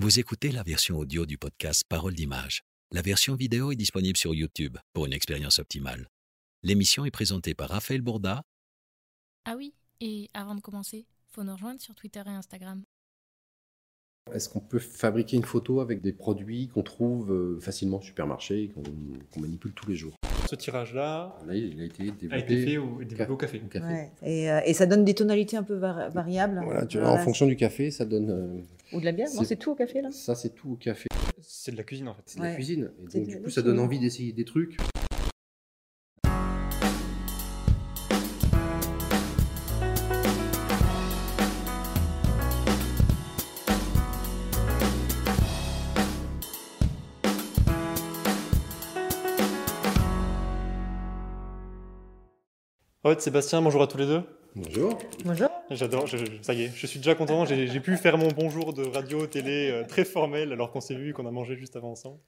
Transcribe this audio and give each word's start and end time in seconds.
Vous 0.00 0.20
écoutez 0.20 0.52
la 0.52 0.62
version 0.62 0.96
audio 0.96 1.26
du 1.26 1.38
podcast 1.38 1.82
Parole 1.88 2.14
d'image. 2.14 2.62
La 2.92 3.02
version 3.02 3.34
vidéo 3.34 3.72
est 3.72 3.74
disponible 3.74 4.16
sur 4.16 4.32
YouTube 4.32 4.78
pour 4.92 5.06
une 5.06 5.12
expérience 5.12 5.58
optimale. 5.58 6.08
L'émission 6.62 7.04
est 7.04 7.10
présentée 7.10 7.52
par 7.52 7.70
Raphaël 7.70 8.00
Bourda. 8.00 8.44
Ah 9.44 9.56
oui, 9.56 9.74
et 10.00 10.30
avant 10.34 10.54
de 10.54 10.60
commencer, 10.60 11.04
faut 11.26 11.42
nous 11.42 11.52
rejoindre 11.52 11.80
sur 11.80 11.96
Twitter 11.96 12.22
et 12.24 12.30
Instagram. 12.30 12.84
Est-ce 14.32 14.48
qu'on 14.48 14.60
peut 14.60 14.78
fabriquer 14.78 15.36
une 15.36 15.44
photo 15.44 15.80
avec 15.80 16.00
des 16.00 16.12
produits 16.12 16.68
qu'on 16.68 16.84
trouve 16.84 17.32
euh, 17.32 17.58
facilement 17.58 17.98
au 17.98 18.02
supermarché, 18.02 18.68
qu'on 18.68 18.84
qu'on 19.32 19.40
manipule 19.40 19.72
tous 19.72 19.88
les 19.88 19.96
jours? 19.96 20.14
Ce 20.48 20.54
tirage-là 20.56 21.36
Là, 21.46 21.54
il 21.54 21.78
a 21.78 21.84
été 21.84 22.04
développé, 22.04 22.34
a 22.34 22.38
été 22.38 22.64
fait 22.64 22.78
au, 22.78 23.02
développé 23.04 23.32
au 23.32 23.36
café. 23.36 23.60
au 23.62 23.68
café. 23.68 23.84
Ouais. 23.86 24.10
Et, 24.22 24.50
euh, 24.50 24.60
et 24.64 24.72
ça 24.72 24.86
donne 24.86 25.04
des 25.04 25.12
tonalités 25.14 25.58
un 25.58 25.62
peu 25.62 25.74
var- 25.74 26.10
variables. 26.10 26.60
Voilà, 26.64 26.86
tu 26.86 26.98
vois, 26.98 27.10
en 27.10 27.18
fonction 27.18 27.46
du 27.46 27.54
café, 27.56 27.90
ça 27.90 28.06
donne. 28.06 28.30
euh, 28.30 28.96
Ou 28.96 29.00
de 29.00 29.04
la 29.04 29.12
bière 29.12 29.28
Non, 29.36 29.44
c'est- 29.44 29.56
tout 29.56 29.72
au 29.72 29.74
café 29.74 30.00
là? 30.00 30.10
Ça, 30.10 30.34
c'est 30.34 30.54
tout 30.54 30.70
au 30.72 30.76
café. 30.76 31.06
C'est 31.42 31.72
de 31.72 31.76
la 31.76 31.82
cuisine 31.82 32.08
en 32.08 32.14
fait. 32.14 32.22
C'est 32.24 32.38
de 32.38 32.44
la 32.44 32.54
cuisine. 32.54 32.90
Et 33.14 33.18
donc, 33.18 33.28
du 33.28 33.42
coup, 33.42 33.50
ça 33.50 33.60
donne 33.60 33.78
envie 33.78 33.98
d'essayer 33.98 34.32
des 34.32 34.44
trucs. 34.46 34.78
Ouais, 53.08 53.18
Sébastien, 53.18 53.62
bonjour 53.62 53.80
à 53.82 53.86
tous 53.86 53.96
les 53.96 54.04
deux. 54.06 54.22
Bonjour. 54.54 54.98
Bonjour. 55.24 55.48
J'adore, 55.70 56.06
je- 56.06 56.18
je- 56.18 56.24
ça 56.42 56.52
y 56.52 56.64
est, 56.64 56.70
je 56.74 56.86
suis 56.86 56.98
déjà 56.98 57.14
content. 57.14 57.46
J'ai 57.46 57.80
pu 57.80 57.96
faire 57.96 58.18
mon 58.18 58.28
bonjour 58.28 58.74
de 58.74 58.84
radio, 58.84 59.26
télé 59.26 59.70
euh, 59.70 59.84
très 59.84 60.04
formel 60.04 60.52
alors 60.52 60.70
qu'on 60.72 60.80
s'est 60.82 60.94
vu 60.94 61.10
et 61.10 61.12
qu'on 61.14 61.24
a 61.26 61.30
mangé 61.30 61.56
juste 61.56 61.74
avant 61.76 61.92
ensemble. 61.92 62.18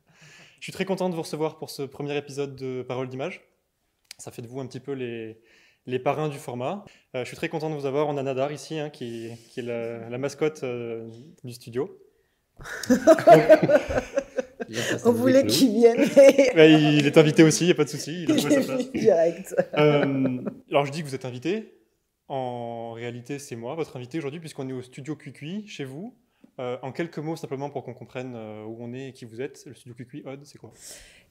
Je 0.58 0.64
suis 0.64 0.72
très 0.72 0.84
content 0.86 1.10
de 1.10 1.14
vous 1.14 1.20
recevoir 1.22 1.58
pour 1.58 1.68
ce 1.68 1.82
premier 1.82 2.16
épisode 2.16 2.56
de 2.56 2.80
Parole 2.82 3.08
d'image. 3.08 3.42
Ça 4.18 4.30
fait 4.30 4.40
de 4.42 4.46
vous 4.46 4.60
un 4.60 4.66
petit 4.66 4.80
peu 4.80 4.92
les, 4.92 5.38
les 5.86 5.98
parrains 5.98 6.28
du 6.28 6.38
format. 6.38 6.84
Euh, 7.14 7.24
je 7.24 7.28
suis 7.28 7.36
très 7.36 7.48
content 7.50 7.68
de 7.68 7.74
vous 7.74 7.84
avoir. 7.86 8.08
On 8.08 8.16
a 8.16 8.22
Nadar 8.22 8.50
ici, 8.52 8.78
hein, 8.78 8.88
qui, 8.90 9.30
qui 9.50 9.60
est 9.60 9.64
la, 9.64 10.08
la 10.08 10.18
mascotte 10.18 10.62
euh, 10.62 11.08
du 11.44 11.52
studio. 11.52 11.98
On 15.04 15.12
voulait 15.12 15.46
qu'il 15.46 15.72
vienne. 15.72 16.04
mais 16.16 16.52
Ouais, 16.54 16.72
il 16.98 17.06
est 17.06 17.18
invité 17.18 17.42
aussi, 17.42 17.64
il 17.64 17.66
n'y 17.68 17.72
a 17.72 17.76
pas 17.76 17.84
de 17.84 17.88
souci. 17.88 18.22
Il 18.24 18.32
a 18.32 18.36
trouvé 18.38 18.54
sa 18.54 18.74
place. 18.74 18.92
direct. 18.92 19.54
Euh, 19.76 20.38
alors 20.70 20.86
je 20.86 20.92
dis 20.92 21.02
que 21.02 21.06
vous 21.08 21.14
êtes 21.14 21.24
invité. 21.24 21.74
En 22.28 22.92
réalité, 22.92 23.40
c'est 23.40 23.56
moi, 23.56 23.74
votre 23.74 23.96
invité 23.96 24.18
aujourd'hui, 24.18 24.38
puisqu'on 24.38 24.68
est 24.68 24.72
au 24.72 24.82
studio 24.82 25.16
Cuicui, 25.16 25.66
chez 25.66 25.84
vous. 25.84 26.14
Euh, 26.60 26.76
en 26.82 26.92
quelques 26.92 27.18
mots, 27.18 27.36
simplement 27.36 27.70
pour 27.70 27.84
qu'on 27.84 27.94
comprenne 27.94 28.34
euh, 28.36 28.64
où 28.64 28.76
on 28.80 28.92
est 28.92 29.08
et 29.08 29.12
qui 29.12 29.24
vous 29.24 29.40
êtes, 29.40 29.64
le 29.66 29.74
studio 29.74 29.94
Cuicui, 29.94 30.22
Odd, 30.26 30.40
c'est 30.44 30.58
quoi? 30.58 30.72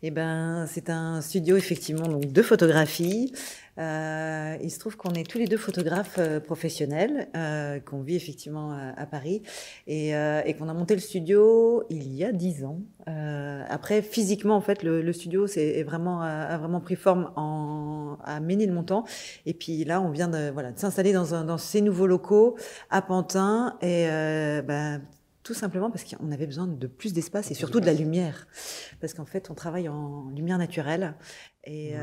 Eh 0.02 0.12
ben, 0.12 0.66
c'est 0.68 0.90
un 0.90 1.20
studio 1.20 1.58
effectivement 1.58 2.08
donc 2.08 2.32
de 2.32 2.42
photographie. 2.42 3.34
Euh, 3.78 4.56
il 4.64 4.72
se 4.72 4.80
trouve 4.80 4.96
qu'on 4.96 5.12
est 5.12 5.30
tous 5.30 5.38
les 5.38 5.46
deux 5.48 5.58
photographes 5.58 6.16
euh, 6.20 6.40
professionnels, 6.40 7.28
euh, 7.36 7.82
qu'on 7.82 8.02
vit 8.02 8.16
effectivement 8.16 8.72
à, 8.96 9.06
Paris 9.06 9.42
et, 9.88 10.16
euh, 10.16 10.42
et 10.46 10.54
qu'on 10.54 10.70
a 10.70 10.74
monté 10.74 10.94
le 10.96 11.02
studio 11.02 11.84
il 11.90 12.14
y 12.14 12.24
a 12.24 12.32
dix 12.32 12.64
ans. 12.64 12.80
Euh, 13.10 13.62
après, 13.68 14.02
physiquement, 14.02 14.56
en 14.56 14.62
fait, 14.62 14.84
le, 14.84 15.02
le 15.02 15.14
studio 15.14 15.48
c'est 15.48 15.66
est 15.80 15.84
vraiment 15.84 16.22
a, 16.22 16.58
vraiment 16.58 16.80
pris 16.80 16.96
forme 16.96 17.32
en, 17.36 18.18
à 18.24 18.40
Ménilmontant. 18.40 19.04
Et 19.46 19.54
puis 19.54 19.84
là, 19.84 20.00
on 20.02 20.12
vient 20.12 20.30
de 20.30 20.50
voilà 20.50 20.72
de 20.72 20.80
s'installer 20.80 21.12
dans, 21.12 21.36
un- 21.36 21.44
dans 21.44 21.58
ces 21.58 21.82
nouveaux 21.82 22.08
locaux 22.08 22.56
à 22.90 23.02
Pantin 23.02 23.78
et 23.82 24.06
ben, 24.66 25.02
tout 25.50 25.56
simplement 25.56 25.90
parce 25.90 26.04
qu'on 26.04 26.32
avait 26.32 26.46
besoin 26.46 26.68
de 26.68 26.86
plus 26.86 27.12
d'espace 27.12 27.50
et 27.50 27.56
surtout 27.56 27.80
de 27.80 27.88
la 27.88 27.94
lumière. 27.94 28.48
Parce 29.02 29.16
qu'en 29.16 29.26
fait, 29.26 29.50
on 29.50 29.56
travaille 29.56 29.90
en 29.90 30.30
lumière 30.30 30.60
naturelle. 30.60 31.16
Et, 31.64 31.96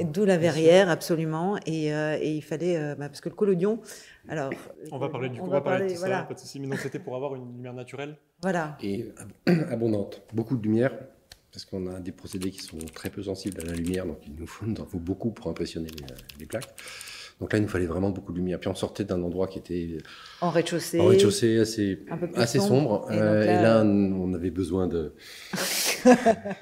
D'où 0.00 0.24
la 0.24 0.36
euh, 0.36 0.38
verrière 0.38 0.54
verrière, 0.54 0.88
absolument. 0.88 1.58
Et, 1.66 1.94
euh, 1.94 2.16
et 2.18 2.32
il 2.32 2.40
fallait, 2.40 2.78
euh, 2.78 2.94
bah, 2.94 3.10
parce 3.10 3.20
que 3.20 3.28
le 3.28 3.34
collodion, 3.34 3.82
alors. 4.30 4.50
On 4.90 4.96
va 4.96 5.10
parler 5.10 5.28
du 5.28 5.40
coup, 5.40 5.46
on 5.46 5.50
va 5.50 5.60
parler 5.60 5.88
de 5.88 5.92
tout 5.92 5.98
voilà, 5.98 6.20
ça, 6.20 6.24
pas 6.24 6.32
de 6.32 6.38
souci. 6.38 6.58
Mais 6.58 6.66
donc 6.68 6.78
c'était 6.78 7.00
pour 7.00 7.14
avoir 7.16 7.34
une 7.34 7.52
lumière 7.52 7.74
naturelle. 7.74 8.16
voilà. 8.40 8.78
Et 8.80 9.12
ab- 9.18 9.70
abondante. 9.70 10.22
Beaucoup 10.32 10.56
de 10.56 10.62
lumière. 10.62 10.92
Parce 11.52 11.66
qu'on 11.66 11.86
a 11.86 12.00
des 12.00 12.12
procédés 12.12 12.50
qui 12.50 12.60
sont 12.62 12.78
très 12.94 13.10
peu 13.10 13.22
sensibles 13.22 13.60
à 13.60 13.64
la 13.64 13.74
lumière, 13.74 14.06
donc 14.06 14.18
il 14.26 14.34
nous 14.34 14.46
faut, 14.46 14.64
il 14.66 14.72
nous 14.72 14.80
en 14.80 14.86
faut 14.86 14.98
beaucoup 14.98 15.30
pour 15.32 15.48
impressionner 15.50 15.88
les, 15.90 16.06
les 16.40 16.46
plaques. 16.46 16.74
Donc 17.40 17.52
là, 17.52 17.58
il 17.58 17.62
nous 17.62 17.68
fallait 17.68 17.86
vraiment 17.86 18.10
beaucoup 18.10 18.32
de 18.32 18.38
lumière. 18.38 18.60
Puis 18.60 18.68
on 18.68 18.74
sortait 18.74 19.04
d'un 19.04 19.22
endroit 19.22 19.48
qui 19.48 19.58
était 19.58 19.98
En 20.40 20.50
rez-de-chaussée. 20.50 21.00
en 21.00 21.06
rez-de-chaussée 21.06 21.58
assez, 21.58 21.98
un 22.10 22.16
peu 22.16 22.28
plus 22.28 22.40
assez 22.40 22.58
sombre. 22.58 23.06
sombre. 23.06 23.12
Et 23.12 23.18
euh, 23.18 23.42
Et, 23.42 23.46
là, 23.46 23.62
là, 23.62 23.84
on 23.84 24.32
avait 24.34 24.50
besoin 24.50 24.86
de, 24.86 25.12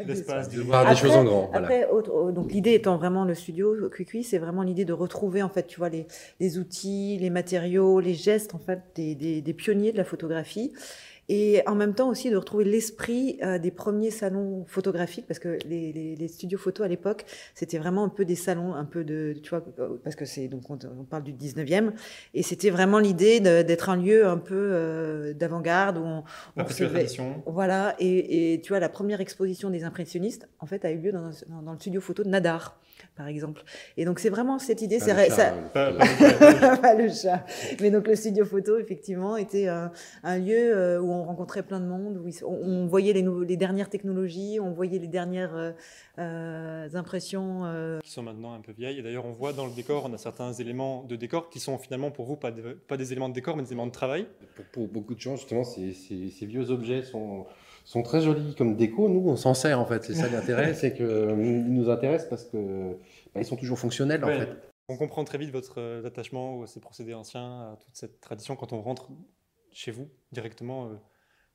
L'espace, 0.06 0.48
de 0.50 0.60
voir 0.62 0.88
des 0.88 0.96
choses 0.96 1.10
en 1.12 1.24
grand. 1.24 1.48
Voilà. 1.50 1.66
Après, 1.66 1.88
autre- 1.90 2.28
euh, 2.28 2.32
donc 2.32 2.52
l'idée 2.52 2.72
étant 2.74 2.96
vraiment 2.96 3.24
le 3.24 3.34
studio 3.34 3.74
QQ, 3.90 4.22
c'est 4.22 4.38
vraiment 4.38 4.62
l'idée 4.62 4.84
de 4.84 4.92
retrouver 4.92 5.42
en 5.42 5.48
fait, 5.48 5.66
tu 5.66 5.78
vois, 5.78 5.88
les, 5.88 6.06
les 6.40 6.58
outils, 6.58 7.18
les 7.20 7.30
matériaux, 7.30 8.00
les 8.00 8.14
gestes 8.14 8.54
en 8.54 8.58
fait 8.58 8.80
des, 8.94 9.14
des, 9.14 9.40
des 9.42 9.52
pionniers 9.54 9.92
de 9.92 9.98
la 9.98 10.04
photographie. 10.04 10.72
Et 11.28 11.62
en 11.66 11.74
même 11.74 11.94
temps 11.94 12.08
aussi 12.10 12.30
de 12.30 12.36
retrouver 12.36 12.64
l'esprit 12.64 13.38
euh, 13.42 13.58
des 13.58 13.70
premiers 13.70 14.10
salons 14.10 14.64
photographiques, 14.66 15.26
parce 15.26 15.38
que 15.38 15.56
les, 15.68 15.92
les, 15.92 16.16
les 16.16 16.28
studios 16.28 16.58
photo 16.58 16.82
à 16.82 16.88
l'époque, 16.88 17.24
c'était 17.54 17.78
vraiment 17.78 18.04
un 18.04 18.08
peu 18.08 18.24
des 18.24 18.34
salons, 18.34 18.74
un 18.74 18.84
peu 18.84 19.04
de, 19.04 19.34
tu 19.42 19.50
vois, 19.50 19.64
parce 20.02 20.16
que 20.16 20.24
c'est 20.24 20.48
donc 20.48 20.68
on, 20.68 20.78
on 20.98 21.04
parle 21.04 21.22
du 21.22 21.32
19e, 21.32 21.92
et 22.34 22.42
c'était 22.42 22.70
vraiment 22.70 22.98
l'idée 22.98 23.40
d'être 23.40 23.88
un 23.88 23.96
lieu 23.96 24.26
un 24.26 24.36
peu 24.38 24.54
euh, 24.56 25.32
d'avant-garde 25.32 25.98
où 25.98 26.02
on, 26.02 26.24
on 26.56 26.64
tradition. 26.64 27.42
voilà, 27.46 27.94
et, 28.00 28.54
et 28.54 28.60
tu 28.60 28.70
vois, 28.70 28.80
la 28.80 28.88
première 28.88 29.20
exposition 29.20 29.70
des 29.70 29.84
impressionnistes, 29.84 30.48
en 30.58 30.66
fait, 30.66 30.84
a 30.84 30.90
eu 30.90 30.98
lieu 30.98 31.12
dans, 31.12 31.30
dans- 31.48 31.62
dans 31.62 31.72
le 31.72 31.78
studio 31.78 32.00
photo 32.00 32.24
de 32.24 32.28
Nadar, 32.28 32.80
par 33.16 33.26
exemple. 33.28 33.62
Et 33.96 34.04
donc, 34.04 34.18
c'est 34.18 34.30
vraiment 34.30 34.58
cette 34.58 34.82
idée. 34.82 34.98
Pas 34.98 35.04
c'est 35.04 35.12
le 35.12 35.18
ré- 35.18 35.28
chat, 35.28 35.34
ça- 35.36 35.54
euh, 35.54 35.68
Pas- 35.72 35.90
le- 35.90 35.98
pas- 36.60 36.76
pas 36.76 36.94
le 36.94 37.08
chat. 37.08 37.44
Mais 37.80 37.90
donc, 37.90 38.06
le 38.08 38.16
studio 38.16 38.44
photo, 38.44 38.78
effectivement, 38.78 39.36
était 39.36 39.68
un, 39.68 39.90
un 40.22 40.38
lieu 40.38 40.76
euh, 40.76 41.00
où 41.00 41.10
on 41.10 41.24
rencontrait 41.24 41.62
plein 41.62 41.80
de 41.80 41.86
monde, 41.86 42.18
où 42.18 42.28
on, 42.46 42.52
on 42.54 42.86
voyait 42.86 43.12
les, 43.12 43.56
dernières 43.56 43.88
technologies, 43.90 44.58
on 44.60 44.72
voyait 44.72 44.98
les 44.98 45.08
dernières 45.08 45.54
euh, 45.56 45.72
euh, 46.18 46.88
impressions. 46.94 47.64
euh, 47.64 48.00
qui 48.00 48.10
sont 48.10 48.22
maintenant 48.22 48.54
un 48.54 48.60
peu 48.60 48.72
vieilles. 48.72 48.98
Et 48.98 49.02
d'ailleurs, 49.02 49.26
on 49.26 49.32
voit 49.32 49.52
dans 49.52 49.66
le 49.66 49.72
décor, 49.72 50.04
on 50.08 50.12
a 50.14 50.18
certains 50.18 50.52
éléments 50.52 51.04
de 51.04 51.16
décor 51.16 51.50
qui 51.50 51.60
sont 51.60 51.78
finalement 51.78 52.10
pour 52.10 52.26
vous 52.26 52.36
pas, 52.36 52.50
de- 52.50 52.72
pas 52.86 52.96
des 52.96 53.12
éléments 53.12 53.28
de 53.28 53.34
décor, 53.34 53.56
mais 53.56 53.62
des 53.62 53.68
éléments 53.70 53.86
de 53.86 53.92
travail. 53.92 54.26
Pour, 54.54 54.64
pour 54.66 54.88
beaucoup 54.88 55.14
de 55.14 55.20
gens, 55.20 55.36
justement, 55.36 55.64
ces, 55.64 55.92
ces- 55.92 56.30
ces 56.30 56.46
vieux 56.46 56.70
objets 56.70 57.02
sont, 57.02 57.46
sont 57.84 58.02
très 58.02 58.20
jolis 58.20 58.54
comme 58.56 58.76
déco. 58.76 59.08
Nous, 59.08 59.28
on 59.28 59.36
s'en 59.36 59.54
sert 59.54 59.78
en 59.80 59.86
fait. 59.86 60.04
C'est 60.04 60.14
ça 60.14 60.28
l'intérêt, 60.32 60.74
c'est 60.74 60.94
qu'ils 60.94 61.06
nous 61.06 61.90
intéressent 61.90 62.28
parce 62.30 62.44
que 62.44 62.92
bah, 63.34 63.40
ils 63.40 63.44
sont 63.44 63.56
toujours 63.56 63.78
fonctionnels 63.78 64.24
Ouais. 64.24 64.36
en 64.36 64.40
fait. 64.40 64.48
On 64.88 64.96
comprend 64.96 65.24
très 65.24 65.38
vite 65.38 65.50
votre 65.52 65.80
euh, 65.80 66.04
attachement 66.04 66.62
à 66.62 66.66
ces 66.66 66.80
procédés 66.80 67.14
anciens, 67.14 67.72
à 67.72 67.76
toute 67.80 67.94
cette 67.94 68.20
tradition. 68.20 68.56
Quand 68.56 68.72
on 68.72 68.82
rentre 68.82 69.08
chez 69.70 69.90
vous 69.90 70.08
directement, 70.32 70.86
euh, 70.86 70.94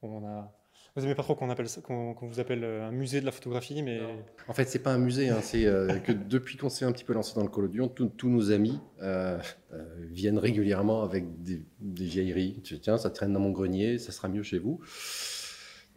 on 0.02 0.26
a. 0.26 0.54
Vous 0.96 1.04
aimez 1.04 1.14
pas 1.14 1.22
trop 1.24 1.36
qu'on 1.36 1.50
appelle 1.52 1.70
ça- 1.70 1.82
qu'on 1.82 2.16
vous 2.22 2.40
appelle 2.40 2.64
euh, 2.64 2.88
un 2.88 2.92
musée 2.92 3.20
de 3.22 3.26
la 3.26 3.32
photographie, 3.32 3.84
mais 3.84 4.00
En 4.48 4.54
fait, 4.54 4.66
c'est 4.66 4.80
pas 4.80 4.92
un 4.92 4.98
musée. 4.98 5.30
hein, 5.30 5.40
c'est 5.42 5.66
euh, 5.66 6.00
que 6.00 6.12
depuis 6.12 6.58
qu'on 6.58 6.70
s'est 6.70 6.86
un 6.86 6.92
petit 6.92 7.04
peu 7.04 7.14
lancé 7.14 7.36
dans 7.36 7.44
le 7.44 7.50
collodion, 7.50 7.88
tous 7.90 8.30
nos 8.30 8.52
amis 8.52 8.80
euh, 9.04 9.38
euh, 9.74 9.84
viennent 10.10 10.40
régulièrement 10.40 11.04
avec 11.04 11.44
des, 11.44 11.62
des 11.80 12.06
vieilleries. 12.06 12.62
Tu- 12.64 12.80
Tiens, 12.80 12.98
ça 12.98 13.12
traîne 13.12 13.34
dans 13.34 13.40
mon 13.40 13.52
grenier, 13.52 14.00
ça 14.00 14.12
sera 14.12 14.28
mieux 14.30 14.42
chez 14.44 14.58
vous. 14.58 14.80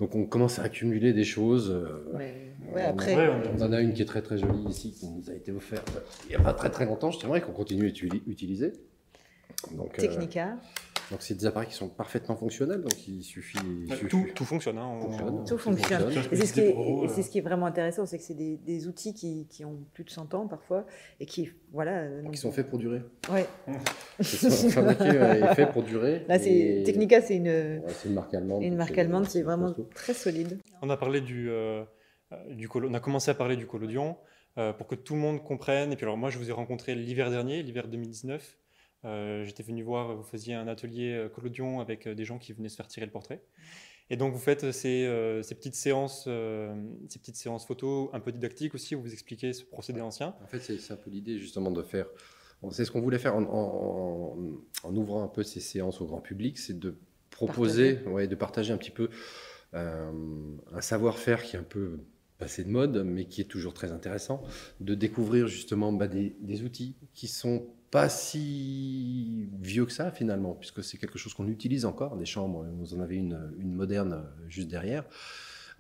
Donc, 0.01 0.15
on 0.15 0.25
commence 0.25 0.59
à 0.59 0.63
accumuler 0.63 1.13
des 1.13 1.25
choses. 1.25 1.71
euh, 1.71 2.11
mais, 2.17 2.55
ouais, 2.75 2.83
on- 2.87 2.91
après, 2.91 3.15
Ouais, 3.17 3.29
on- 3.29 3.63
On 3.63 3.67
en 3.67 3.73
a 3.73 3.81
une 3.83 3.93
qui 3.93 4.01
est 4.03 4.07
très 4.07 4.23
très 4.23 4.39
jolie 4.39 4.65
ici, 4.69 4.93
qui 4.93 5.07
nous 5.07 5.29
a 5.31 5.35
été 5.35 5.53
offerte 5.53 5.91
il 6.25 6.31
n'y 6.31 6.37
a 6.37 6.41
pas 6.41 6.55
très 6.55 6.71
très 6.71 6.87
longtemps, 6.87 7.11
justement, 7.11 7.37
et 7.37 7.43
qu'on 7.43 7.53
continue 7.53 7.85
à 7.87 7.89
utili- 7.91 8.23
utiliser. 8.27 8.73
Donc, 9.73 9.99
euh, 9.99 10.01
Technica. 10.03 10.57
Donc 11.11 11.23
c'est 11.23 11.35
des 11.35 11.47
appareils 11.47 11.69
qui 11.69 11.75
sont 11.75 11.89
parfaitement 11.89 12.37
fonctionnels, 12.37 12.83
donc 12.83 13.09
il 13.09 13.23
suffit. 13.23 13.59
il 13.65 13.91
Ouais, 13.91 13.97
suffit- 13.97 14.09
tout, 14.09 14.27
tout 14.35 14.45
fonctionne. 14.45 14.79
hein, 14.79 14.87
on- 14.87 15.01
Fonctionne. 15.11 15.45
Tout 15.45 15.59
fonctionne. 15.59 16.11
c'est 16.33 16.47
ce, 16.47 16.53
qui 16.53 16.61
est, 16.61 16.71
et 16.71 17.09
c'est 17.09 17.21
euh, 17.21 17.23
ce 17.25 17.31
qui 17.31 17.39
est 17.39 17.43
vraiment 17.43 17.67
intéressant, 17.67 18.07
c'est 18.07 18.19
que 18.19 18.25
c'est 18.25 18.35
des, 18.35 18.57
des 18.59 18.87
outils 18.87 19.13
qui, 19.13 19.47
qui 19.49 19.65
ont 19.65 19.79
plus 19.93 20.05
de 20.05 20.11
100 20.11 20.33
ans 20.35 20.47
parfois 20.47 20.87
et 21.19 21.27
qui, 21.27 21.51
voilà. 21.73 21.99
euh, 22.03 22.23
donc- 22.23 22.33
Qui 22.33 22.39
sont 22.39 22.53
faits 22.53 22.69
pour 22.69 22.79
durer. 22.79 23.03
Ouais. 23.33 23.47
Ils 24.19 24.25
sont 24.25 24.69
fabriqués 24.71 25.05
euh, 25.17 25.51
et 25.51 25.55
faits 25.55 25.73
pour 25.73 25.83
durer. 25.83 26.25
Là, 26.29 26.39
c'est 26.39 26.51
Et- 26.53 26.83
Technica, 26.85 27.21
c'est 27.21 27.37
une, 27.37 27.49
Ouais, 27.49 27.83
c'est 27.89 28.09
une 28.09 28.15
marque 28.15 28.33
allemande. 28.35 28.63
une 28.63 28.77
marque 28.77 28.97
allemande 28.99 29.27
qui 29.27 29.39
est 29.39 29.43
vraiment 29.43 29.69
costaud. 29.69 29.89
très 29.95 30.15
solide. 30.15 30.59
On 30.83 30.91
a 30.91 30.97
parlé 30.97 31.21
du, 31.21 31.51
euh, 31.51 31.83
euh, 32.33 32.55
du 32.55 32.69
colo- 32.69 32.89
on 32.89 32.95
a 32.95 33.01
commencé 33.01 33.31
à 33.31 33.35
parler 33.35 33.57
du 33.57 33.67
collodion 33.67 34.17
euh, 34.59 34.73
pour 34.73 34.87
que 34.87 34.95
tout 34.95 35.15
le 35.15 35.21
monde 35.21 35.43
comprenne. 35.43 35.93
Et 35.93 35.97
puis 35.97 36.05
alors 36.05 36.17
moi, 36.17 36.31
je 36.31 36.39
vous 36.39 36.49
ai 36.51 36.53
rencontré 36.53 36.95
l'hiver 36.95 37.31
dernier, 37.31 37.63
l'hiver 37.63 37.89
2019. 37.89 38.57
Euh, 39.05 39.45
J'étais 39.45 39.63
venu 39.63 39.83
voir, 39.83 40.15
vous 40.17 40.23
faisiez 40.23 40.55
un 40.55 40.69
atelier 40.69 41.13
euh, 41.13 41.29
collodion 41.29 41.81
avec 41.81 42.07
euh, 42.07 42.15
des 42.15 42.25
gens 42.25 42.39
qui 42.39 42.53
venaient 42.53 42.69
se 42.69 42.77
faire 42.77 42.89
tirer 42.89 43.07
le 43.07 43.13
portrait. 43.13 43.43
Et 44.11 44.17
donc 44.17 44.33
vous 44.33 44.39
faites 44.41 44.73
ces, 44.73 45.05
euh, 45.07 45.41
ces 45.43 45.55
petites 45.55 45.77
séances, 45.77 46.25
euh, 46.27 46.75
ces 47.09 47.19
petites 47.21 47.37
séances 47.37 47.65
photos 47.67 48.11
un 48.13 48.19
peu 48.21 48.33
didactiques 48.33 48.75
aussi 48.75 48.95
où 48.97 49.01
vous 49.03 49.13
expliquez 49.13 49.53
ce 49.53 49.65
procédé 49.65 50.01
ancien. 50.01 50.35
En 50.43 50.47
fait, 50.49 50.59
c'est 50.61 50.93
un 50.93 50.97
peu 50.97 51.11
l'idée 51.11 51.39
justement 51.39 51.71
de 51.71 51.83
faire. 51.83 52.07
C'est 52.73 52.85
ce 52.85 52.91
qu'on 52.91 53.01
voulait 53.01 53.19
faire 53.21 53.37
en, 53.37 53.43
en- 53.45 54.37
en 54.83 54.97
ouvrant 54.97 55.23
un 55.23 55.29
peu 55.29 55.43
ces 55.45 55.61
séances 55.61 56.01
au 56.01 56.07
grand 56.07 56.21
public, 56.21 56.59
c'est 56.59 56.79
de 56.79 56.97
proposer, 57.31 58.01
ouais, 58.07 58.27
de 58.27 58.35
partager 58.35 58.73
un 58.73 58.77
petit 58.77 58.91
peu 58.91 59.09
euh, 59.75 60.11
un 60.73 60.81
savoir-faire 60.81 61.43
qui 61.45 61.57
est 61.57 61.59
un 61.59 61.63
peu 61.63 62.01
passé 62.39 62.65
de 62.65 62.69
mode, 62.71 63.05
mais 63.05 63.27
qui 63.27 63.41
est 63.41 63.45
toujours 63.45 63.75
très 63.75 63.93
intéressant, 63.93 64.43
de 64.81 64.95
découvrir 64.95 65.47
justement 65.47 65.93
bah, 65.93 66.09
des, 66.09 66.35
des 66.41 66.63
outils 66.65 66.97
qui 67.15 67.29
sont 67.29 67.67
pas 67.91 68.09
si 68.09 69.49
vieux 69.61 69.85
que 69.85 69.93
ça 69.93 70.11
finalement, 70.11 70.55
puisque 70.55 70.83
c'est 70.85 70.97
quelque 70.99 71.19
chose 71.19 71.35
qu'on 71.35 71.49
utilise 71.49 71.85
encore, 71.85 72.17
des 72.17 72.25
chambres, 72.25 72.65
vous 72.79 72.95
en 72.95 73.01
avez 73.01 73.17
une, 73.17 73.53
une 73.59 73.73
moderne 73.73 74.13
euh, 74.13 74.49
juste 74.49 74.69
derrière. 74.69 75.05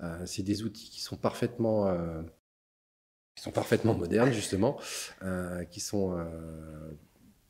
Euh, 0.03 0.23
c'est 0.27 0.43
des 0.43 0.63
outils 0.63 0.91
qui 0.91 1.01
sont 1.01 1.17
parfaitement, 1.17 1.87
euh, 1.87 2.23
qui 3.35 3.43
sont 3.43 3.53
parfaitement 3.53 3.95
modernes 3.95 4.33
justement, 4.33 4.79
euh, 5.23 5.65
qui 5.65 5.81
sont 5.81 6.19
euh, 6.19 6.25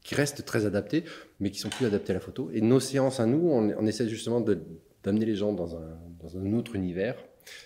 qui 0.03 0.15
restent 0.15 0.45
très 0.45 0.67
adaptés, 0.67 1.05
mais 1.39 1.51
qui 1.51 1.59
sont 1.59 1.69
plus 1.69 1.87
adaptés 1.87 2.13
à 2.13 2.15
la 2.15 2.21
photo. 2.21 2.51
Et 2.53 2.61
nos 2.61 2.81
séances 2.81 3.21
à 3.21 3.27
nous, 3.27 3.51
on, 3.51 3.71
on 3.79 3.87
essaie 3.87 4.09
justement 4.09 4.41
d'amener 5.03 5.27
les 5.27 5.37
gens 5.37 5.53
dans 5.53 5.77
un, 5.77 5.99
dans 6.19 6.37
un 6.39 6.53
autre 6.55 6.75
univers. 6.75 7.17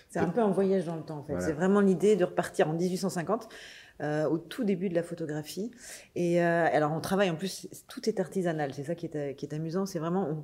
C'est 0.09 0.19
un 0.19 0.29
peu 0.29 0.41
un 0.41 0.51
voyage 0.51 0.85
dans 0.85 0.95
le 0.95 1.03
temps, 1.03 1.19
en 1.19 1.23
fait. 1.23 1.33
Voilà. 1.33 1.45
C'est 1.45 1.53
vraiment 1.53 1.81
l'idée 1.81 2.15
de 2.15 2.23
repartir 2.23 2.69
en 2.69 2.73
1850, 2.73 3.49
euh, 4.01 4.27
au 4.27 4.37
tout 4.37 4.63
début 4.63 4.89
de 4.89 4.95
la 4.95 5.03
photographie. 5.03 5.71
Et 6.15 6.41
euh, 6.43 6.65
alors, 6.71 6.91
on 6.91 6.99
travaille 7.01 7.29
en 7.29 7.35
plus, 7.35 7.67
tout 7.87 8.07
est 8.09 8.19
artisanal. 8.19 8.73
C'est 8.73 8.83
ça 8.83 8.95
qui 8.95 9.05
est, 9.07 9.35
qui 9.35 9.45
est 9.45 9.53
amusant. 9.53 9.85
C'est 9.85 9.99
vraiment, 9.99 10.27
on, 10.29 10.43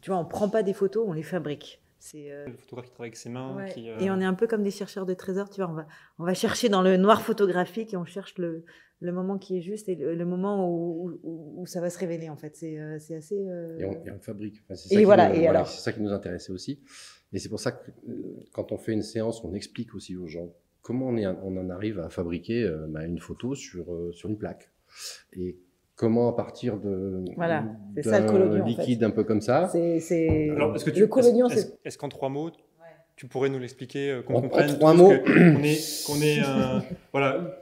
tu 0.00 0.10
vois, 0.10 0.18
on 0.18 0.24
prend 0.24 0.48
pas 0.48 0.62
des 0.62 0.72
photos, 0.74 1.04
on 1.06 1.12
les 1.12 1.22
fabrique. 1.22 1.82
C'est 1.98 2.30
euh, 2.32 2.46
Le 2.46 2.56
photographe 2.56 2.86
qui 2.86 2.92
travaille 2.92 3.08
avec 3.08 3.16
ses 3.16 3.28
mains. 3.28 3.56
ouais. 3.56 3.70
qui, 3.72 3.90
euh, 3.90 3.98
Et 4.00 4.10
on 4.10 4.18
est 4.20 4.24
un 4.24 4.34
peu 4.34 4.46
comme 4.46 4.62
des 4.62 4.70
chercheurs 4.70 5.04
de 5.06 5.14
trésors. 5.14 5.50
Tu 5.50 5.60
vois, 5.60 5.70
on 5.70 5.74
va, 5.74 5.86
on 6.18 6.24
va 6.24 6.34
chercher 6.34 6.68
dans 6.70 6.82
le 6.82 6.96
noir 6.96 7.20
photographique 7.22 7.92
et 7.92 7.96
on 7.98 8.06
cherche 8.06 8.38
le, 8.38 8.64
le 9.00 9.12
moment 9.12 9.36
qui 9.38 9.58
est 9.58 9.60
juste 9.60 9.88
et 9.90 9.96
le, 9.96 10.14
le 10.14 10.24
moment 10.24 10.66
où, 10.70 11.18
où, 11.22 11.60
où 11.60 11.66
ça 11.66 11.80
va 11.82 11.90
se 11.90 11.98
révéler. 11.98 12.30
En 12.30 12.36
fait, 12.36 12.56
c'est 12.56 12.78
euh, 12.78 12.98
c'est 12.98 13.16
assez. 13.16 13.36
euh, 13.48 13.78
Et 13.78 13.84
on, 13.84 13.92
et 13.92 14.10
on 14.10 14.14
le 14.14 14.20
fabrique. 14.20 14.62
Enfin, 14.64 14.76
c'est 14.76 14.86
Et 14.92 14.94
ça 14.94 15.00
qui 15.00 15.04
voilà, 15.04 15.28
nous- 15.28 15.34
et 15.40 15.46
alors 15.46 15.66
C'est 15.66 15.80
ça 15.82 15.92
qui 15.92 16.00
nous 16.00 16.12
intéressait 16.12 16.52
aussi. 16.52 16.80
Et 17.34 17.38
c'est 17.38 17.50
pour 17.50 17.60
ça 17.60 17.72
que 17.72 17.90
quand 18.52 18.72
on 18.72 18.78
fait 18.78 18.92
une 18.92 19.02
séance, 19.02 19.44
on 19.44 19.52
explique 19.54 19.94
aussi 19.94 20.16
aux 20.16 20.26
gens 20.26 20.48
comment 20.82 21.06
on, 21.08 21.16
est, 21.16 21.26
on 21.26 21.56
en 21.56 21.70
arrive 21.70 21.98
à 22.00 22.08
fabriquer 22.08 22.64
euh, 22.64 22.86
bah, 22.88 23.04
une 23.04 23.18
photo 23.18 23.54
sur, 23.54 23.92
euh, 23.92 24.12
sur 24.12 24.28
une 24.30 24.38
plaque. 24.38 24.70
Et 25.34 25.56
comment 25.94 26.28
à 26.28 26.36
partir 26.36 26.78
de 26.78 27.24
Voilà, 27.36 27.64
c'est 27.94 28.02
d'un 28.02 28.10
ça, 28.10 28.20
le 28.20 28.26
collodion, 28.30 28.62
en 28.62 28.66
fait. 28.66 28.70
liquide 28.82 29.04
un 29.04 29.10
peu 29.10 29.24
comme 29.24 29.40
ça, 29.40 29.68
C'est 29.70 30.00
c'est- 30.00 30.50
Alors, 30.50 30.74
est-ce 30.74 30.84
que 30.84 30.90
tu, 30.90 31.00
le 31.00 31.06
collodion, 31.06 31.46
est-ce- 31.48 31.68
c'est 31.68 31.78
est-ce 31.84 31.98
qu'en 31.98 32.08
trois 32.08 32.28
mots, 32.28 32.50
tu 33.20 33.26
pourrais 33.26 33.50
nous 33.50 33.58
l'expliquer, 33.58 34.12
euh, 34.12 34.22
qu'on 34.22 34.36
En- 34.36 34.38
en 34.38 34.40
comprenne 34.40 34.78
trois 34.78 34.94
mots. 34.94 35.10
qu'on 35.10 35.62
est, 35.62 36.06
qu'on 36.06 36.22
est 36.22 36.40
un- 36.40 36.82
voilà, 37.12 37.60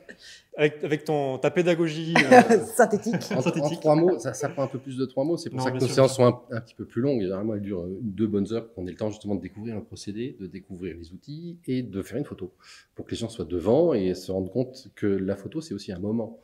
avec, 0.56 0.84
avec 0.84 1.02
ton, 1.05 1.37
ta 1.38 1.50
pédagogie. 1.50 2.14
euh, 2.32 2.64
synthétique. 2.76 3.16
En, 3.34 3.43
trois 3.43 3.96
mots, 3.96 4.20
ça, 4.20 4.34
ça 4.34 4.50
prend 4.50 4.62
un 4.62 4.66
peu 4.69 4.78
plus 4.78 4.96
de 4.96 5.05
trois 5.05 5.25
mots. 5.25 5.37
C'est 5.37 5.50
pour 5.50 5.58
Non, 5.58 5.64
ça 5.64 5.72
que 5.72 5.78
nos 5.78 5.87
sûr, 5.87 5.94
séances 5.96 6.14
sont 6.14 6.25
un, 6.26 6.40
un 6.52 6.60
petit 6.60 6.76
peu 6.76 6.84
plus 6.84 7.02
longues. 7.02 7.22
Généralement, 7.22 7.56
elles 7.56 7.60
durent 7.62 7.81
euh, 7.81 7.99
deux 8.00 8.28
bonnes 8.28 8.52
heures 8.52 8.66
pour 8.66 8.76
qu'on 8.76 8.87
ait 8.87 8.93
le 8.93 8.96
temps 8.96 9.10
justement 9.10 9.34
de 9.34 9.40
découvrir 9.40 9.75
le 9.75 9.82
procédé, 9.82 10.37
de 10.38 10.46
découvrir 10.46 10.96
les 10.96 11.12
outils 11.12 11.58
et 11.66 11.82
de 11.82 12.02
faire 12.02 12.19
une 12.19 12.25
photo. 12.25 12.52
Pour 12.94 13.04
que 13.04 13.11
les 13.11 13.16
gens 13.16 13.28
soient 13.28 13.44
devant 13.44 13.94
et 13.94 14.14
se 14.14 14.31
rendent 14.31 14.52
compte 14.52 14.93
que 14.94 15.08
la 15.08 15.34
photo, 15.34 15.61
c'est 15.61 15.75
aussi 15.75 15.90
un 15.90 15.99
moment. 15.99 16.38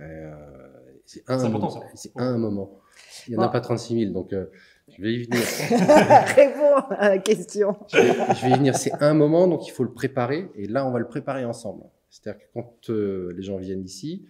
Euh, 0.00 0.34
c'est 1.04 1.22
un, 1.28 1.48
moment. 1.48 1.70
ça. 1.70 1.80
C'est 1.94 2.10
un 2.16 2.36
moment. 2.36 2.80
Il 3.28 3.34
n'y 3.34 3.36
en 3.38 3.42
a 3.42 3.48
pas 3.48 3.60
36 3.60 4.00
000, 4.00 4.12
donc 4.12 4.32
euh, 4.32 4.46
je 4.96 5.02
vais 5.02 5.12
y 5.12 5.24
venir. 5.24 5.42
Réponds 6.36 6.94
à 6.96 7.08
la 7.10 7.18
question. 7.18 7.76
je 7.92 7.98
vais, 7.98 8.34
je 8.34 8.46
vais 8.46 8.50
y 8.52 8.54
venir. 8.56 8.76
C'est 8.76 8.92
un 9.00 9.14
moment, 9.14 9.46
donc 9.46 9.66
il 9.66 9.70
faut 9.70 9.84
le 9.84 9.92
préparer. 9.92 10.48
Et 10.54 10.66
là, 10.66 10.86
on 10.86 10.90
va 10.90 10.98
le 10.98 11.06
préparer 11.08 11.44
ensemble. 11.44 11.84
C'est-à-dire 12.10 12.40
que 12.40 12.46
quand 12.54 12.90
euh, 12.90 13.32
les 13.36 13.42
gens 13.42 13.58
viennent 13.58 13.84
ici, 13.84 14.26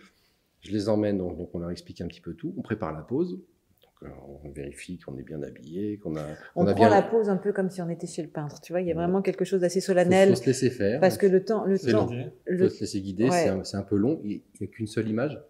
je 0.61 0.73
les 0.73 0.89
emmène, 0.89 1.19
donc, 1.19 1.37
donc 1.37 1.55
on 1.55 1.59
leur 1.59 1.71
explique 1.71 2.01
un 2.01 2.09
petit 2.09 2.21
peu 2.21 2.35
tout. 2.35 2.53
On 2.57 2.63
prépare 2.63 2.93
la 2.93 3.03
pause. 3.03 3.33
Donc, 3.33 4.11
euh, 4.11 4.15
on 4.45 4.51
vérifie 4.51 4.99
qu'on 4.99 5.17
est 5.19 5.23
bien 5.23 5.43
habillé, 5.43 5.99
qu'on 5.99 6.17
a, 6.17 6.27
On, 6.57 6.67
a 6.67 6.75
prend 6.75 6.89
bien. 6.89 6.91
la 6.91 7.03
pause 7.03 7.29
un 7.29 7.37
peu 7.37 7.53
comme 7.53 7.71
si 7.71 7.81
on 7.81 7.89
était 7.89 8.07
chez 8.07 8.23
le 8.23 8.29
peintre. 8.29 8.61
Tu 8.61 8.73
vois, 8.73 8.81
il 8.81 8.89
y 8.89 8.91
a 8.91 8.95
vraiment 8.95 9.23
quelque 9.23 9.45
chose 9.45 9.61
d'assez 9.61 9.81
solennel. 9.81 10.31
faut 10.31 10.35
se 10.35 10.47
laisser 10.47 10.71
faire. 10.71 11.01
Parce 11.01 11.17
que 11.17 11.27
le 11.27 11.45
temps, 11.45 11.65
le 11.65 11.79
temps. 11.79 12.09
Il 12.11 12.33
le, 12.47 12.69
faut 12.69 12.75
se 12.75 12.81
laisser 12.81 13.01
guider. 13.01 13.25
Ouais. 13.25 13.31
C'est 13.31 13.49
un, 13.49 13.65
c'est 13.65 13.77
un 13.77 13.83
peu 13.83 13.97
long. 13.97 14.21
Il 14.25 14.43
n'y 14.61 14.67
a 14.67 14.67
qu'une 14.67 14.89
seule 14.89 15.09
image 15.09 15.41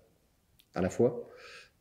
à 0.74 0.82
la 0.82 0.90
fois. 0.90 1.26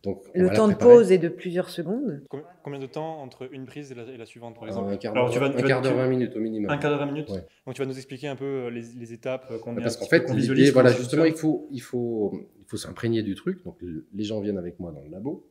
Donc, 0.05 0.21
le 0.33 0.49
temps 0.51 0.67
de 0.67 0.73
pause 0.75 1.11
est 1.11 1.17
de 1.17 1.27
plusieurs 1.29 1.69
secondes. 1.69 2.21
Combien- 2.63 2.79
de 2.79 2.85
temps 2.85 3.21
entre 3.21 3.47
une 3.51 3.65
prise 3.65 3.91
et 3.91 3.95
la, 3.95 4.03
et 4.03 4.17
la 4.17 4.25
suivante, 4.25 4.55
par 4.55 4.63
Euh, 4.63 4.67
exemple? 4.67 4.91
un 4.91 4.97
quart 4.97 5.13
d'heure, 5.13 5.29
tu 5.31 5.39
vas- 5.39 5.45
un 5.47 5.49
tu 5.51 5.61
vas- 5.61 5.67
quart 5.67 5.81
d'heure, 5.81 5.91
tu- 5.93 5.97
20 5.97 6.07
minutes 6.07 6.35
au 6.35 6.39
minimum. 6.39 6.69
Un 6.69 6.77
quart 6.77 6.91
d'heure, 6.91 6.99
20 6.99 7.11
minutes 7.11 7.29
Ouais. 7.29 7.45
Donc 7.65 7.75
tu 7.75 7.81
vas 7.81 7.87
nous 7.87 7.95
expliquer 7.97 8.27
un 8.27 8.35
peu 8.35 8.45
euh, 8.45 8.69
les, 8.69 8.81
les 8.97 9.13
étapes 9.13 9.47
euh, 9.51 9.59
qu'on 9.59 9.77
est 9.77 9.81
Parce 9.81 9.95
un 9.97 9.99
qu'en 9.99 10.05
fait, 10.07 10.29
visualise, 10.31 10.71
voilà, 10.73 10.91
justement, 10.91 11.25
il 11.25 11.33
faut, 11.35 11.67
il 11.71 11.81
faut, 11.81 12.33
il 12.59 12.65
faut 12.65 12.77
s'imprégner 12.77 13.23
du 13.23 13.35
truc. 13.35 13.63
Donc, 13.65 13.77
le- 13.81 14.05
les 14.13 14.23
gens 14.23 14.39
viennent 14.41 14.57
avec 14.57 14.79
moi 14.79 14.91
dans 14.91 15.01
le 15.01 15.09
labo 15.09 15.47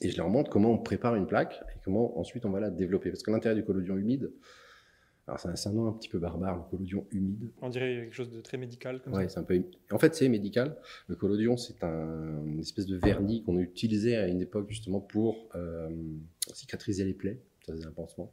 et 0.00 0.10
je 0.10 0.16
leur 0.16 0.28
montre 0.28 0.50
comment 0.50 0.70
on 0.72 0.78
prépare 0.78 1.14
une 1.16 1.26
plaque 1.26 1.60
et 1.74 1.78
comment 1.84 2.18
ensuite 2.18 2.44
on 2.46 2.50
va 2.50 2.60
la 2.60 2.70
développer. 2.70 3.10
Parce 3.10 3.22
que 3.22 3.30
l'intérêt 3.30 3.54
du 3.54 3.64
collodion 3.64 3.96
humide, 3.96 4.30
alors 5.28 5.38
c'est 5.38 5.68
un, 5.68 5.72
nom 5.72 5.86
un 5.86 5.92
petit 5.92 6.08
peu 6.08 6.18
barbare, 6.18 6.56
le 6.56 6.62
collodion 6.70 7.06
humide. 7.12 7.50
On 7.60 7.68
dirait 7.68 7.94
quelque 8.02 8.14
chose 8.14 8.30
de 8.30 8.40
très 8.40 8.56
médical. 8.56 9.00
Comme 9.02 9.14
Ouais, 9.14 9.28
ça. 9.28 9.40
un 9.40 9.44
peu. 9.44 9.62
En 9.92 9.98
fait, 9.98 10.14
c'est 10.14 10.28
médical. 10.28 10.76
Le 11.06 11.14
collodion, 11.14 11.56
c'est 11.56 11.84
un, 11.84 12.44
une 12.44 12.58
espèce 12.60 12.86
de 12.86 12.96
vernis 12.96 13.44
qu'on 13.44 13.56
a 13.56 13.60
utilisé 13.60 14.16
à 14.16 14.26
une 14.26 14.40
époque 14.40 14.68
justement 14.68 15.00
pour 15.00 15.48
euh, 15.54 15.88
cicatriser 16.52 17.04
les 17.04 17.14
plaies. 17.14 17.40
Ça 17.64 17.72
faisait 17.72 17.86
un 17.86 17.92
pansement. 17.92 18.32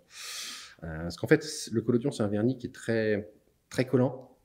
Euh, 0.83 1.03
parce 1.03 1.17
qu'en 1.17 1.27
fait, 1.27 1.45
le 1.71 1.81
collodion, 1.81 2.09
c'est 2.11 2.23
un 2.23 2.27
vernis 2.27 2.57
qui 2.57 2.67
est 2.67 2.73
très, 2.73 3.31
très 3.69 3.85
collant. 3.85 4.35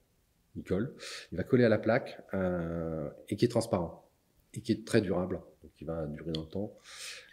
Il 0.56 0.64
colle. 0.64 0.94
Il 1.32 1.38
va 1.38 1.44
coller 1.44 1.64
à 1.64 1.69
la 1.70 1.79
plaque 1.79 2.20
euh, 2.35 3.08
et 3.29 3.37
qui 3.37 3.47
est 3.47 3.49
transparent 3.49 4.05
et 4.52 4.61
qui 4.61 4.73
est 4.73 4.87
très 4.87 5.00
durable. 5.00 5.40
Donc, 5.62 5.73
il 5.81 5.87
va 5.87 6.06
durer 6.06 6.32
dans 6.32 6.43
le 6.43 6.49
temps. 6.49 6.75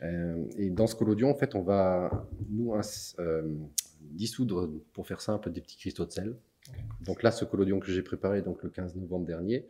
Euh, 0.02 0.44
et 0.58 0.70
dans 0.70 0.88
ce 0.88 0.96
collodion, 0.96 1.30
en 1.30 1.36
fait, 1.36 1.54
on 1.56 1.62
va 1.62 2.28
nous 2.50 2.74
euh, 3.20 3.44
dissoudre, 4.12 4.70
pour 4.94 5.08
faire 5.08 5.22
simple, 5.22 5.52
des 5.52 5.62
petits 5.62 5.78
cristaux 5.78 6.06
de 6.06 6.12
sel. 6.12 6.36
Donc 7.06 7.24
là, 7.24 7.32
ce 7.32 7.46
collodion 7.46 7.80
que 7.80 7.92
j'ai 7.92 8.02
préparé 8.04 8.42
donc 8.42 8.64
le 8.64 8.70
15 8.70 8.96
novembre 8.96 9.26
dernier, 9.26 9.68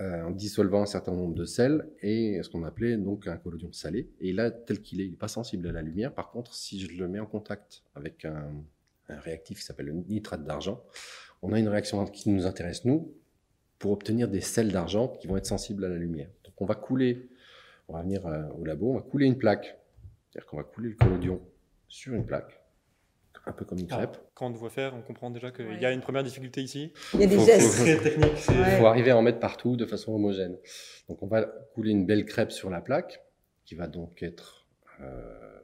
euh, 0.00 0.22
en 0.22 0.30
dissolvant 0.30 0.82
un 0.82 0.86
certain 0.86 1.12
nombre 1.12 1.34
de 1.34 1.44
sels 1.44 1.88
et 2.00 2.40
ce 2.42 2.48
qu'on 2.48 2.64
appelait 2.64 2.96
donc 2.96 3.26
un 3.26 3.36
collodion 3.36 3.70
salé. 3.72 4.08
Et 4.20 4.32
là, 4.32 4.50
tel 4.50 4.80
qu'il 4.80 5.00
est, 5.00 5.04
il 5.04 5.10
n'est 5.10 5.16
pas 5.16 5.28
sensible 5.28 5.68
à 5.68 5.72
la 5.72 5.82
lumière. 5.82 6.14
Par 6.14 6.30
contre, 6.30 6.54
si 6.54 6.80
je 6.80 6.96
le 6.96 7.06
mets 7.06 7.20
en 7.20 7.26
contact 7.26 7.82
avec 7.94 8.24
un, 8.24 8.50
un 9.08 9.20
réactif 9.20 9.58
qui 9.58 9.64
s'appelle 9.64 9.86
le 9.86 9.92
nitrate 9.92 10.44
d'argent, 10.44 10.82
on 11.42 11.52
a 11.52 11.58
une 11.58 11.68
réaction 11.68 12.04
qui 12.06 12.30
nous 12.30 12.46
intéresse, 12.46 12.84
nous, 12.84 13.14
pour 13.78 13.92
obtenir 13.92 14.28
des 14.28 14.40
sels 14.40 14.72
d'argent 14.72 15.08
qui 15.08 15.26
vont 15.26 15.36
être 15.36 15.46
sensibles 15.46 15.84
à 15.84 15.88
la 15.88 15.96
lumière. 15.96 16.30
Donc 16.44 16.54
on 16.58 16.66
va 16.66 16.74
couler, 16.74 17.28
on 17.88 17.94
va 17.94 18.02
venir 18.02 18.26
euh, 18.26 18.48
au 18.58 18.64
labo, 18.64 18.90
on 18.90 18.94
va 18.94 19.02
couler 19.02 19.26
une 19.26 19.38
plaque. 19.38 19.78
C'est-à-dire 20.30 20.46
qu'on 20.46 20.58
va 20.58 20.64
couler 20.64 20.90
le 20.90 20.94
collodion 20.96 21.40
sur 21.88 22.14
une 22.14 22.24
plaque, 22.24 22.59
un 23.46 23.52
peu 23.52 23.64
comme 23.64 23.78
une 23.78 23.86
Ah, 23.90 23.96
crêpe. 23.96 24.16
Quand 24.34 24.46
on 24.48 24.52
te 24.52 24.58
voit 24.58 24.70
faire, 24.70 24.94
on 24.94 25.02
comprend 25.02 25.30
déjà 25.30 25.50
qu'il 25.50 25.66
Ouais. 25.66 25.80
y 25.80 25.84
a 25.86 25.92
une 25.92 26.00
première 26.00 26.22
difficulté 26.22 26.62
ici. 26.62 26.92
Il 27.14 27.20
y 27.20 27.24
a 27.24 27.26
des 27.26 27.36
Faut- 27.36 27.44
gestes. 27.46 27.74
faut- 27.74 27.84
Ouais. 28.52 28.74
Il 28.74 28.78
faut 28.78 28.86
arriver 28.86 29.10
à 29.10 29.16
en 29.16 29.22
mettre 29.22 29.40
partout 29.40 29.76
de 29.76 29.86
façon 29.86 30.12
homogène. 30.12 30.56
Donc 31.08 31.22
on 31.22 31.26
va 31.26 31.42
couler 31.74 31.90
une 31.90 32.06
belle 32.06 32.24
crêpe 32.24 32.52
sur 32.52 32.70
la 32.70 32.80
plaque 32.80 33.22
qui 33.64 33.74
va 33.74 33.86
donc 33.86 34.22
être 34.22 34.66
euh, 35.00 35.60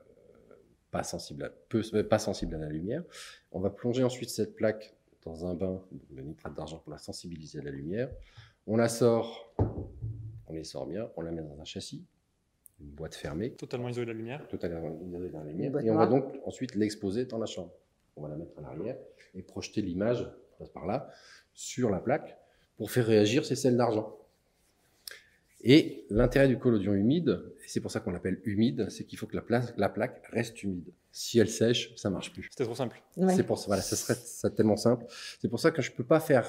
pas, 0.91 1.03
sensible 1.03 1.45
à, 1.45 1.51
peu, 1.69 1.83
pas 2.09 2.19
sensible 2.19 2.55
à 2.55 2.59
la 2.59 2.69
lumière. 2.71 3.03
On 3.53 3.61
va 3.61 3.69
plonger 3.71 4.03
ensuite 4.03 4.31
cette 4.31 4.55
plaque 4.57 4.95
dans 5.25 5.45
un 5.45 5.55
bain 5.55 5.83
de 6.11 6.23
nitrate 6.23 6.55
d'argent 6.55 6.79
pour 6.79 6.91
la 6.93 6.99
sensibiliser 6.99 7.59
à 7.59 7.63
la 7.63 7.71
lumière. 7.71 8.09
On 8.67 8.77
la 8.77 8.89
sort, 8.89 9.53
on 10.47 10.53
les 10.53 10.65
sort 10.65 10.87
bien, 10.87 11.11
on 11.17 11.21
la 11.23 11.33
met 11.33 11.43
dans 11.43 11.61
un 11.61 11.65
châssis, 11.65 12.05
une 12.81 12.91
boîte 12.91 13.15
fermée, 13.15 13.53
Totalement 13.53 13.89
isolé 13.89 14.07
de 14.07 14.11
la 14.13 14.17
lumière. 14.19 14.47
totalement 14.49 14.99
isolée 15.03 15.31
dans 15.31 15.39
la 15.41 15.47
lumière, 15.51 15.79
et 15.81 15.91
on 15.91 15.97
va 15.97 16.07
donc 16.07 16.25
ensuite 16.45 16.75
l'exposer 16.75 17.25
dans 17.25 17.39
la 17.39 17.47
chambre. 17.47 17.73
On 18.17 18.23
va 18.23 18.29
la 18.29 18.37
mettre 18.37 18.59
à 18.59 18.63
l'arrière 18.63 18.97
et 19.35 19.43
projeter 19.43 19.81
l'image, 19.83 20.29
passe 20.59 20.71
par 20.71 20.87
là, 20.87 21.09
sur 21.55 21.91
la 21.91 21.99
plaque 22.01 22.39
pour 22.77 22.91
faire 22.91 23.07
réagir 23.07 23.45
ces 23.47 23.57
sels 23.57 23.77
d'argent. 23.77 24.17
Et 25.63 26.05
l'intérêt 26.11 26.49
du 26.49 26.59
collodion 26.59 26.93
humide, 26.95 27.43
et 27.65 27.69
c'est 27.69 27.81
pour 27.81 27.91
ça 27.91 28.01
qu'on 28.01 28.11
l'appelle 28.13 28.41
humide, 28.45 28.89
c'est 28.91 29.05
qu'il 29.05 29.19
faut 29.19 29.27
que 29.27 29.35
la, 29.37 29.43
place- 29.43 29.73
la 29.77 29.89
plaque 29.89 30.25
reste 30.31 30.63
humide. 30.63 30.93
Si 31.13 31.39
elle 31.39 31.49
sèche, 31.49 31.95
ça 31.97 32.11
marche 32.11 32.33
plus. 32.33 32.49
C'était 32.51 32.65
trop 32.65 32.75
simple. 32.75 33.03
Ouais. 33.17 33.35
C'est 33.35 33.43
pour 33.43 33.59
ça, 33.59 33.67
voilà, 33.69 33.83
ça 33.83 33.97
serait 33.97 34.15
ça 34.15 34.51
tellement 34.51 34.77
simple. 34.77 35.07
C'est 35.41 35.49
pour 35.49 35.59
ça 35.59 35.71
que 35.71 35.81
je 35.83 35.91
peux 35.93 36.05
pas 36.05 36.21
faire 36.21 36.47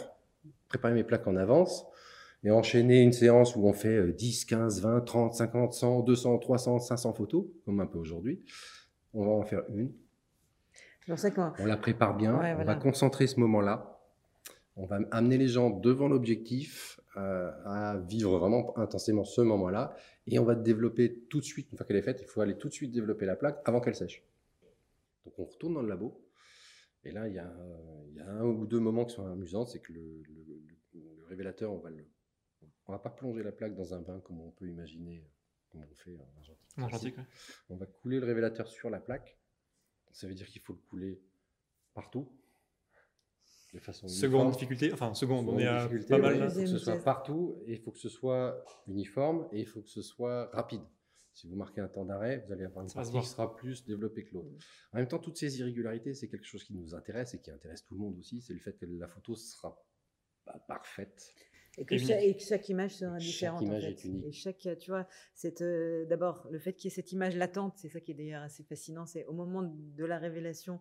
préparer 0.68 0.94
mes 0.94 1.06
plaques 1.06 1.26
en 1.26 1.38
avance 1.38 1.86
et 2.44 2.52
enchaîner 2.52 3.02
une 3.02 3.12
séance 3.14 3.56
où 3.56 3.66
on 3.68 3.74
fait 3.74 3.96
euh, 3.98 4.12
10, 4.14 4.46
15, 4.46 4.82
20, 4.82 5.02
30, 5.02 5.34
50, 5.34 5.74
100, 5.74 6.02
200, 6.02 6.38
300, 6.40 6.80
500 6.80 7.14
photos, 7.14 7.46
comme 7.66 7.80
un 7.80 7.88
peu 7.88 7.98
aujourd'hui. 7.98 8.44
On 9.14 9.26
va 9.26 9.32
en 9.32 9.44
faire 9.44 9.64
une. 9.70 9.92
On 11.60 11.66
la 11.66 11.78
prépare 11.78 12.16
bien. 12.16 12.34
Ouais, 12.38 12.52
on 12.52 12.56
voilà. 12.56 12.74
va 12.74 12.76
concentrer 12.76 13.28
ce 13.28 13.40
moment-là. 13.40 14.00
On 14.76 14.86
va 14.86 15.00
amener 15.12 15.38
les 15.38 15.48
gens 15.48 15.70
devant 15.72 16.08
l'objectif 16.08 17.00
euh, 17.16 17.50
à 17.66 17.98
vivre 17.98 18.38
vraiment 18.38 18.78
intensément 18.78 19.24
ce 19.24 19.42
moment-là. 19.42 19.96
Et 20.28 20.38
on 20.38 20.44
va 20.44 20.54
développer 20.56 21.24
tout 21.30 21.40
de 21.40 21.46
suite, 21.46 21.72
une 21.72 21.78
fois 21.78 21.88
qu'elle 21.88 21.96
est 21.98 22.02
faite, 22.04 22.20
il 22.22 22.28
faut 22.28 22.42
aller 22.42 22.58
tout 22.58 22.68
de 22.68 22.74
suite 22.74 22.92
développer 22.92 23.26
la 23.26 23.36
plaque 23.36 23.60
avant 23.66 23.80
qu'elle 23.80 23.96
sèche. 23.96 24.24
Donc 25.26 25.34
on 25.40 25.46
retourne 25.46 25.74
dans 25.74 25.82
le 25.82 25.88
labo. 25.90 26.22
Et 27.06 27.12
là, 27.12 27.28
il 27.28 27.34
y 27.34 27.40
a, 27.40 27.52
il 28.12 28.18
y 28.18 28.20
a 28.20 28.30
un 28.30 28.44
ou 28.44 28.66
deux 28.68 28.80
moments 28.80 29.06
qui 29.06 29.16
sont 29.16 29.26
amusants. 29.26 29.66
C'est 29.66 29.80
que 29.80 29.94
le, 29.94 30.02
le- 30.02 30.44
le- 30.94 31.00
le 31.20 31.26
révélateur, 31.30 31.72
on 31.72 31.78
va 31.80 31.90
le, 31.90 32.06
on 32.88 32.94
va 32.94 33.00
pas 33.00 33.10
plonger 33.10 33.44
la 33.44 33.52
plaque 33.52 33.76
dans 33.76 33.94
un 33.94 34.02
bain 34.02 34.20
comme 34.22 34.40
on 34.40 34.52
peut 34.52 34.68
imaginer, 34.68 35.24
comme 35.70 35.82
on 35.82 35.96
fait 35.96 36.18
en 36.18 36.38
argentique. 36.38 36.78
En 36.78 36.84
argentique, 36.84 37.18
ouais. 37.18 37.26
On 37.70 37.76
va 37.76 37.86
couler 37.86 38.20
le 38.20 38.26
révélateur 38.26 38.68
sur 38.68 38.90
la 38.90 39.00
plaque. 39.00 39.38
Ça 40.12 40.28
veut 40.28 40.34
dire 40.34 40.48
qu'il 40.48 40.62
faut 40.62 40.74
le 40.74 40.80
couler 40.90 41.22
partout, 41.94 42.32
de 43.74 43.80
façon 43.80 44.08
Seconde 44.08 44.34
uniforme. 44.34 44.52
difficulté, 44.54 44.94
enfin 44.94 45.14
seconde, 45.14 45.50
on 45.50 45.52
Seconde 45.52 45.62
est 45.62 45.68
à 45.68 45.78
difficulté, 45.80 46.10
pas 46.10 46.18
mal 46.20 46.34
ouais, 46.34 46.40
là. 46.40 46.46
Il 46.48 46.54
faut 46.54 46.62
que 46.62 46.68
ce 46.68 46.78
soit 46.78 47.04
partout 47.04 47.62
et 47.66 47.74
il 47.74 47.80
faut 47.80 47.92
que 47.92 48.00
ce 48.00 48.10
soit 48.10 48.64
uniforme 48.88 49.48
et 49.52 49.60
il 49.60 49.68
faut 49.68 49.82
que 49.82 49.90
ce 49.90 50.02
soit 50.02 50.50
rapide. 50.54 50.82
Si 51.34 51.48
vous 51.48 51.56
marquez 51.56 51.82
un 51.82 51.88
temps 51.88 52.06
d'arrêt, 52.06 52.44
vous 52.48 52.54
allez 52.54 52.66
avoir 52.66 52.84
une 52.84 52.92
partie 52.92 53.12
qui 53.20 53.28
sera 53.28 53.56
plus 53.56 53.86
développée 53.86 54.24
que 54.26 54.34
l'autre. 54.34 54.50
En 54.92 54.98
même 54.98 55.08
temps, 55.08 55.20
toutes 55.20 55.38
ces 55.38 55.60
irrégularités, 55.60 56.16
c'est 56.16 56.28
quelque 56.30 56.46
chose 56.46 56.64
qui 56.64 56.74
nous 56.74 56.96
intéresse 56.96 57.36
et 57.36 57.40
qui 57.40 57.52
intéresse 57.52 57.84
tout 57.86 57.94
le 57.94 58.00
monde 58.00 58.18
aussi. 58.18 58.42
C'est 58.42 58.54
le 58.54 58.60
fait 58.60 58.74
que 58.74 58.86
la 58.86 59.08
photo 59.08 59.36
sera 59.36 59.78
pas 60.46 60.58
parfaite. 60.68 61.36
Et 61.80 61.86
que, 61.86 61.98
chaque, 61.98 62.22
unique. 62.22 62.36
et 62.36 62.38
que 62.38 62.44
chaque 62.44 62.70
image 62.70 62.96
sera 62.96 63.20
Chaque 63.20 63.28
différente. 63.28 63.62
image 63.62 63.84
en 63.84 63.88
fait. 63.88 63.92
est 63.94 64.04
unique. 64.06 64.26
Et 64.26 64.32
chaque, 64.32 64.68
tu 64.80 64.90
vois, 64.92 65.08
c'est 65.36 65.62
euh, 65.62 66.06
d'abord 66.06 66.48
le 66.50 66.58
fait 66.60 66.74
qu'il 66.74 66.90
y 66.90 66.92
ait 66.92 66.96
cette 66.96 67.12
image 67.12 67.36
latente, 67.36 67.74
c'est 67.78 67.90
ça 67.90 68.00
qui 68.00 68.12
est 68.12 68.16
d'ailleurs 68.16 68.42
assez 68.42 68.64
fascinant. 68.64 69.06
C'est 69.06 69.26
au 69.26 69.34
moment 69.34 69.62
de 69.64 70.06
la 70.06 70.18
révélation, 70.18 70.80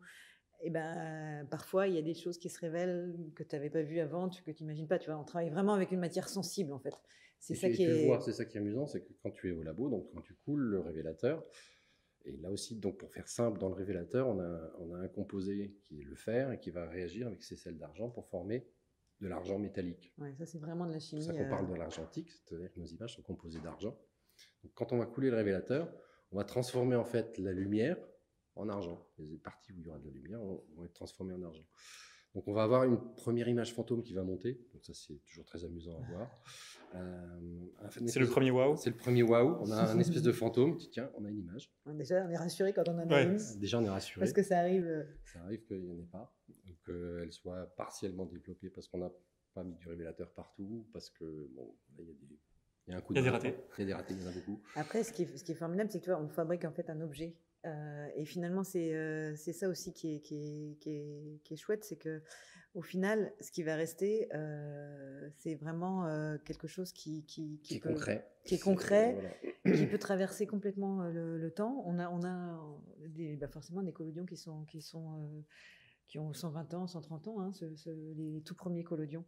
et 0.63 0.71
ben 0.71 1.47
parfois 1.51 1.87
il 1.87 1.95
y 1.95 1.99
a 1.99 2.03
des 2.03 2.15
choses 2.15 2.39
qui 2.39 2.49
se 2.49 2.59
révèlent 2.61 3.15
que 3.35 3.43
tu 3.43 3.55
n'avais 3.55 3.69
pas 3.69 3.83
vues 3.83 4.01
avant, 4.01 4.31
que 4.31 4.51
tu 4.53 4.63
n'imagines 4.63 4.89
pas. 4.89 4.99
Tu 4.99 5.11
vois, 5.11 5.19
on 5.21 5.25
travaille 5.25 5.51
vraiment 5.51 5.75
avec 5.75 5.93
une 5.93 6.01
matière 6.01 6.29
sensible 6.31 6.73
en 6.73 6.79
fait. 6.79 6.95
C'est 7.39 7.55
ça 7.55 7.69
qui 7.69 7.83
est. 7.85 8.07
vois, 8.07 8.21
c'est 8.23 8.33
ça 8.33 8.47
qui 8.47 8.57
est 8.57 8.61
amusant, 8.61 8.87
c'est 8.87 9.03
que 9.03 9.13
quand 9.23 9.31
tu 9.31 9.51
es 9.51 9.53
au 9.53 9.63
labo, 9.63 9.91
donc 9.91 10.09
quand 10.15 10.23
tu 10.23 10.35
coules 10.47 10.63
le 10.63 10.81
révélateur, 10.81 11.45
et 12.25 12.33
là 12.39 12.51
aussi, 12.51 12.75
donc 12.77 12.97
pour 12.99 13.13
faire 13.13 13.29
simple, 13.29 13.59
dans 13.61 13.69
le 13.69 13.75
révélateur, 13.75 14.27
on 14.27 14.41
a, 14.41 14.73
on 14.81 14.95
a 14.95 14.99
un 14.99 15.09
composé 15.09 15.77
qui 15.83 16.01
est 16.01 16.05
le 16.05 16.17
fer 16.17 16.51
et 16.53 16.59
qui 16.59 16.71
va 16.71 16.89
réagir 16.89 17.27
avec 17.27 17.43
ses 17.43 17.57
sels 17.57 17.77
d'argent 17.77 18.09
pour 18.09 18.27
former 18.29 18.67
de 19.21 19.29
l'argent 19.29 19.59
métallique. 19.59 20.13
Ouais, 20.19 20.35
ça 20.35 20.45
c'est 20.47 20.59
vraiment 20.59 20.87
de 20.87 20.93
la 20.93 21.01
C'est 21.01 21.07
chimie. 21.09 21.23
pour 21.27 21.33
ça 21.33 21.39
qu'on 21.39 21.47
euh, 21.47 21.51
parle 21.51 21.69
de 21.69 21.75
l'argentique, 21.75 22.31
c'est-à-dire 22.31 22.73
que 22.73 22.79
nos 22.81 22.87
images 22.87 23.15
sont 23.17 23.23
composées 23.23 23.61
d'argent. 23.61 23.99
Donc, 24.63 24.73
quand 24.75 24.93
on 24.93 24.99
va 24.99 25.07
couler 25.07 25.31
le 25.31 25.37
révélateur, 25.37 25.93
on 26.33 26.37
va 26.37 26.45
transformer 26.45 26.97
en 26.97 27.05
fait 27.05 27.39
la 27.39 27.53
lumière 27.53 27.97
en 28.57 28.69
argent. 28.69 29.07
Les 29.19 29.39
parties 29.39 29.73
où 29.73 29.77
il 29.79 29.87
y 29.87 29.89
aura 29.89 29.99
de 29.99 30.07
la 30.09 30.13
lumière 30.13 30.41
vont 30.41 30.85
être 30.85 30.93
transformées 30.95 31.35
en 31.35 31.43
argent. 31.43 31.65
Donc 32.35 32.49
on 32.49 32.53
va 32.53 32.65
avoir 32.65 32.85
une 32.85 32.99
première 33.15 33.49
image 33.49 33.73
fantôme 33.73 34.03
qui 34.03 34.13
va 34.13 34.23
monter. 34.23 34.61
Donc 34.75 34.85
ça 34.85 34.93
c'est 34.93 35.19
toujours 35.25 35.47
très 35.47 35.65
amusant 35.65 35.97
à 35.99 36.01
voir. 36.13 36.31
Euh, 36.95 37.41
C'est 38.07 38.21
le 38.21 38.27
premier 38.27 38.51
waouh. 38.51 38.77
C'est 38.77 38.91
le 38.91 38.97
premier 38.97 39.23
waouh. 39.23 39.57
On 39.61 39.71
a 39.71 39.91
un 39.91 39.99
espèce 39.99 40.21
de 40.23 40.33
fantôme. 40.43 40.77
Dis, 40.77 40.91
Tiens, 40.91 41.11
on 41.17 41.25
a 41.25 41.31
une 41.31 41.39
image. 41.39 41.71
Déjà, 41.87 42.25
on 42.27 42.31
est 42.31 42.37
rassuré 42.37 42.73
quand 42.75 42.87
on 42.89 42.95
en 42.99 42.99
a 42.99 43.07
Ouais. 43.07 43.25
une, 43.25 43.39
Déjà 43.59 43.79
on 43.79 43.85
est 43.85 43.89
rassuré. 43.89 44.21
parce 44.21 44.33
que 44.35 44.43
ça 44.43 44.59
arrive. 44.59 44.85
euh, 44.87 45.05
Ça 45.33 45.41
arrive 45.45 45.63
qu'il 45.65 45.81
n'y 45.83 45.91
en 45.91 45.99
ait 45.99 46.07
pas, 46.13 46.35
qu'elle 46.87 47.33
soit 47.33 47.67
partiellement 47.77 48.25
développée 48.27 48.71
parce 48.71 48.89
qu'on 48.89 48.99
n'a 48.99 49.11
pas 49.55 49.65
mis 49.65 49.75
du 49.75 49.89
révélateur 49.89 50.31
partout, 50.33 50.87
parce 50.93 51.11
que 51.11 51.49
bon, 51.55 51.75
là, 51.97 52.05
il 52.05 52.07
y 52.07 52.11
a 52.11 52.15
des, 52.15 52.39
il 52.87 52.91
y 52.93 52.95
a 52.95 52.99
un 52.99 53.01
coup 53.01 53.13
Il 53.13 53.17
y 53.17 53.19
a 53.19 53.23
de 53.23 53.27
des 53.27 53.31
ratés. 53.31 53.55
Il 53.79 53.81
y 53.81 53.83
a 53.83 53.87
des 53.87 53.95
ratés, 53.95 54.15
il 54.15 54.23
y 54.23 54.25
en 54.27 54.31
a 54.31 54.33
beaucoup. 54.33 54.63
Après, 54.77 55.03
ce 55.03 55.13
qui 55.13 55.23
est, 55.23 55.37
ce 55.37 55.45
qui 55.45 55.53
est 55.53 55.57
formidable, 55.57 55.91
c'est 55.91 55.99
que 55.99 56.05
tu 56.05 56.11
vois, 56.11 56.21
on 56.21 56.29
fabrique 56.29 56.65
en 56.65 56.73
fait 56.73 56.89
un 56.91 57.01
objet. 57.01 57.35
Euh, 57.65 58.07
et 58.15 58.25
finalement, 58.25 58.63
c'est 58.63 58.95
euh, 58.95 59.35
ça 59.35 59.69
aussi 59.69 59.93
qui 59.93 60.15
est, 60.17 60.21
qui 60.21 60.37
est, 60.37 60.77
qui 60.79 60.91
est, 60.91 61.41
qui 61.43 61.55
est 61.55 61.57
chouette, 61.57 61.85
c'est 61.85 61.97
que 61.97 62.23
au 62.75 62.83
final, 62.83 63.33
ce 63.41 63.51
qui 63.51 63.63
va 63.63 63.75
rester, 63.75 64.29
euh, 64.35 65.29
c'est 65.39 65.55
vraiment 65.55 66.07
euh, 66.07 66.37
quelque 66.45 66.69
chose 66.69 66.93
qui, 66.93 67.25
qui, 67.25 67.59
Qui 67.65 67.77
est 67.77 67.81
peut- 67.81 67.89
concret. 67.89 68.29
qui 68.45 68.55
est 68.57 68.59
concret, 68.63 69.15
Voilà. 69.65 69.77
qui 69.77 69.87
peut 69.87 69.99
traverser 69.99 70.47
complètement 70.47 71.03
euh, 71.03 71.11
le, 71.11 71.39
le 71.39 71.51
temps. 71.51 71.83
On 71.87 71.99
a, 71.99 72.09
on 72.11 72.23
a 72.23 72.79
des, 73.09 73.35
bah 73.37 73.49
forcément 73.49 73.83
des 73.83 73.93
collodions 73.93 74.27
qui 74.27 74.37
sont, 74.37 74.65
qui 74.67 74.83
sont 74.83 75.23
euh, 75.25 75.41
qui 76.09 76.19
ont 76.19 76.33
120 76.33 76.75
ans, 76.75 76.87
130 76.87 77.29
ans, 77.29 77.41
hein, 77.41 77.53
ce- 77.53 77.75
ce- 77.77 77.91
les 77.91 78.43
tout 78.45 78.55
premiers 78.55 78.85
collodions. 78.85 79.25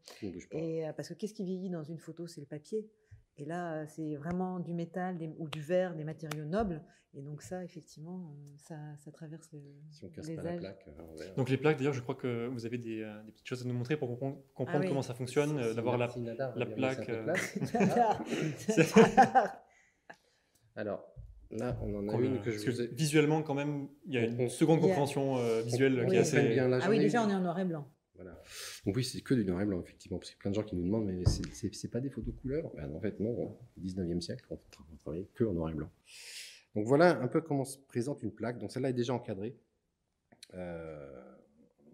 Et 0.52 0.86
euh, 0.86 0.92
parce 0.92 1.08
que 1.08 1.14
qu'est-ce 1.14 1.34
qui 1.34 1.44
vieillit 1.44 1.70
dans 1.70 1.82
une 1.82 1.98
photo? 1.98 2.26
C'est 2.26 2.40
le 2.40 2.46
papier. 2.46 2.88
Et 3.36 3.44
là, 3.44 3.82
euh, 3.82 3.86
c'est 3.88 4.16
vraiment 4.16 4.60
du 4.60 4.74
métal 4.74 5.18
des- 5.18 5.34
ou 5.38 5.48
du 5.48 5.60
verre, 5.60 5.94
des 5.94 6.04
matériaux 6.04 6.44
nobles. 6.44 6.82
Et 7.14 7.22
donc 7.22 7.42
ça, 7.42 7.64
effectivement, 7.64 8.30
euh, 8.30 8.54
ça, 8.58 8.76
ça 8.98 9.10
traverse 9.10 9.50
le, 9.52 9.60
Si 9.90 10.04
on 10.04 10.10
casse 10.10 10.28
les 10.28 10.36
pas 10.36 10.42
la 10.42 10.52
plaque, 10.58 10.88
euh. 10.88 11.34
Donc 11.36 11.48
les 11.48 11.56
plaques, 11.56 11.78
d'ailleurs, 11.78 11.94
je 11.94 12.02
crois 12.02 12.14
que 12.14 12.46
vous 12.48 12.66
avez 12.66 12.78
des, 12.78 13.00
euh, 13.02 13.22
des 13.24 13.32
petites 13.32 13.46
choses 13.48 13.64
à 13.64 13.68
nous 13.68 13.74
montrer 13.74 13.96
pour 13.96 14.08
comprendre, 14.08 14.36
comprendre 14.54 14.78
Ah 14.80 14.82
oui. 14.82 14.88
comment 14.88 15.02
ça 15.02 15.14
fonctionne, 15.14 15.58
euh, 15.58 15.70
Si- 15.70 15.76
d'avoir 15.76 15.96
la... 15.98 16.08
la 16.54 16.66
plaque, 16.66 17.08
euh. 17.08 17.34
Alors, 20.76 21.04
là, 21.50 21.78
on 21.82 21.94
en 21.94 22.08
a 22.08 22.16
une 22.20 22.40
que 22.40 22.50
je 22.50 22.56
parce 22.56 22.64
que 22.64 22.70
vous 22.70 22.82
ai. 22.82 22.86
visuellement, 22.88 23.42
quand 23.42 23.54
même, 23.54 23.88
il 24.06 24.14
y 24.14 24.18
a 24.18 24.24
une 24.26 24.40
On- 24.40 24.48
seconde 24.48 24.80
compréhension 24.80 25.38
euh, 25.38 25.62
visuelle 25.62 26.02
on 26.04 26.08
qui 26.08 26.16
est 26.16 26.18
assez... 26.18 26.48
bien. 26.48 26.68
Là, 26.68 26.78
ah 26.82 26.90
oui, 26.90 26.98
déjà, 26.98 27.24
on 27.24 27.28
est 27.30 27.34
en 27.34 27.40
noir 27.40 27.58
et 27.58 27.64
blanc. 27.64 27.90
Voilà. 28.14 28.42
Donc 28.84 28.96
oui, 28.96 29.04
c'est 29.04 29.20
que 29.20 29.34
du 29.34 29.44
noir 29.44 29.62
et 29.62 29.64
blanc, 29.66 29.80
effectivement, 29.80 30.18
parce 30.18 30.32
que 30.32 30.38
plein 30.38 30.50
de 30.50 30.56
gens 30.56 30.64
qui 30.64 30.74
nous 30.74 30.82
demandent, 30.84 31.06
mais 31.06 31.22
c'est- 31.26 31.88
pas 31.88 32.00
des 32.00 32.10
photos 32.10 32.34
couleur 32.42 32.70
Ben, 32.74 32.92
En 32.94 33.00
fait, 33.00 33.20
non, 33.20 33.30
au 33.30 33.58
19e 33.80 34.20
siècle, 34.20 34.44
on, 34.50 34.58
on 34.92 34.96
travaillait 34.96 35.28
que 35.34 35.44
en 35.44 35.52
noir 35.52 35.70
et 35.70 35.74
blanc. 35.74 35.90
Donc 36.74 36.86
voilà 36.86 37.18
un 37.20 37.28
peu 37.28 37.40
comment 37.40 37.64
se 37.64 37.78
présente 37.78 38.22
une 38.22 38.32
plaque. 38.32 38.58
Donc 38.58 38.72
celle-là 38.72 38.90
est 38.90 38.94
déjà 38.94 39.14
encadrée. 39.14 39.56
Euh, 40.54 41.34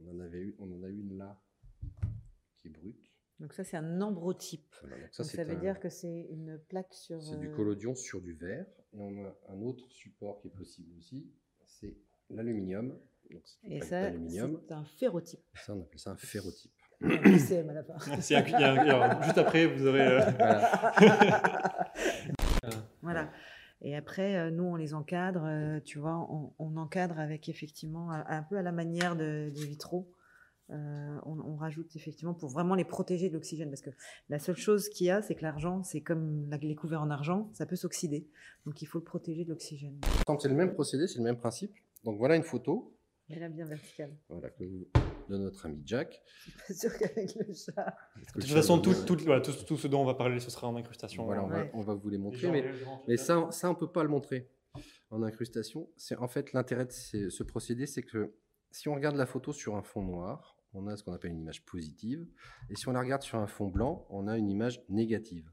on, 0.06 0.16
en 0.16 0.20
avait 0.20 0.38
eu, 0.40 0.56
on 0.58 0.72
en 0.72 0.82
a 0.82 0.88
une 0.88 1.18
là, 1.18 1.40
qui 2.56 2.68
est 2.68 2.70
brute. 2.70 3.12
Donc 3.40 3.52
ça, 3.52 3.64
c'est 3.64 3.76
un 3.76 4.00
ambrotype. 4.00 4.74
Voilà, 4.80 4.96
donc 4.96 5.12
Ça, 5.12 5.44
veut 5.44 5.50
un- 5.56 5.60
dire 5.60 5.80
que 5.80 5.88
c'est 5.88 6.26
une 6.30 6.58
plaque 6.68 6.94
sur... 6.94 7.22
c'est 7.22 7.38
du 7.38 7.48
euh, 7.48 7.54
collodion 7.56 7.94
sur 7.94 8.20
du 8.22 8.32
verre. 8.32 8.66
Et 8.94 9.00
on 9.00 9.24
a 9.24 9.52
un 9.52 9.60
autre 9.62 9.84
support 9.90 10.40
qui 10.40 10.48
est 10.48 10.50
possible 10.56 10.90
aussi, 10.98 11.26
c'est 11.66 11.94
l'aluminium. 12.30 12.96
Donc 13.30 13.42
c'est 13.44 13.66
une 13.66 13.72
Et 13.72 13.80
ça, 13.80 14.10
c'est 14.66 14.72
un 14.72 14.84
ferrotype. 14.84 15.40
Ça, 15.54 15.74
on 15.74 15.80
appelle 15.80 15.98
ça 15.98 16.10
un 16.12 16.16
ferrotype. 16.16 16.70
À 17.00 17.72
la 17.72 17.82
juste 19.24 19.38
après, 19.38 19.66
vous 19.66 19.86
aurez... 19.86 20.06
euh, 20.06 20.20
Voilà. 20.38 21.90
Voilà. 23.02 23.30
Et 23.82 23.94
après, 23.96 24.36
euh, 24.36 24.50
nous, 24.50 24.64
on 24.64 24.76
les 24.76 24.94
encadre, 24.94 25.44
euh, 25.44 25.78
tu 25.80 25.98
vois, 25.98 26.16
on, 26.30 26.52
on 26.58 26.76
encadre 26.78 27.18
avec 27.18 27.48
effectivement, 27.50 28.10
un, 28.12 28.24
un 28.26 28.42
peu 28.42 28.56
à 28.56 28.62
la 28.62 28.72
manière 28.72 29.14
de- 29.16 29.50
des 29.54 29.66
vitraux. 29.66 30.10
Euh, 30.74 31.18
on, 31.24 31.38
on 31.40 31.56
rajoute 31.56 31.94
effectivement 31.94 32.34
pour 32.34 32.48
vraiment 32.50 32.74
les 32.74 32.84
protéger 32.84 33.28
de 33.28 33.34
l'oxygène. 33.34 33.70
Parce 33.70 33.80
que 33.82 33.90
la 34.28 34.38
seule 34.38 34.56
chose 34.56 34.88
qu'il 34.88 35.06
y 35.06 35.10
a, 35.10 35.22
c'est 35.22 35.34
que 35.36 35.42
l'argent, 35.42 35.82
c'est 35.84 36.00
comme 36.00 36.48
la- 36.50 36.56
les 36.58 36.74
couverts 36.74 37.02
en 37.02 37.10
argent, 37.10 37.48
ça 37.52 37.64
peut 37.66 37.76
s'oxyder. 37.76 38.26
Donc 38.66 38.82
il 38.82 38.86
faut 38.86 38.98
le 38.98 39.04
protéger 39.04 39.44
de 39.44 39.50
l'oxygène. 39.50 40.00
C'est 40.40 40.48
le 40.48 40.54
même 40.54 40.72
procédé, 40.74 41.06
c'est 41.06 41.18
le 41.18 41.24
même 41.24 41.38
principe. 41.38 41.72
Donc 42.02 42.18
voilà 42.18 42.34
une 42.36 42.42
photo 42.42 42.94
Mais 43.28 43.38
là, 43.38 43.48
bien 43.48 43.64
vertical. 43.66 44.16
voilà, 44.28 44.50
que 44.50 44.64
vous- 44.64 44.88
de 45.30 45.38
notre 45.38 45.64
ami 45.66 45.80
Jack. 45.86 46.20
Je 46.36 46.42
suis 46.42 46.52
pas 46.66 46.74
sûre 46.74 46.98
qu'avec 46.98 47.34
le 47.36 47.54
chat. 47.54 47.96
De 48.36 48.40
toute 48.42 48.50
façon, 48.50 48.78
tout, 48.78 48.92
tout, 49.06 49.16
voilà, 49.24 49.40
tout, 49.40 49.52
tout 49.66 49.76
ce 49.78 49.86
dont 49.88 50.02
on 50.02 50.04
va 50.04 50.12
parler, 50.14 50.38
ce 50.40 50.50
sera 50.50 50.68
en 50.68 50.76
incrustation. 50.76 51.24
Voilà, 51.24 51.42
on, 51.44 51.48
va, 51.48 51.60
Ouais. 51.62 51.70
on 51.72 51.80
va 51.80 51.94
vous 51.94 52.08
les 52.10 52.18
montrer, 52.18 52.50
mais, 52.50 52.60
les 52.60 52.74
gens, 52.74 53.02
mais 53.08 53.16
ça, 53.16 53.48
ça, 53.50 53.70
on 53.70 53.74
peut 53.74 53.90
pas 53.90 54.02
le 54.02 54.10
montrer 54.10 54.50
en 55.10 55.22
incrustation. 55.22 55.88
C'est 55.96 56.16
en 56.16 56.28
fait 56.28 56.52
l'intérêt 56.52 56.84
de 56.84 56.90
ces- 56.92 57.30
ce 57.30 57.42
procédé, 57.42 57.86
c'est 57.86 58.02
que 58.02 58.34
si 58.70 58.88
on 58.88 58.94
regarde 58.94 59.16
la 59.16 59.24
photo 59.24 59.52
sur 59.54 59.76
un 59.76 59.82
fond 59.82 60.02
noir, 60.02 60.53
on 60.74 60.86
a 60.88 60.96
ce 60.96 61.04
qu'on 61.04 61.12
appelle 61.12 61.32
une 61.32 61.40
image 61.40 61.64
positive, 61.64 62.26
et 62.68 62.76
si 62.76 62.88
on 62.88 62.92
la 62.92 63.00
regarde 63.00 63.22
sur 63.22 63.38
un 63.38 63.46
fond 63.46 63.68
blanc, 63.68 64.06
on 64.10 64.28
a 64.28 64.36
une 64.36 64.50
image 64.50 64.82
négative. 64.88 65.50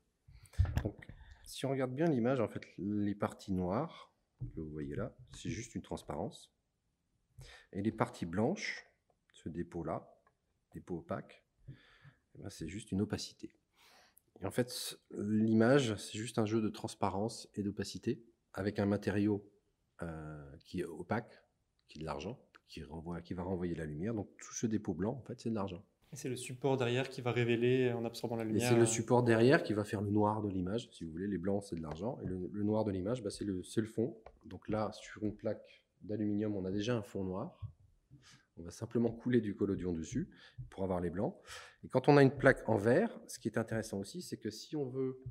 Donc, 0.84 0.96
si 1.44 1.66
on 1.66 1.70
regarde 1.70 1.94
bien 1.94 2.08
l'image, 2.08 2.40
en 2.40 2.48
fait, 2.48 2.64
les 2.78 3.16
parties 3.16 3.54
noires 3.54 4.14
que 4.56 4.60
vous 4.60 4.72
voyez 4.72 4.96
là, 4.96 5.16
c'est 5.34 5.50
juste 5.50 5.76
une 5.76 5.82
transparence, 5.82 6.52
et 7.74 7.82
les 7.82 7.92
parties 7.92 8.26
blanches, 8.26 8.86
ce 9.34 9.50
dépôt-là, 9.50 10.10
dépôt 10.74 10.98
opaque, 10.98 11.46
eh 12.36 12.40
ben, 12.40 12.50
c'est 12.50 12.68
juste 12.68 12.92
une 12.92 13.02
opacité. 13.02 13.54
Et 14.42 14.46
en 14.46 14.52
fait, 14.52 15.00
l'image, 15.12 15.96
c'est 15.96 16.18
juste 16.18 16.40
un 16.40 16.46
jeu 16.46 16.62
de 16.62 16.70
transparence 16.70 17.48
et 17.54 17.64
d'opacité 17.64 18.24
avec 18.54 18.80
un 18.80 18.86
matériau 18.86 19.48
euh, 20.02 20.58
qui 20.66 20.80
est 20.80 20.84
opaque, 20.84 21.44
qui 21.88 22.00
est 22.00 22.02
de 22.02 22.06
l'argent, 22.06 22.40
qui, 22.72 22.84
renvoie, 22.84 23.22
qui 23.22 23.34
va 23.34 23.44
renvoyer 23.44 23.76
la 23.76 23.86
lumière. 23.86 24.14
Donc 24.14 24.30
tout 24.38 24.54
ce 24.54 24.66
dépôt 24.66 24.94
blanc, 24.94 25.20
en 25.22 25.22
fait, 25.28 25.40
c'est 25.40 25.50
de 25.50 25.56
l'argent. 25.56 25.84
Et 26.14 26.16
c'est 26.16 26.30
le 26.30 26.36
support 26.36 26.78
derrière 26.78 27.10
qui 27.10 27.22
va 27.22 27.32
révéler 27.32 27.92
en 27.94 28.04
absorbant 28.04 28.36
la 28.36 28.44
Et 28.44 28.48
lumière. 28.48 28.70
c'est 28.70 28.78
le 28.78 28.86
support 28.86 29.24
derrière 29.24 29.64
qui 29.64 29.74
va 29.74 29.84
faire 29.84 30.02
le 30.02 30.10
noir 30.10 30.42
de 30.42 30.50
l'image. 30.50 30.90
Si 30.92 31.04
vous 31.04 31.12
voulez, 31.12 31.28
les 31.28 31.38
blancs, 31.38 31.64
c'est 31.64 31.76
de 31.76 31.82
l'argent. 31.82 32.18
Et 32.24 32.28
le, 32.28 32.50
le 32.52 32.64
noir 32.64 32.84
de 32.84 32.92
l'image, 32.92 33.24
bah, 33.24 33.30
c'est 33.30 33.46
le, 33.46 33.62
fond. 33.86 34.18
Donc 34.46 34.68
là, 34.68 34.92
sur 34.94 35.24
une 35.24 35.36
plaque 35.36 35.84
d'aluminium, 36.02 36.56
on 36.56 36.66
a 36.66 36.72
déjà 36.72 36.96
un 36.96 37.02
fond 37.02 37.24
noir. 37.24 37.60
On 38.58 38.64
va 38.64 38.72
simplement 38.72 39.10
couler 39.10 39.42
du 39.42 39.56
collodion 39.56 39.94
dessus 39.94 40.30
pour 40.70 40.84
avoir 40.84 41.00
les 41.00 41.10
blancs. 41.10 41.36
Et 41.84 41.88
quand 41.88 42.10
on 42.10 42.18
a 42.18 42.24
une 42.24 42.32
plaque 42.32 42.68
en 42.68 42.78
verre, 42.78 43.18
ce 43.28 43.40
qui 43.40 43.48
est 43.48 43.58
intéressant 43.58 44.00
aussi, 44.00 44.22
c'est 44.22 44.38
que 44.38 44.50
si 44.50 44.76
on 44.76 44.86
veut... 44.86 45.22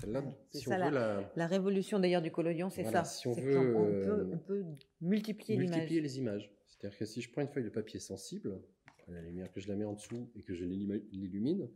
C'est 0.00 0.58
si 0.58 0.64
ça, 0.64 0.76
on 0.76 0.84
veut 0.88 0.94
la... 0.94 1.32
La 1.34 1.46
révolution 1.46 1.98
d'ailleurs 1.98 2.22
du 2.22 2.30
collodion, 2.30 2.70
c'est 2.70 2.82
Voilà, 2.82 3.04
ça. 3.04 3.18
si 3.18 3.26
on 3.26 3.32
veut, 3.32 3.58
on, 3.76 3.86
euh, 3.86 4.04
peut, 4.04 4.30
on 4.32 4.38
peut 4.38 4.64
multiplier 5.00 5.56
les 6.00 6.18
images. 6.18 6.52
C'est-à-dire 6.78 6.98
que 6.98 7.04
si 7.04 7.20
je 7.20 7.30
prends 7.30 7.42
une 7.42 7.48
feuille 7.48 7.64
de 7.64 7.70
papier 7.70 7.98
sensible, 8.00 8.60
à 9.08 9.12
la 9.12 9.20
lumière 9.22 9.50
que 9.52 9.60
je 9.60 9.68
la 9.68 9.74
mets 9.76 9.84
en 9.84 9.94
dessous 9.94 10.30
et 10.36 10.42
que 10.42 10.54
je 10.54 10.64
l'illumi- 10.64 11.02
l'illumine, 11.10 11.68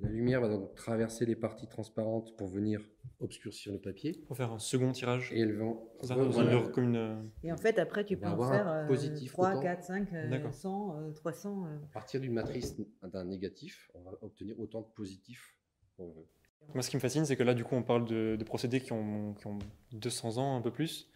la 0.00 0.08
lumière 0.08 0.40
va 0.40 0.48
donc 0.48 0.74
traverser 0.74 1.26
les 1.26 1.36
parties 1.36 1.68
transparentes 1.68 2.36
pour 2.36 2.48
venir 2.48 2.80
obscurcir 3.20 3.72
le 3.72 3.78
papier. 3.78 4.14
Pour 4.26 4.36
faire 4.36 4.50
un 4.50 4.58
second 4.58 4.90
tirage. 4.90 5.30
Et 5.32 5.46
dans 5.46 5.92
voilà. 6.02 6.54
une- 6.56 6.70
comme 6.72 6.84
une, 6.84 7.30
Et 7.44 7.52
en 7.52 7.56
fait, 7.56 7.78
après, 7.78 8.04
tu 8.04 8.16
peux 8.16 8.24
va 8.26 8.32
en 8.34 8.50
faire 8.50 8.66
un 8.66 8.84
euh, 8.84 8.86
positif 8.88 9.30
3, 9.32 9.52
autant. 9.52 9.60
4, 9.60 9.84
5, 9.84 10.12
euh, 10.12 10.28
D'accord. 10.28 10.54
100, 10.54 10.96
euh, 10.98 11.12
300. 11.12 11.66
euh. 11.66 11.76
À 11.76 11.92
partir 11.92 12.20
d'une 12.20 12.32
matrice 12.32 12.76
d'un 13.02 13.24
négatif, 13.24 13.90
on 13.94 14.02
va 14.02 14.12
obtenir 14.22 14.58
autant 14.58 14.80
de 14.80 14.88
positifs 14.88 15.56
qu'on 15.96 16.08
veut. 16.10 16.26
Moi, 16.74 16.82
ce 16.82 16.90
qui 16.90 16.96
me 16.96 17.00
fascine, 17.00 17.24
c'est 17.26 17.36
que 17.36 17.42
là, 17.44 17.54
du 17.54 17.62
coup, 17.62 17.74
on 17.76 17.82
parle 17.84 18.06
de, 18.06 18.34
de 18.36 18.44
procédés 18.44 18.80
qui 18.80 18.92
ont, 18.92 19.34
qui 19.34 19.46
ont 19.46 19.58
200 19.92 20.38
ans, 20.38 20.56
un 20.56 20.62
peu 20.62 20.72
plus. 20.72 21.10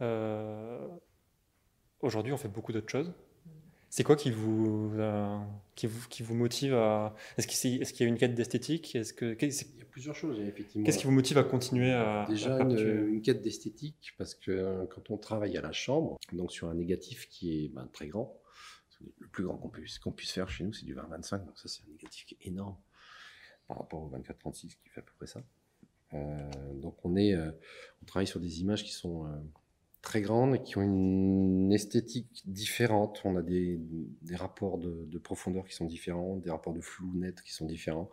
Euh, 0.00 0.88
aujourd'hui, 2.02 2.32
on 2.32 2.36
fait 2.36 2.48
beaucoup 2.48 2.72
d'autres 2.72 2.90
choses. 2.90 3.12
C'est 3.88 4.04
quoi 4.04 4.16
qui 4.16 4.30
vous, 4.30 4.90
euh, 4.98 5.38
qui 5.74 5.86
vous, 5.86 6.08
qui 6.08 6.22
vous 6.22 6.34
motive 6.34 6.74
à. 6.74 7.14
Est-ce 7.36 7.46
qu'il 7.46 7.82
est 7.82 8.00
y 8.00 8.04
a 8.04 8.06
une 8.06 8.16
quête 8.16 8.34
d'esthétique? 8.34 8.94
Est-ce 8.96 9.12
que, 9.12 9.36
Il 9.38 9.52
y 9.52 9.82
a 9.82 9.84
plusieurs 9.90 10.14
choses, 10.14 10.40
effectivement. 10.40 10.86
Qu'est-ce 10.86 10.98
qui 10.98 11.04
vous 11.04 11.12
motive 11.12 11.36
à 11.36 11.44
continuer 11.44 11.92
à. 11.92 12.24
Déjà, 12.26 12.56
à 12.56 12.62
une, 12.62 13.20
quête 13.20 13.42
d'esthétique, 13.42 14.14
parce 14.16 14.34
que 14.34 14.50
euh, 14.50 14.86
quand 14.86 15.10
on 15.10 15.18
travaille 15.18 15.58
à 15.58 15.60
la 15.60 15.72
chambre, 15.72 16.18
donc 16.32 16.52
sur 16.52 16.70
un 16.70 16.74
négatif 16.74 17.28
qui 17.28 17.64
est 17.64 17.68
ben, 17.68 17.86
très 17.92 18.08
grand, 18.08 18.40
le 19.18 19.28
plus 19.28 19.44
grand 19.44 19.58
qu'on 19.58 19.68
puisse, 19.68 19.98
qu'on 19.98 20.12
puisse 20.12 20.32
faire 20.32 20.48
chez 20.48 20.64
nous, 20.64 20.72
c'est 20.72 20.86
du 20.86 20.94
20-25, 20.94 21.44
donc 21.44 21.58
ça, 21.58 21.68
c'est 21.68 21.82
un 21.82 21.90
négatif 21.90 22.24
qui 22.24 22.36
est 22.40 22.46
énorme 22.46 22.76
par 23.68 23.78
rapport 23.78 24.00
au 24.00 24.10
24-36 24.10 24.76
qui 24.76 24.88
fait 24.88 25.00
à 25.00 25.02
peu 25.02 25.12
près 25.16 25.26
ça. 25.26 25.42
Euh, 26.14 26.74
donc 26.74 26.96
on, 27.04 27.16
est, 27.16 27.34
euh, 27.34 27.50
on 28.02 28.06
travaille 28.06 28.26
sur 28.26 28.40
des 28.40 28.60
images 28.60 28.84
qui 28.84 28.92
sont 28.92 29.26
très 30.02 30.20
grandes 30.20 30.56
et 30.56 30.62
qui 30.62 30.76
ont 30.76 30.82
une 30.82 31.72
esthétique 31.72 32.42
différente. 32.44 33.22
On 33.24 33.36
a 33.36 33.42
des, 33.42 33.80
des 34.22 34.36
rapports 34.36 34.78
de, 34.78 35.06
de 35.06 35.18
profondeur 35.18 35.64
qui 35.64 35.74
sont 35.74 35.86
différents, 35.86 36.36
des 36.36 36.50
rapports 36.50 36.74
de 36.74 36.80
flou 36.80 37.10
net 37.14 37.40
qui 37.42 37.52
sont 37.52 37.66
différents. 37.66 38.10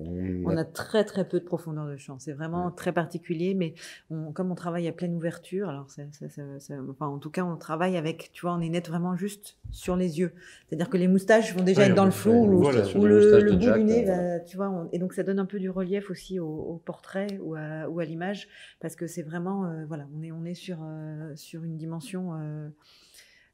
On, 0.00 0.42
On 0.52 0.56
a- 0.56 0.62
a 0.62 0.64
très 0.64 1.04
très 1.04 1.28
peu 1.28 1.38
de 1.40 1.44
profondeur 1.44 1.86
de 1.86 1.96
champ. 1.96 2.18
C'est 2.18 2.32
vraiment 2.32 2.66
Ouais. 2.66 2.72
très 2.74 2.92
particulier, 2.92 3.54
mais 3.54 3.74
on- 4.10 4.32
comme 4.32 4.50
on 4.50 4.54
travaille 4.54 4.88
à 4.88 4.92
pleine 4.92 5.14
ouverture, 5.14 5.68
alors 5.68 5.90
ça- 5.90 6.02
ça- 6.12 6.28
ça- 6.28 6.58
ça- 6.58 6.74
enfin, 6.90 7.06
en 7.06 7.18
tout 7.18 7.30
cas 7.30 7.44
on 7.44 7.56
travaille 7.56 7.96
avec, 7.96 8.30
tu 8.32 8.42
vois, 8.42 8.54
on 8.54 8.60
est 8.60 8.68
net 8.70 8.88
vraiment 8.88 9.14
juste 9.16 9.56
sur 9.70 9.96
les 9.96 10.18
yeux. 10.18 10.32
C'est-à-dire 10.68 10.88
que 10.88 10.96
les 10.96 11.08
moustaches 11.08 11.54
vont 11.54 11.62
déjà 11.62 11.82
Ouais, 11.82 11.88
être 11.88 11.94
dans 11.94 12.04
le 12.06 12.10
flou, 12.10 12.32
ou, 12.32 12.64
ou 12.64 13.06
le 13.06 13.52
bout 13.52 13.60
Jack, 13.60 13.78
du 13.78 13.84
nez, 13.84 14.04
va- 14.04 14.40
tu 14.40 14.56
vois, 14.56 14.70
on- 14.70 14.88
et 14.92 14.98
donc 14.98 15.12
ça 15.12 15.22
donne 15.22 15.38
un 15.38 15.46
peu 15.46 15.58
du 15.58 15.68
relief 15.70 16.10
aussi 16.10 16.38
au, 16.40 16.48
au 16.48 16.76
portrait 16.76 17.38
ou 17.42 17.54
à, 17.54 17.88
ou 17.88 18.00
à 18.00 18.04
l'image, 18.04 18.48
parce 18.80 18.96
que 18.96 19.06
c'est 19.06 19.22
vraiment, 19.22 19.66
euh, 19.66 19.84
voilà, 19.86 20.06
on 20.18 20.22
est, 20.22 20.32
on 20.32 20.44
est 20.44 20.54
sur, 20.54 20.78
euh, 20.82 21.32
sur 21.36 21.62
une 21.64 21.76
dimension, 21.76 22.34
euh, 22.34 22.68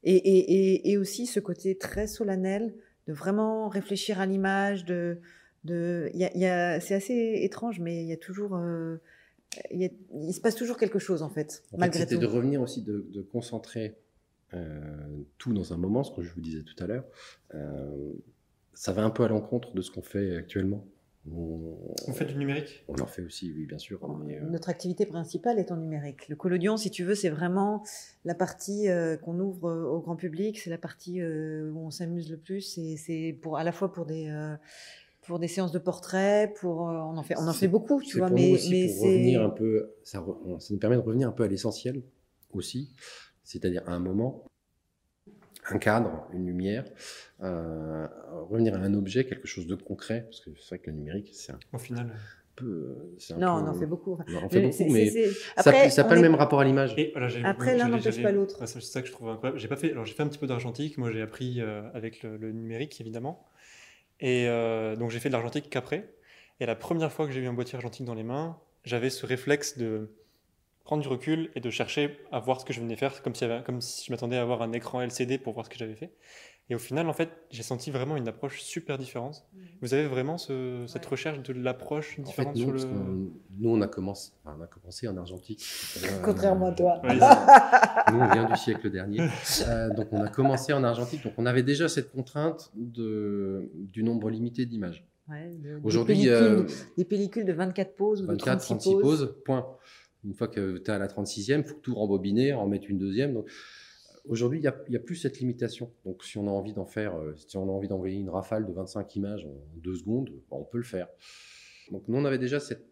et, 0.05 0.15
et, 0.15 0.39
et, 0.75 0.91
et 0.93 0.99
aussi 0.99 1.27
ce 1.27 1.41
côté 1.41 1.77
très 1.77 2.07
solennel 2.07 2.75
de 3.09 3.13
vraiment 3.13 3.69
réfléchir 3.69 4.21
à 4.21 4.27
l'image, 4.27 4.85
de, 4.85 5.19
de, 5.67 6.11
il 6.15 6.21
y 6.21 6.25
a, 6.25 6.31
il 6.35 6.41
y 6.41 6.47
a- 6.47 6.81
c'est 6.81 6.95
assez 6.95 7.41
étrange, 7.43 7.81
mais 7.81 8.03
il 8.03 8.07
y 8.09 8.13
a 8.13 8.17
toujours, 8.17 8.57
euh, 8.57 8.97
il, 9.71 9.81
y 9.83 9.85
a- 9.87 9.91
il 10.23 10.33
se 10.33 10.41
passe 10.41 10.55
toujours 10.55 10.79
quelque 10.79 10.99
chose 10.99 11.23
en 11.23 11.29
fait, 11.31 11.63
En 11.73 11.79
fait, 11.79 11.93
c'était 11.95 12.15
tout. 12.15 12.21
de 12.21 12.27
revenir 12.27 12.61
aussi, 12.63 12.83
de, 12.83 13.07
de 13.13 13.23
concentrer 13.23 13.97
euh, 14.55 14.65
tout 15.39 15.53
dans 15.53 15.73
un 15.73 15.77
moment, 15.77 16.05
ce 16.05 16.13
que 16.15 16.23
je 16.23 16.33
vous 16.33 16.41
disais 16.41 16.63
tout 16.63 16.83
à 16.83 16.87
l'heure. 16.87 17.05
Euh, 17.55 18.13
ça 18.75 18.93
va 18.93 19.03
un 19.03 19.11
peu 19.11 19.25
à 19.25 19.29
l'encontre 19.29 19.75
de 19.75 19.83
ce 19.83 19.91
qu'on 19.91 20.03
fait 20.03 20.37
actuellement. 20.37 20.87
On, 21.29 21.77
On 22.07 22.13
fait 22.13 22.25
du 22.27 22.37
numérique? 22.37 22.85
On 22.87 22.97
en 23.01 23.07
fait 23.07 23.23
aussi, 23.23 23.53
oui, 23.53 23.67
bien 23.67 23.79
sûr. 23.79 23.99
mais, 24.25 24.39
euh, 24.39 24.45
Notre 24.49 24.69
activité 24.69 25.07
principale 25.07 25.59
est 25.59 25.73
en 25.73 25.77
numérique. 25.77 26.29
Le 26.29 26.37
collodion, 26.37 26.77
si 26.77 26.93
tu 26.93 27.03
veux, 27.03 27.17
c'est 27.17 27.31
vraiment 27.31 27.83
la 28.25 28.37
partie 28.37 28.89
euh, 28.89 29.17
qu'on 29.17 29.41
ouvre 29.41 29.69
euh, 29.69 29.85
au 29.89 29.99
grand 30.01 30.15
public. 30.15 30.61
C'est 30.61 30.71
la 30.71 30.79
partie 30.79 31.21
euh, 31.21 31.69
où 31.73 31.81
on 31.81 31.91
s'amuse 31.91 32.31
le 32.31 32.37
plus. 32.37 32.79
Et 32.79 32.97
c'est 32.97 33.37
pour 33.43 33.57
à 33.59 33.65
la 33.65 33.73
fois 33.73 33.93
pour 33.93 34.07
des 34.07 34.29
euh, 34.29 34.55
pour 35.27 35.39
des 35.39 35.49
séances 35.49 35.73
de 35.73 35.79
portraits, 35.79 36.55
pour 36.61 36.89
euh, 36.89 36.93
on 36.95 37.17
en 37.17 37.23
fait 37.23 37.35
on 37.39 37.47
en 37.49 37.53
fait 37.53 37.69
beaucoup, 37.69 38.01
tu 38.01 38.13
c'est 38.13 38.19
vois. 38.19 38.29
pour 38.29 38.37
Mais 38.37 38.49
nous 38.49 38.55
aussi 38.55 38.71
mais 38.71 38.87
pour 38.87 38.97
c'est 39.03 39.07
revenir 39.09 39.43
un 39.43 39.51
peu, 39.51 39.95
ça, 40.05 40.21
re- 40.21 40.61
ça 40.61 40.73
nous 40.75 40.79
permet 40.81 40.97
de 40.97 41.01
revenir 41.03 41.29
un 41.29 41.33
peu 41.33 41.43
à 41.45 41.49
l'essentiel 41.49 42.03
aussi, 42.53 42.95
c'est-à-dire 43.45 43.83
à 43.87 43.93
un 43.93 43.99
moment, 44.01 44.45
un 45.69 45.79
cadre, 45.79 46.27
une 46.33 46.47
lumière, 46.47 46.85
euh, 47.43 48.07
revenir 48.49 48.75
à 48.75 48.79
un 48.79 48.95
objet, 48.95 49.25
quelque 49.25 49.49
chose 49.49 49.67
de 49.67 49.75
concret, 49.75 50.23
parce 50.25 50.41
que 50.41 50.51
c'est 50.61 50.69
vrai 50.69 50.79
que 50.79 50.91
le 50.91 50.97
numérique, 50.97 51.31
c'est 51.33 51.53
un 51.53 51.59
au 51.73 51.79
final. 51.79 52.13
peu, 52.55 52.97
c'est 53.19 53.35
un 53.35 53.39
non, 53.39 53.59
peu- 53.61 53.65
on 53.65 53.69
en 53.69 53.75
fait 53.75 53.87
beaucoup. 53.87 54.17
On 54.33 54.37
en 54.37 54.49
fait 54.49 54.61
Mais 54.61 54.69
beaucoup, 54.71 54.91
mais 54.93 55.11
c'est- 55.11 55.31
c'est- 55.31 55.33
ça 55.63 55.71
après, 55.71 55.89
n'a 55.89 56.05
on 56.05 56.09
pas 56.09 56.15
le 56.15 56.23
même 56.23 56.35
rapport 56.37 56.61
à 56.61 56.65
l'image. 56.65 56.97
Voilà, 57.13 57.29
Après, 57.45 57.77
l'un 57.77 57.89
n'empêche 57.89 58.23
pas 58.23 58.33
l'autre. 58.33 58.67
C'est 58.67 58.81
ça 58.81 59.03
que 59.03 59.09
je 59.09 59.13
trouve 59.13 59.29
incroyable. 59.29 59.59
J'ai 59.59 59.69
pas 59.69 59.77
fait. 59.77 59.91
Alors 59.91 60.07
j'ai 60.07 60.15
fait 60.15 60.23
un 60.23 60.29
petit 60.29 60.39
peu 60.39 60.47
d'argentique. 60.47 60.97
Moi, 60.97 61.11
j'ai 61.11 61.21
appris 61.21 61.61
euh, 61.61 61.83
avec 61.93 62.23
le, 62.23 62.37
le 62.39 62.53
numérique, 62.53 62.99
évidemment. 63.01 63.45
Et 64.21 64.47
euh, 64.49 64.97
donc 64.97 65.11
j'ai 65.11 65.21
fait 65.21 65.29
de 65.29 65.35
l'argentique 65.35 65.69
qu'après. 65.71 66.09
Et 66.61 66.67
la 66.67 66.75
première 66.75 67.13
fois 67.13 67.27
que 67.27 67.33
j'ai 67.33 67.41
eu 67.41 67.47
un 67.47 67.53
boîtier 67.53 67.77
argentique 67.77 68.07
dans 68.07 68.15
les 68.15 68.23
mains, 68.23 68.59
j'avais 68.85 69.11
ce 69.11 69.27
réflexe 69.27 69.77
de 69.79 70.11
prendre 70.85 71.03
du 71.03 71.09
recul 71.09 71.51
et 71.55 71.61
de 71.61 71.69
chercher 71.69 72.19
à 72.31 72.39
voir 72.39 72.61
ce 72.61 72.65
que 72.65 72.73
je 72.73 72.81
venais 72.81 72.97
faire, 72.97 73.23
comme 73.23 73.35
si, 73.35 73.45
comme 73.65 73.81
si 73.81 74.07
je 74.07 74.13
m'attendais 74.13 74.37
à 74.37 74.43
avoir 74.43 74.63
un 74.63 74.73
écran 74.73 75.03
LCD 75.03 75.39
pour 75.39 75.53
voir 75.53 75.67
ce 75.67 75.71
que 75.71 75.77
j'avais 75.77 75.97
fait. 75.97 76.13
Et 76.69 76.75
au 76.75 76.79
final, 76.79 77.09
en 77.09 77.13
fait, 77.13 77.31
j'ai 77.51 77.63
senti 77.63 77.93
vraiment 77.93 78.17
une 78.17 78.27
approche 78.27 78.61
super 78.61 78.99
différente. 78.99 79.47
Vous 79.83 79.95
avez 79.95 80.07
vraiment 80.09 80.37
ce- 80.37 80.85
cette 80.89 81.05
Ouais. 81.05 81.11
recherche 81.13 81.41
de 81.41 81.53
l'approche 81.53 82.15
En 82.15 82.17
fait, 82.17 82.23
différente 82.23 82.57
nous, 82.57 82.79
sur 82.79 82.89
le. 82.89 83.31
nous, 83.59 83.71
on 83.71 83.81
a 83.83 83.87
commencé, 83.87 84.33
enfin, 84.45 84.57
on 84.59 84.63
a 84.63 84.67
commencé 84.67 85.07
en 85.07 85.17
argentique. 85.17 85.65
Euh, 86.03 86.09
Contrairement 86.25 86.67
à 86.69 86.73
toi. 86.73 87.01
Nous, 88.13 88.19
on 88.21 88.33
vient 88.33 88.49
du 88.49 88.57
siècle 88.57 88.91
dernier. 88.91 89.21
Euh, 89.69 89.91
donc, 89.95 90.09
on 90.13 90.21
a 90.21 90.29
commencé 90.29 90.73
en 90.73 90.83
argentique. 90.83 91.23
Donc, 91.25 91.35
on 91.39 91.47
avait 91.47 91.63
déjà 91.63 91.89
cette 91.89 92.11
contrainte 92.11 92.71
de, 92.75 93.71
du 93.75 94.03
nombre 94.03 94.29
limité 94.31 94.67
d'images. 94.67 95.05
Ouais, 95.29 95.51
de- 95.59 95.79
des 95.79 95.85
Aujourd'hui, 95.85 96.15
pellicules- 96.17 96.33
euh, 96.33 96.67
des 96.99 97.05
pellicules 97.05 97.45
de 97.45 97.53
24 97.53 97.95
poses 97.97 98.23
ou 98.23 98.27
de 98.27 98.31
24, 98.33 98.61
36, 98.65 98.91
36 98.91 98.91
poses. 99.03 99.03
poses, 99.27 99.35
point. 99.45 99.67
Une 100.25 100.35
fois 100.35 100.49
que 100.49 100.79
tu 100.79 100.91
es 100.91 100.95
à 100.95 100.99
la 100.99 101.07
36e, 101.07 101.61
il 101.61 101.65
faut 101.69 101.75
tout 101.81 101.95
rembobiner, 101.95 102.53
en 102.53 102.67
mettre 102.67 102.91
une 102.91 102.99
deuxième. 102.99 103.35
Donc, 103.35 103.49
aujourd'hui, 104.29 104.61
il 104.61 104.73
n'y 104.91 104.97
a, 104.97 105.01
plus 105.01 105.17
cette 105.17 105.39
limitation. 105.39 105.93
Donc, 106.05 106.25
si 106.25 106.39
on 106.39 106.47
a 106.47 106.51
envie 106.51 106.73
d'en 106.73 106.87
faire, 106.87 107.17
euh, 107.17 107.35
si 107.37 107.57
on 107.57 107.69
a 107.69 107.73
envie 107.73 107.89
d'envoyer 107.89 108.19
une 108.19 108.31
rafale 108.31 108.67
de 108.67 108.73
25 108.73 109.17
images 109.17 109.45
en 109.45 109.57
deux 109.77 109.95
secondes, 109.95 110.31
bah, 110.51 110.57
on 110.59 110.65
peut 110.65 110.79
le 110.79 110.85
faire. 110.85 111.09
Donc, 111.91 112.09
nous, 112.09 112.17
on 112.17 112.25
avait 112.25 112.39
déjà 112.39 112.61
cette 112.61 112.87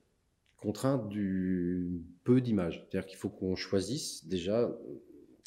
contrainte 0.57 1.09
du 1.09 2.03
peu 2.25 2.41
d'images. 2.41 2.87
C'est-à-dire 2.89 3.07
qu'il 3.07 3.19
faut 3.19 3.29
qu'on 3.29 3.55
choisisse 3.55 4.27
déjà, 4.27 4.71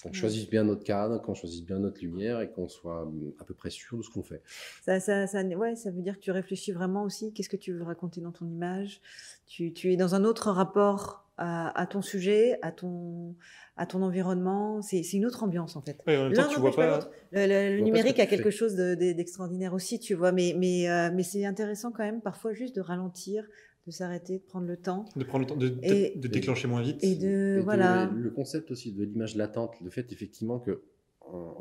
qu'on 0.04 0.14
choisisse 0.14 0.48
bien 0.48 0.64
notre 0.64 0.84
cadre, 0.84 1.22
qu'on 1.22 1.34
choisisse 1.34 1.64
bien 1.64 1.80
notre 1.80 2.02
lumière 2.02 2.40
et 2.42 2.52
qu'on 2.52 2.68
soit 2.68 3.04
hum, 3.04 3.34
à 3.40 3.44
peu 3.44 3.56
près 3.56 3.72
sûr 3.72 3.98
de 3.98 4.04
ce 4.04 4.10
qu'on 4.10 4.24
fait. 4.24 4.44
Ça, 4.84 5.00
ça, 5.00 5.26
ça, 5.26 5.44
ouais, 5.44 5.76
ça 5.76 5.90
veut 5.90 6.02
dire 6.02 6.16
que 6.16 6.22
tu 6.22 6.32
réfléchis 6.32 6.72
vraiment 6.72 7.04
aussi. 7.04 7.34
Qu'est-ce 7.34 7.50
que 7.50 7.58
tu 7.58 7.74
veux 7.74 7.84
raconter 7.84 8.22
dans 8.22 8.32
ton 8.32 8.46
image? 8.46 9.02
Tu, 9.48 9.74
tu 9.74 9.92
es 9.92 9.98
dans 9.98 10.14
un 10.14 10.24
autre 10.24 10.52
rapport 10.52 11.27
à, 11.38 11.80
à 11.80 11.86
ton 11.88 12.02
sujet, 12.02 12.58
à 12.62 12.72
ton, 12.72 13.36
à 13.76 13.86
ton 13.86 14.02
environnement. 14.02 14.82
C'est 14.82 15.04
c'est 15.04 15.18
une 15.18 15.26
autre 15.26 15.44
ambiance 15.44 15.76
en 15.76 15.82
fait. 15.82 15.98
Ouais, 16.08 16.18
en 16.18 16.24
même 16.26 16.34
L'un 16.34 16.44
temps, 16.44 16.50
tu 16.54 16.60
vois 16.60 16.76
pas. 16.76 17.00
Le, 17.32 17.40
le- 17.42 17.48
le 17.48 17.48
vois 17.48 17.50
pas 17.50 17.78
ce 17.78 17.84
numérique 17.84 18.18
que 18.18 18.22
a 18.22 18.26
fais. 18.28 18.36
quelque 18.36 18.50
chose 18.52 18.76
de- 18.76 18.96
de- 18.96 19.14
d'extraordinaire 19.14 19.74
aussi, 19.74 20.00
tu 20.00 20.14
vois. 20.16 20.32
Mais, 20.32 20.56
mais, 20.58 20.90
euh, 20.90 21.10
mais 21.14 21.24
c'est 21.24 21.46
intéressant 21.46 21.92
quand 21.92 22.04
même 22.04 22.22
parfois 22.22 22.54
juste 22.54 22.76
de 22.76 22.82
ralentir, 22.82 23.46
de 23.86 23.92
s'arrêter, 23.92 24.40
de 24.40 24.44
prendre 24.44 24.68
le 24.68 24.78
temps. 24.78 25.06
De 25.16 25.24
prendre 25.24 25.46
le 25.46 25.50
temps 25.50 25.56
de, 25.56 25.78
Et- 25.84 26.18
de 26.18 26.28
déclencher 26.28 26.68
moins 26.68 26.82
vite. 26.82 27.04
Et 27.04 27.16
de, 27.16 27.28
Et 27.28 27.56
de- 27.58 27.62
voilà. 27.64 28.10
le 28.14 28.30
concept 28.32 28.72
aussi 28.72 28.92
de 28.92 29.04
l'image 29.04 29.36
latente, 29.36 29.76
le 29.82 29.90
fait 29.90 30.12
effectivement 30.12 30.60
que 30.60 30.82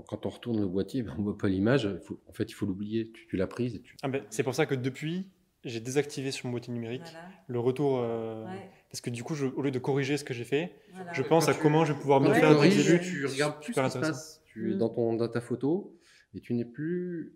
quand 0.06 0.26
on 0.26 0.28
retourne 0.28 0.60
le 0.60 0.66
boîtier, 0.66 1.02
ben, 1.02 1.14
on 1.18 1.22
voit 1.22 1.36
pas 1.38 1.48
l'image. 1.48 1.86
En 2.28 2.32
fait, 2.32 2.44
il 2.44 2.52
faut 2.54 2.66
l'oublier. 2.66 3.10
Tu, 3.12 3.26
tu 3.26 3.36
l'as 3.36 3.46
prise 3.46 3.80
tu. 3.82 3.96
Ah 4.02 4.08
ben, 4.08 4.22
c'est 4.30 4.42
pour 4.42 4.54
ça 4.54 4.64
que 4.66 4.74
depuis, 4.74 5.28
j'ai 5.64 5.80
désactivé 5.80 6.30
sur 6.30 6.46
mon 6.46 6.52
boîtier 6.52 6.72
numérique 6.72 7.02
Voilà. 7.02 7.26
le 7.48 7.58
retour. 7.58 7.98
euh, 8.00 8.44
Ouais, 8.44 8.70
Parce 8.96 9.02
que 9.02 9.10
du 9.10 9.22
coup, 9.22 9.34
je- 9.34 9.44
au 9.48 9.60
lieu 9.60 9.70
de 9.70 9.78
corriger 9.78 10.16
ce 10.16 10.24
que 10.24 10.32
j'ai 10.32 10.44
fait, 10.44 10.72
voilà. 10.94 11.12
je 11.12 11.20
pense 11.22 11.44
Quand 11.44 11.50
à 11.52 11.54
tu- 11.54 11.60
comment 11.60 11.84
je 11.84 11.92
vais 11.92 11.98
pouvoir 12.00 12.18
mieux 12.22 12.32
faire 12.32 12.62
j'ai 12.62 12.96
vu. 12.96 13.00
tu 13.00 13.26
regardes 13.26 13.60
plus 13.62 13.74
ce 13.74 13.80
qui 13.82 13.90
se 13.90 13.98
passe. 13.98 14.40
Tu 14.46 14.72
es 14.72 14.74
Mm. 14.74 14.78
dans, 14.78 14.88
ton, 14.88 15.12
dans 15.12 15.28
ta 15.28 15.42
photo 15.42 15.94
et 16.34 16.40
tu 16.40 16.54
n'es 16.54 16.64
plus 16.64 17.34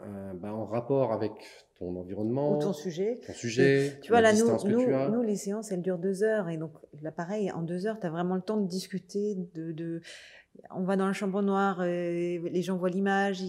euh, 0.00 0.32
ben, 0.32 0.50
en 0.50 0.64
rapport 0.64 1.12
avec 1.12 1.32
ton 1.78 1.94
environnement, 1.96 2.56
Ou 2.56 2.62
ton 2.62 2.72
sujet. 2.72 3.20
ton 3.26 3.32
sujet, 3.34 3.98
Tu 4.02 4.08
vois, 4.12 4.22
la 4.22 4.32
là, 4.32 4.38
nous, 5.10 5.22
les 5.22 5.36
séances, 5.36 5.70
elles 5.72 5.82
durent 5.82 5.98
deux 5.98 6.22
heures. 6.24 6.48
Et 6.48 6.56
donc, 6.56 6.72
là, 7.02 7.12
pareil, 7.12 7.52
en 7.52 7.60
deux 7.62 7.86
heures, 7.86 8.00
tu 8.00 8.06
as 8.06 8.10
vraiment 8.10 8.34
le 8.34 8.40
temps 8.40 8.56
de 8.56 8.66
discuter. 8.66 9.36
De, 9.54 9.72
de... 9.72 10.00
On 10.70 10.84
va 10.84 10.96
dans 10.96 11.06
la 11.06 11.12
chambre 11.12 11.42
noire, 11.42 11.84
et 11.84 12.38
les 12.38 12.62
gens 12.62 12.76
voient 12.78 12.88
l'image. 12.88 13.42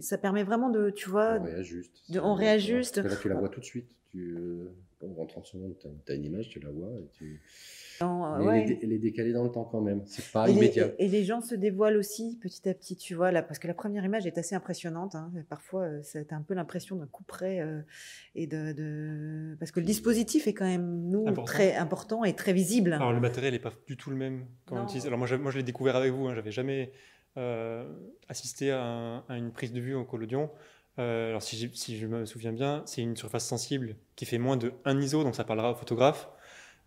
Ça 0.00 0.16
permet 0.16 0.44
vraiment 0.44 0.70
de, 0.70 0.90
tu 0.90 1.10
vois, 1.10 1.38
on 1.40 1.42
réajuste. 1.44 1.92
de- 2.12 2.20
on 2.20 2.34
réajuste. 2.34 3.02
Parce 3.02 3.14
que 3.16 3.16
là, 3.16 3.20
tu 3.22 3.28
la 3.28 3.34
vois 3.34 3.48
tout 3.48 3.60
de 3.60 3.64
suite. 3.66 3.88
Tu, 4.12 4.36
euh, 4.38 4.70
en 5.02 5.26
30 5.26 5.46
secondes, 5.46 5.74
tu 5.78 6.12
as, 6.12 6.14
une 6.14 6.24
image, 6.24 6.48
tu 6.48 6.60
la 6.60 6.70
vois. 6.70 6.90
Et 6.98 7.08
tu... 7.12 7.40
dans- 8.00 8.38
Mais 8.38 8.44
ouais. 8.46 8.58
elle, 8.58 8.62
est, 8.70 8.74
dé- 8.74 8.80
elle 8.82 8.92
est 8.92 8.98
décalée 8.98 9.32
dans 9.32 9.44
le 9.44 9.50
temps 9.50 9.64
quand 9.64 9.80
même. 9.80 10.02
C'est 10.06 10.30
pas 10.30 10.44
Et 10.48 10.52
les, 10.52 10.58
immédiat. 10.58 10.88
et 10.98 11.08
les 11.08 11.24
gens 11.24 11.40
se 11.40 11.54
dévoilent 11.54 11.96
aussi 11.96 12.38
petit 12.40 12.68
à 12.68 12.74
petit, 12.74 12.96
tu 12.96 13.14
vois, 13.14 13.32
là, 13.32 13.42
parce 13.42 13.58
que 13.58 13.66
la 13.66 13.74
première 13.74 14.04
image 14.04 14.26
est 14.26 14.36
assez 14.38 14.54
impressionnante. 14.54 15.14
hein. 15.14 15.32
Parfois, 15.48 15.84
euh, 15.84 16.02
ça 16.02 16.18
a 16.28 16.34
un 16.34 16.42
peu 16.42 16.54
l'impression 16.54 16.96
d'un 16.96 17.06
coup 17.06 17.24
près. 17.24 17.60
euh, 17.60 17.80
et 18.34 18.46
de, 18.46 18.72
de- 18.72 19.56
Parce 19.58 19.70
que 19.70 19.80
le 19.80 19.86
dispositif 19.86 20.46
est 20.46 20.54
quand 20.54 20.66
même, 20.66 21.08
nous, 21.08 21.22
Important. 21.26 21.44
très 21.44 21.74
important 21.76 22.24
et 22.24 22.34
très 22.34 22.52
visible. 22.52 22.92
Alors, 22.92 23.12
le 23.12 23.20
matériel 23.20 23.52
n'est 23.54 23.58
pas 23.58 23.72
du 23.86 23.96
tout 23.96 24.10
le 24.10 24.16
même 24.16 24.46
quand 24.66 24.76
on. 24.94 25.06
Alors, 25.06 25.18
moi, 25.18 25.26
je, 25.26 25.36
moi, 25.36 25.50
je 25.50 25.56
l'ai 25.58 25.64
découvert 25.64 25.96
avec 25.96 26.12
vous. 26.12 26.26
Hein. 26.28 26.34
J'avais 26.34 26.52
jamais 26.52 26.92
euh, 27.36 27.90
assisté 28.28 28.70
à, 28.70 28.82
un- 28.84 29.18
à 29.28 29.36
une 29.38 29.52
prise 29.52 29.72
de 29.72 29.80
vue 29.80 29.94
au 29.94 30.04
collodion. 30.04 30.50
Euh, 30.98 31.30
alors, 31.30 31.42
si, 31.42 31.56
je 31.96 32.06
me 32.06 32.24
souviens 32.26 32.52
bien, 32.52 32.82
c'est 32.86 33.02
une 33.02 33.16
surface 33.16 33.46
sensible 33.46 33.96
qui 34.16 34.26
fait 34.26 34.38
moins 34.38 34.56
de 34.56 34.72
1 34.84 35.00
ISO, 35.00 35.22
donc 35.24 35.34
ça 35.34 35.44
parlera 35.44 35.72
au 35.72 35.74
photographe. 35.74 36.28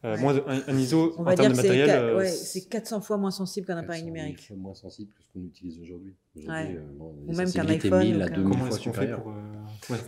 Euh, 0.06 0.16
Ouais. 0.16 0.22
Moins 0.22 0.34
de 0.34 0.44
1, 0.46 0.78
ISO 0.78 1.14
On 1.18 1.26
en 1.26 1.34
termes 1.34 1.52
de 1.54 1.56
matériel. 1.56 1.90
euh, 1.90 2.18
ouais, 2.18 2.28
c'est- 2.28 2.60
c'est 2.60 2.68
400 2.68 3.00
fois 3.00 3.16
moins 3.18 3.32
sensible 3.32 3.66
qu'un 3.66 3.78
appareil 3.78 4.02
400 4.02 4.14
000 4.14 4.16
numérique. 4.26 4.48
fois 4.48 4.58
moins 4.58 4.74
sensible 4.74 5.14
que 5.14 5.24
ce 5.24 5.28
qu'on 5.32 5.46
utilise 5.46 5.80
aujourd'hui. 5.82 6.14
Ouais. 6.36 6.76
euh, 6.76 6.82
bon, 6.98 7.16
Ou 7.26 7.34
même 7.34 7.50
qu'un 7.50 7.66
iPhone 7.70 8.00
1000 8.04 8.18
ou 8.18 8.22
à 8.22 8.28
qu'un- 8.28 8.36
2000 8.36 8.52
Comment 8.52 8.66
fois 8.66 8.76
est-ce 8.78 8.84
qu'on 8.84 8.94
fait 8.94 9.08
pour, 9.14 9.30
euh, 9.30 9.34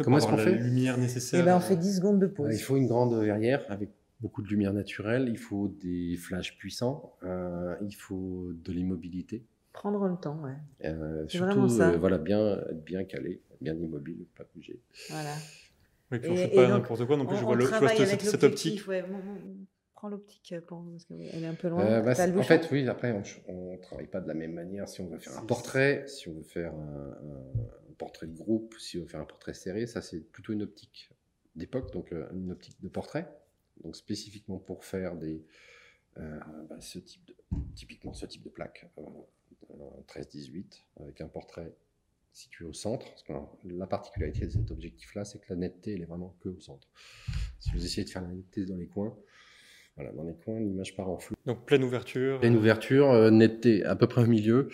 comment 0.04 0.18
est-ce 0.18 0.28
qu'on 0.28 0.38
fait 0.38 0.52
la 0.56 0.62
lumière 0.62 0.98
nécessaire 0.98 1.40
Et 1.40 1.44
ben, 1.44 1.56
on 1.56 1.62
fait 1.62 1.78
10 1.78 1.96
secondes 1.96 2.20
de 2.20 2.28
pause. 2.28 2.48
Euh, 2.50 2.54
Il 2.54 2.60
faut 2.60 2.76
une 2.76 2.88
grande 2.88 3.14
verrière 3.24 3.64
avec 3.70 3.90
beaucoup 4.20 4.42
de 4.42 4.50
lumière 4.50 4.74
naturelle, 4.74 5.28
il 5.30 5.38
faut 5.38 5.70
des 5.82 6.18
flashs 6.18 6.58
puissants, 6.58 7.14
euh, 7.24 7.76
il 7.82 7.94
faut 7.94 8.50
de 8.66 8.72
l'immobilité. 8.74 9.46
Prendre 9.72 10.06
le 10.08 10.16
temps, 10.18 10.40
ouais. 10.44 10.52
Euh, 10.90 11.24
C'est 11.30 11.38
surtout, 11.38 11.54
vraiment 11.54 11.70
ça. 11.70 11.90
euh, 11.92 11.98
voilà, 11.98 12.18
bien, 12.18 12.58
être 12.70 12.84
bien 12.84 13.04
calé, 13.06 13.42
bien 13.62 13.74
immobile, 13.76 14.26
pas 14.36 14.46
bouger. 14.56 14.80
Voilà. 15.10 15.36
Oui, 16.12 16.20
puis 16.20 16.30
on 16.30 16.34
Et- 16.34 16.38
fait 16.38 16.56
pas 16.56 16.68
donc, 16.68 16.82
n'importe 16.82 17.06
quoi 17.06 17.18
non 17.18 17.26
plus. 17.26 17.36
On, 17.36 17.40
je 17.40 17.44
vois, 17.44 17.52
on 17.54 17.56
le, 17.56 17.62
je 17.66 17.70
vois 17.70 17.78
travaille 17.80 18.08
cette, 18.20 18.44
optique. 18.44 18.88
Ouais, 18.88 19.04
prends 19.96 20.10
l'optique 20.10 20.54
euh, 20.54 20.62
pour- 20.62 20.84
parce 20.92 21.06
qu'elle 21.06 21.44
est 21.44 21.48
un 21.48 21.56
peu 21.56 21.70
loin. 21.70 21.84
Euh, 21.86 22.02
bah, 22.02 22.12
en 22.12 22.44
fait, 22.44 22.68
oui, 22.72 22.88
après, 22.88 23.12
on 23.48 23.72
ne 23.74 23.78
travaille 23.78 24.08
pas 24.08 24.20
de 24.22 24.28
la 24.28 24.34
même 24.34 24.54
manière 24.54 24.88
si 24.88 25.02
on 25.02 25.08
veut 25.08 25.18
faire 25.20 25.38
un 25.38 25.46
portrait, 25.46 26.06
si 26.08 26.28
on 26.30 26.34
veut 26.34 26.44
faire 26.44 26.74
un, 26.74 27.12
un 27.90 27.94
portrait 27.98 28.28
de 28.28 28.36
groupe, 28.38 28.76
si 28.78 28.98
on 28.98 29.02
veut 29.02 29.08
faire 29.08 29.22
un 29.22 29.26
portrait 29.26 29.54
serré. 29.54 29.88
Ça, 29.88 30.02
c'est 30.02 30.20
plutôt 30.20 30.54
une 30.54 30.62
optique 30.64 31.10
d'époque, 31.56 31.92
donc 31.94 32.12
euh, 32.12 32.28
une 32.34 32.52
optique 32.52 32.80
de 32.82 32.90
portrait. 32.90 33.28
Donc, 33.84 33.96
spécifiquement 33.96 34.58
pour 34.60 34.86
faire 34.86 35.16
des, 35.16 35.44
euh, 36.18 36.40
bah, 36.70 36.80
ce 36.82 37.00
type 37.00 37.26
de, 37.26 37.36
typiquement 37.76 38.14
ce 38.14 38.26
type 38.26 38.44
de 38.44 38.50
plaque, 38.50 38.90
euh, 39.00 39.04
13-18, 40.08 40.82
avec 41.02 41.20
un 41.22 41.28
portrait 41.28 41.74
situé 42.36 42.66
au 42.66 42.74
centre. 42.74 43.06
Parce 43.08 43.24
que 43.24 43.32
alors, 43.32 43.58
la 43.64 43.88
particularité 43.88 44.46
de 44.46 44.52
cet 44.52 44.70
objectif-là, 44.70 45.26
c'est 45.26 45.40
que 45.40 45.46
la 45.50 45.56
netteté, 45.56 45.94
elle 45.94 46.02
est 46.02 46.06
vraiment 46.06 46.36
que 46.42 46.50
au 46.50 46.60
centre. 46.60 46.88
Si 47.60 47.72
vous 47.72 47.84
essayez 47.84 48.06
de 48.06 48.10
faire 48.10 48.22
la 48.22 48.30
netteté 48.30 48.66
dans 48.66 48.78
les 48.78 48.88
coins, 48.88 49.18
voilà, 49.96 50.12
dans 50.12 50.24
les 50.24 50.36
coins, 50.36 50.60
l'image 50.60 50.96
part 50.96 51.10
en 51.10 51.18
flou. 51.18 51.36
Donc 51.46 51.66
pleine 51.66 51.84
ouverture. 51.84 52.40
Pleine 52.40 52.58
ouverture, 52.58 53.10
euh, 53.12 53.32
netteté 53.32 53.84
à 53.86 53.96
peu 53.96 54.08
près 54.08 54.24
au 54.24 54.28
milieu. 54.28 54.70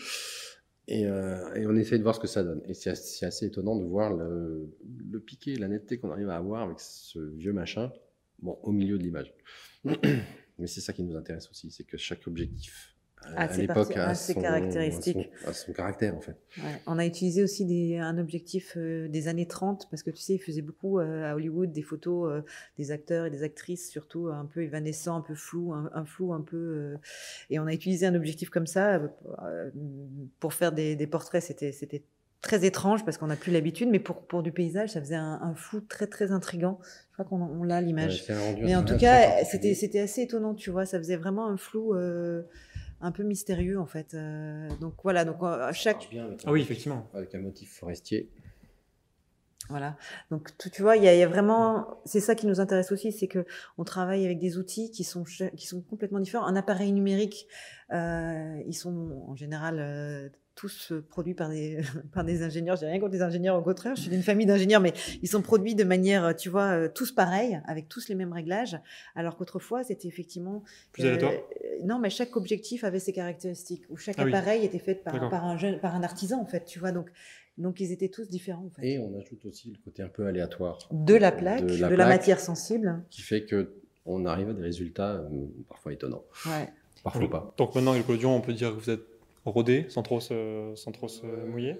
Et, 0.88 1.06
euh, 1.06 1.54
et 1.54 1.67
on 1.67 1.76
essaye 1.76 2.00
de 2.00 2.04
voir 2.04 2.15
ce 2.15 2.19
que 2.19 2.28
ça 2.28 2.43
donne. 2.43 2.62
Et 2.67 2.74
c'est 2.74 2.89
assez, 2.89 3.45
étonnant 3.45 3.76
de 3.76 3.86
voir 3.86 4.13
le, 4.13 4.76
le 5.10 5.19
piqué, 5.19 5.56
la 5.56 5.67
netteté 5.67 6.00
qu'on 6.00 6.12
arrive 6.12 6.30
à 6.30 6.38
avoir 6.38 6.63
avec 6.63 6.80
ce 6.80 7.19
vieux 7.19 7.54
machin, 7.54 7.93
bon, 8.39 8.58
au 8.63 8.71
milieu 8.71 8.97
de 8.97 9.04
l'image. 9.04 9.34
Mais 9.84 10.67
c'est 10.67 10.82
ça 10.82 10.91
qui 10.91 11.04
nous 11.04 11.15
intéresse 11.15 11.50
aussi, 11.50 11.71
c'est 11.71 11.86
que 11.86 11.97
chaque 11.97 12.28
objectif 12.28 12.95
euh, 12.95 13.01
Ah, 13.36 13.44
à 13.44 13.48
l'époque 13.56 13.96
a, 13.96 14.10
ah, 14.10 14.16
ses 14.16 14.34
son- 14.34 14.42
caractéristiques. 14.42 15.30
a 15.46 15.54
son- 15.54 15.72
caractère 15.74 16.16
en 16.16 16.22
fait. 16.22 16.36
Ouais. 16.58 16.82
On 16.88 16.98
a 16.98 17.06
utilisé 17.06 17.44
aussi 17.44 17.66
des, 17.66 17.98
un 17.98 18.18
objectif 18.18 18.74
euh, 18.78 19.08
des 19.08 19.28
années 19.28 19.48
30 19.48 19.88
parce 19.90 20.04
que 20.04 20.10
tu 20.12 20.22
sais, 20.22 20.34
ils 20.36 20.40
faisaient 20.40 20.62
beaucoup 20.62 21.00
euh, 21.00 21.32
à 21.32 21.36
Hollywood 21.36 21.72
des 21.72 21.82
photos 21.82 22.32
euh, 22.32 22.42
des 22.78 22.92
acteurs 22.92 23.26
et 23.26 23.30
des 23.30 23.44
actrices, 23.44 23.90
surtout 23.90 24.28
un 24.28 24.46
peu 24.46 24.62
évanescents, 24.64 25.16
un 25.18 25.22
peu 25.22 25.36
flou, 25.36 25.72
un, 25.74 25.90
un 25.94 26.04
flou 26.06 26.34
un 26.34 26.42
peu. 26.42 26.58
euh, 26.58 26.98
et 27.50 27.60
on 27.60 27.68
a 27.68 27.74
utilisé 27.74 28.06
un 28.06 28.16
objectif 28.16 28.50
comme 28.50 28.68
ça 28.68 29.00
euh, 29.44 29.70
pour 30.40 30.54
faire 30.54 30.72
des, 30.72 30.96
des 30.96 31.08
portraits. 31.08 31.42
C'était 31.44 32.04
très 32.42 32.66
étrange 32.66 33.06
parce 33.06 33.18
qu'on 33.20 33.28
n'a 33.28 33.36
plus 33.36 33.52
l'habitude, 33.52 33.88
mais 33.90 34.00
pour, 34.00 34.24
pour 34.24 34.42
du 34.42 34.52
paysage, 34.52 34.90
ça 34.90 35.00
faisait 35.00 35.16
un, 35.16 35.40
un 35.44 35.54
flou 35.54 35.80
très 35.82 36.08
très 36.08 36.32
intrigant. 36.32 36.80
Je 37.12 37.14
crois 37.14 37.26
qu'on 37.26 37.40
on 37.42 37.64
l'a 37.64 37.80
l'image. 37.82 38.24
Ouais, 38.28 38.56
Mais 38.64 38.76
en 38.76 38.84
tout 38.84 38.98
cas, 38.98 39.44
c'était 39.46 40.00
assez 40.00 40.22
étonnant, 40.24 40.56
tu 40.56 40.72
vois. 40.72 40.86
Ça 40.88 40.98
faisait 40.98 41.18
vraiment 41.18 41.48
un 41.48 41.58
flou 41.58 41.94
euh, 41.94 42.42
un 43.02 43.12
peu 43.12 43.24
mystérieux 43.24 43.80
en 43.80 43.86
fait. 43.86 44.14
Euh, 44.14 44.70
donc 44.80 44.96
voilà, 45.04 45.26
donc 45.26 45.38
euh, 45.44 45.68
Ça 45.68 45.72
chaque 45.74 45.96
marche 45.98 46.10
bien 46.10 46.26
avec 46.26 46.42
Ah 46.46 46.52
oui, 46.52 46.60
motif- 46.60 46.64
effectivement. 46.72 47.10
Avec 47.14 47.34
un 47.36 47.40
motif 47.40 47.74
forestier. 47.78 48.30
Voilà. 49.70 49.96
Donc, 50.32 50.50
tu, 50.58 50.70
tu 50.70 50.82
vois, 50.82 50.98
il 50.98 51.04
y, 51.04 51.08
a- 51.08 51.14
il 51.14 51.20
y 51.20 51.24
a 51.24 51.28
vraiment, 51.28 52.02
c'est 52.04 52.20
ça 52.20 52.36
qui 52.36 52.46
nous 52.46 52.60
intéresse 52.60 52.92
aussi, 52.92 53.12
c'est 53.14 53.28
que 53.28 53.46
on 53.78 53.84
travaille 53.86 54.26
avec 54.26 54.38
des 54.40 54.58
outils 54.58 54.92
qui 54.92 55.04
sont 55.06 55.24
qui 55.56 55.66
sont 55.68 55.82
complètement 55.82 56.20
différents. 56.20 56.46
Un 56.46 56.56
appareil 56.58 56.92
numérique, 56.92 57.48
euh, 57.94 58.62
ils 58.68 58.74
sont 58.74 59.24
en 59.28 59.36
général 59.36 59.78
euh, 59.80 60.30
tous 60.56 60.92
euh, 60.92 61.02
produits 61.10 61.34
par 61.34 61.50
des 61.50 61.80
par 62.14 62.24
des 62.24 62.44
ingénieurs. 62.44 62.76
J'ai 62.78 62.86
rien 62.86 63.00
contre 63.00 63.14
les 63.14 63.22
ingénieurs, 63.22 63.58
au 63.58 63.62
contraire, 63.62 63.96
je 63.96 64.02
suis 64.02 64.10
d'une 64.10 64.24
famille 64.24 64.46
d'ingénieurs, 64.46 64.82
mais 64.82 64.94
ils 65.22 65.28
sont 65.30 65.42
produits 65.42 65.76
de 65.76 65.84
manière, 65.84 66.36
tu 66.36 66.50
vois, 66.50 66.72
euh, 66.72 66.90
tous 66.94 67.12
pareils, 67.12 67.60
avec 67.66 67.88
tous 67.88 68.10
les 68.10 68.16
mêmes 68.16 68.34
réglages. 68.34 68.78
Alors 69.16 69.38
qu'autrefois, 69.38 69.84
c'était 69.84 70.08
effectivement 70.08 70.64
Plus 70.92 71.04
aléatoire 71.06 71.32
euh, 71.34 71.68
non, 71.84 71.98
mais 72.00 72.10
chaque 72.12 72.36
objectif 72.38 72.84
avait 72.84 73.00
ses 73.00 73.12
caractéristiques. 73.12 73.84
Ou 73.90 73.98
chaque 73.98 74.16
Ah 74.20 74.24
oui. 74.24 74.32
appareil 74.34 74.64
était 74.66 74.78
fait 74.78 74.96
par, 74.96 75.30
par 75.30 75.46
un 75.46 75.58
jeune, 75.58 75.80
par 75.80 75.96
un 75.96 76.04
artisan 76.04 76.40
en 76.40 76.46
fait, 76.46 76.66
tu 76.66 76.78
vois. 76.80 76.92
Donc 76.92 77.10
donc 77.58 77.80
ils 77.80 77.92
étaient 77.92 78.10
tous 78.10 78.30
différents 78.30 78.66
en 78.66 78.70
fait 78.70 78.88
Et 78.88 79.00
on 79.00 79.18
ajoute 79.20 79.46
aussi 79.46 79.72
le 79.72 79.78
côté 79.84 80.02
un 80.04 80.08
peu 80.08 80.26
aléatoire 80.26 80.80
de 80.92 81.16
la 81.16 81.32
plaque, 81.32 81.66
de 81.66 81.76
la, 81.76 81.90
plaque, 81.90 82.08
matière 82.08 82.40
sensible. 82.40 83.04
qui 83.10 83.22
fait 83.22 83.46
que 83.46 83.74
on 84.06 84.26
arrive 84.26 84.50
à 84.50 84.54
des 84.54 84.62
résultats 84.64 85.16
euh, 85.16 85.30
parfois 85.70 85.94
étonnants, 85.94 86.24
Ouais. 86.48 86.70
parfois 87.04 87.30
pas. 87.30 87.54
Donc 87.58 87.76
maintenant, 87.76 87.92
avec 87.92 88.06
Clodion, 88.06 88.36
on 88.36 88.42
peut 88.42 88.54
dire 88.54 88.70
que 88.76 88.80
vous 88.80 88.90
êtes 88.90 89.11
rodé 89.46 89.86
sans 89.90 90.04
trop 90.04 90.20
se, 90.20 90.74
sans 90.76 90.92
trop 90.92 91.08
se 91.08 91.26
mouiller. 91.26 91.80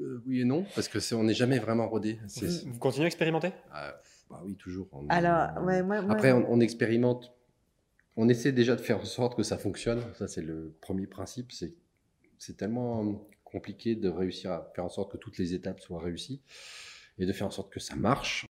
Euh, 0.00 0.22
oui 0.26 0.40
et 0.42 0.44
non, 0.44 0.64
parce 0.74 0.88
que 0.88 0.98
on 1.14 1.24
n'est 1.24 1.34
jamais 1.34 1.58
vraiment 1.58 1.88
rodé. 1.88 2.18
Vous, 2.36 2.46
vous 2.72 2.78
continuez 2.78 3.04
à 3.04 3.08
expérimenter? 3.08 3.50
Ah, 3.72 4.00
bah 4.28 4.40
oui, 4.44 4.54
toujours. 4.56 4.88
On- 4.92 5.06
Alors, 5.08 5.62
ouais, 5.64 5.82
moi, 5.82 6.02
moi- 6.02 6.14
Après, 6.14 6.32
on, 6.32 6.44
on 6.50 6.60
expérimente. 6.60 7.32
On 8.16 8.28
essaie 8.28 8.52
déjà 8.52 8.76
de 8.76 8.80
faire 8.80 8.98
en 9.00 9.04
sorte 9.04 9.36
que 9.36 9.42
ça 9.42 9.56
fonctionne. 9.56 10.02
Ça, 10.14 10.28
c'est 10.28 10.42
le 10.42 10.74
premier 10.80 11.06
principe. 11.06 11.52
C'est, 11.52 11.74
tellement 12.56 13.26
compliqué 13.44 13.94
de 13.96 14.08
réussir 14.08 14.50
à 14.52 14.70
faire 14.74 14.84
en 14.84 14.88
sorte 14.88 15.12
que 15.12 15.16
toutes 15.16 15.38
les 15.38 15.54
étapes 15.54 15.80
soient 15.80 16.00
réussies 16.00 16.40
et 17.18 17.26
de 17.26 17.32
faire 17.32 17.46
en 17.46 17.50
sorte 17.50 17.72
que 17.72 17.80
ça 17.80 17.96
marche. 17.96 18.46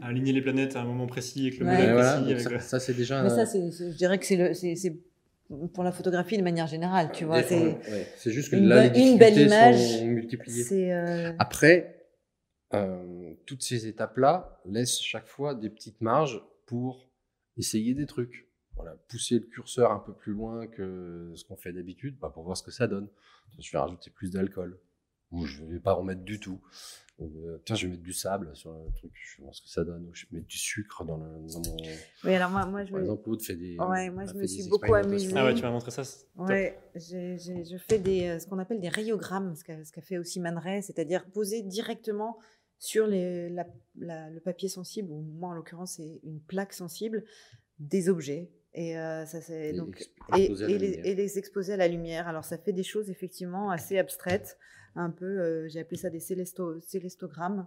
Aligner 0.00 0.32
les 0.32 0.42
planètes 0.42 0.74
à 0.76 0.80
un 0.80 0.84
moment 0.84 1.06
précis 1.06 1.42
avec 1.46 1.58
le 1.58 1.66
Ouais. 1.66 1.72
Et 1.72 1.76
modèle 1.76 1.92
voilà, 1.92 2.12
précis. 2.16 2.30
avec 2.32 2.40
ça, 2.42 2.50
le- 2.50 2.58
ça, 2.60 2.80
c'est 2.80 2.94
déjà. 2.94 3.22
mais 3.22 3.30
un- 3.30 3.44
ça, 3.46 3.58
je 3.58 3.96
dirais 3.96 4.18
que 4.18 4.26
c'est, 4.26 4.36
le, 4.36 4.54
c'est, 4.54 4.74
c'est 4.76 4.96
pour 5.74 5.84
la 5.84 5.92
photographie 5.92 6.36
de 6.38 6.42
manière 6.42 6.66
générale, 6.66 7.10
tu 7.12 7.24
vois. 7.24 7.42
C'est, 7.42 7.56
ouais. 7.90 8.06
Juste 8.24 8.50
que 8.50 8.56
une 8.56 8.68
là, 8.68 8.82
bonne- 8.88 8.92
les 8.92 9.00
une 9.10 9.18
belle 9.18 9.38
image, 9.38 9.98
sont 9.98 10.06
multipliées. 10.06 10.62
c'est, 10.64 10.92
euh, 10.92 11.32
Après, 11.38 12.06
euh, 12.74 13.34
toutes 13.46 13.62
ces 13.62 13.86
étapes-là 13.86 14.60
laissent 14.64 15.00
chaque 15.00 15.26
fois 15.26 15.54
des 15.54 15.70
petites 15.70 16.00
marges 16.00 16.42
pour 16.66 17.10
essayer 17.56 17.94
des 17.94 18.06
trucs. 18.06 18.48
Voilà, 18.76 18.96
pousser 19.08 19.34
le 19.34 19.46
curseur 19.46 19.92
un 19.92 19.98
peu 19.98 20.14
plus 20.14 20.32
loin 20.32 20.66
que 20.66 21.30
ce 21.34 21.44
qu'on 21.44 21.56
fait 21.56 21.72
d'habitude 21.74 22.16
bah, 22.18 22.30
pour 22.32 22.42
voir 22.42 22.56
ce 22.56 22.62
que 22.62 22.70
ça 22.70 22.86
donne. 22.86 23.08
Je 23.58 23.70
vais 23.70 23.78
rajouter 23.78 24.10
plus 24.10 24.30
d'alcool. 24.30 24.78
Ou 25.32 25.44
je 25.46 25.64
vais 25.64 25.80
pas 25.80 25.96
en 25.96 26.02
mettre 26.02 26.22
du 26.22 26.38
tout. 26.38 26.60
Euh, 27.20 27.58
tiens, 27.64 27.76
je 27.76 27.86
vais 27.86 27.92
mettre 27.92 28.02
du 28.02 28.12
sable 28.12 28.54
sur 28.56 28.72
le 28.72 28.92
truc, 28.94 29.12
je 29.14 29.42
ce 29.52 29.62
que 29.62 29.68
ça 29.68 29.84
donne. 29.84 30.06
Ou 30.08 30.14
je 30.14 30.26
vais 30.26 30.36
mettre 30.38 30.48
du 30.48 30.58
sucre 30.58 31.04
dans, 31.04 31.16
le, 31.16 31.52
dans 31.52 31.60
mon. 31.60 31.76
Oui, 32.24 32.34
alors 32.34 32.50
moi, 32.50 32.66
moi 32.66 32.84
je 32.84 32.90
Par 32.90 33.00
me, 33.00 33.04
exemple, 33.04 33.30
Aude 33.30 33.42
fait 33.42 33.56
des. 33.56 33.76
Ouais, 33.78 34.10
moi, 34.10 34.24
je 34.26 34.34
me 34.34 34.46
suis 34.46 34.68
beaucoup 34.68 34.94
amusée. 34.94 35.32
Ah 35.36 35.44
ouais, 35.44 35.54
tu 35.54 35.62
m'as 35.62 35.70
montré 35.70 35.90
ça. 35.90 36.02
Ouais, 36.36 36.78
j'ai- 36.94 37.38
j'ai- 37.38 37.64
je 37.64 37.76
fais 37.76 37.98
des, 37.98 38.26
euh, 38.28 38.38
ce 38.38 38.46
qu'on 38.46 38.58
appelle 38.58 38.80
des 38.80 38.88
rayogrammes, 38.88 39.54
ce 39.54 39.64
qu'a 39.64 39.84
ce 39.84 39.92
qu'a 39.92 40.02
fait 40.02 40.18
aussi 40.18 40.40
Man 40.40 40.58
Ray, 40.58 40.82
c'est-à-dire 40.82 41.24
poser 41.30 41.62
directement 41.62 42.38
sur 42.78 43.06
les, 43.06 43.48
la- 43.50 43.66
la- 43.96 44.30
le 44.30 44.40
papier 44.40 44.68
sensible, 44.68 45.12
ou 45.12 45.20
moi 45.20 45.50
en 45.50 45.52
l'occurrence 45.52 45.94
c'est 45.96 46.20
une 46.24 46.40
plaque 46.40 46.72
sensible, 46.72 47.24
des 47.78 48.08
objets. 48.08 48.50
Et, 48.74 48.96
euh, 48.98 49.26
ça, 49.26 49.40
c'est, 49.40 49.68
Et 49.70 49.72
donc, 49.74 50.02
et, 50.36 50.48
les, 50.78 51.00
et 51.04 51.14
les 51.14 51.38
exposer 51.38 51.74
à 51.74 51.76
la 51.76 51.88
lumière. 51.88 52.26
Alors 52.28 52.44
ça 52.44 52.56
fait 52.56 52.72
des 52.72 52.82
choses 52.82 53.10
effectivement 53.10 53.70
assez 53.70 53.98
abstraites, 53.98 54.56
un 54.96 55.10
peu, 55.10 55.26
euh, 55.26 55.68
j'ai 55.68 55.80
appelé 55.80 55.96
ça 55.98 56.08
des 56.10 56.20
célesto- 56.20 56.80
célestogrammes. 56.80 57.66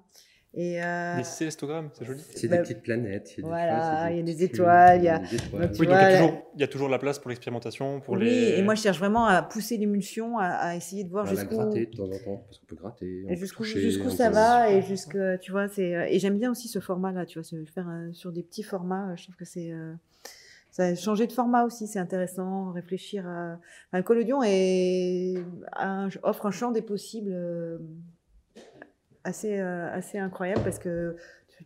Et, 0.57 0.81
euh, 0.81 1.17
Les 1.17 1.23
célestogrammes, 1.25 1.89
c'est 1.93 2.05
joli. 2.05 2.21
C'est 2.33 2.47
bah, 2.47 2.55
des 2.57 2.61
petites 2.63 2.81
planètes. 2.81 3.33
il 3.37 3.41
y 3.41 3.43
a 3.43 3.43
des 3.43 3.47
voilà, 3.49 4.11
il 4.11 4.17
y 4.17 4.19
a 4.21 4.23
des 4.23 4.43
étoiles, 4.45 4.99
il 5.01 5.03
y 5.03 5.09
a- 5.09 5.19
des 5.19 5.35
étoiles. 5.35 5.67
donc, 5.69 5.79
Oui, 5.79 5.85
donc 5.85 5.95
il 5.99 6.01
y, 6.01 6.05
a 6.05 6.17
toujours, 6.17 6.51
il 6.55 6.61
y 6.61 6.63
a 6.63 6.67
toujours 6.67 6.89
la 6.89 6.97
place 6.97 7.19
pour 7.19 7.29
l'expérimentation, 7.29 7.99
pour 7.99 8.13
oui, 8.15 8.23
les. 8.23 8.49
et 8.57 8.61
moi 8.63 8.73
je 8.73 8.81
cherche 8.81 8.97
vraiment 8.97 9.25
à 9.27 9.43
pousser 9.43 9.75
l'émulsion, 9.77 10.39
à, 10.39 10.45
à 10.47 10.75
essayer 10.77 11.03
de 11.03 11.09
voir 11.09 11.25
jusqu'où... 11.25 11.55
gratter 11.57 11.87
de 11.87 11.95
temps 11.97 12.05
en 12.05 12.17
temps, 12.19 12.43
parce 12.47 12.59
qu'on 12.59 12.65
peut 12.67 12.75
gratter. 12.77 13.23
on 13.25 13.29
Et 13.29 13.33
peut 13.33 13.39
jusqu'où 13.41 13.63
toucher, 13.63 13.81
jusqu'où 13.81 14.07
on 14.07 14.09
ça 14.11 14.29
va 14.29 14.71
et 14.71 14.81
jusque 14.81 15.17
tu 15.41 15.51
vois 15.51 15.67
c'est 15.67 15.93
euh, 15.93 16.05
et 16.09 16.19
j'aime 16.19 16.37
bien 16.39 16.49
aussi 16.51 16.69
ce 16.69 16.79
format 16.79 17.11
là 17.11 17.25
tu 17.25 17.37
vois 17.37 17.47
faire 17.73 17.89
euh, 17.89 18.13
sur 18.13 18.31
des 18.31 18.41
petits 18.41 18.63
formats 18.63 19.13
je 19.17 19.23
trouve 19.23 19.35
que 19.35 19.43
c'est 19.45 19.71
euh, 19.73 19.91
ça 20.75 20.83
a 20.87 20.95
changé 20.95 21.25
de 21.25 21.31
format 21.31 21.63
aussi 21.63 21.87
c'est 21.87 21.99
intéressant 21.99 22.71
réfléchir 22.73 23.25
à 23.27 23.53
enfin, 23.87 23.97
le 23.97 24.03
collodion 24.03 24.41
est 24.43 25.35
un- 25.77 26.09
offre 26.23 26.47
un 26.47 26.51
champ 26.51 26.71
des 26.71 26.81
possibles 26.81 27.31
euh, 27.33 27.77
assez 29.23 29.57
euh, 29.57 29.89
assez 29.91 30.17
incroyable 30.17 30.61
parce 30.63 30.79
que 30.79 31.15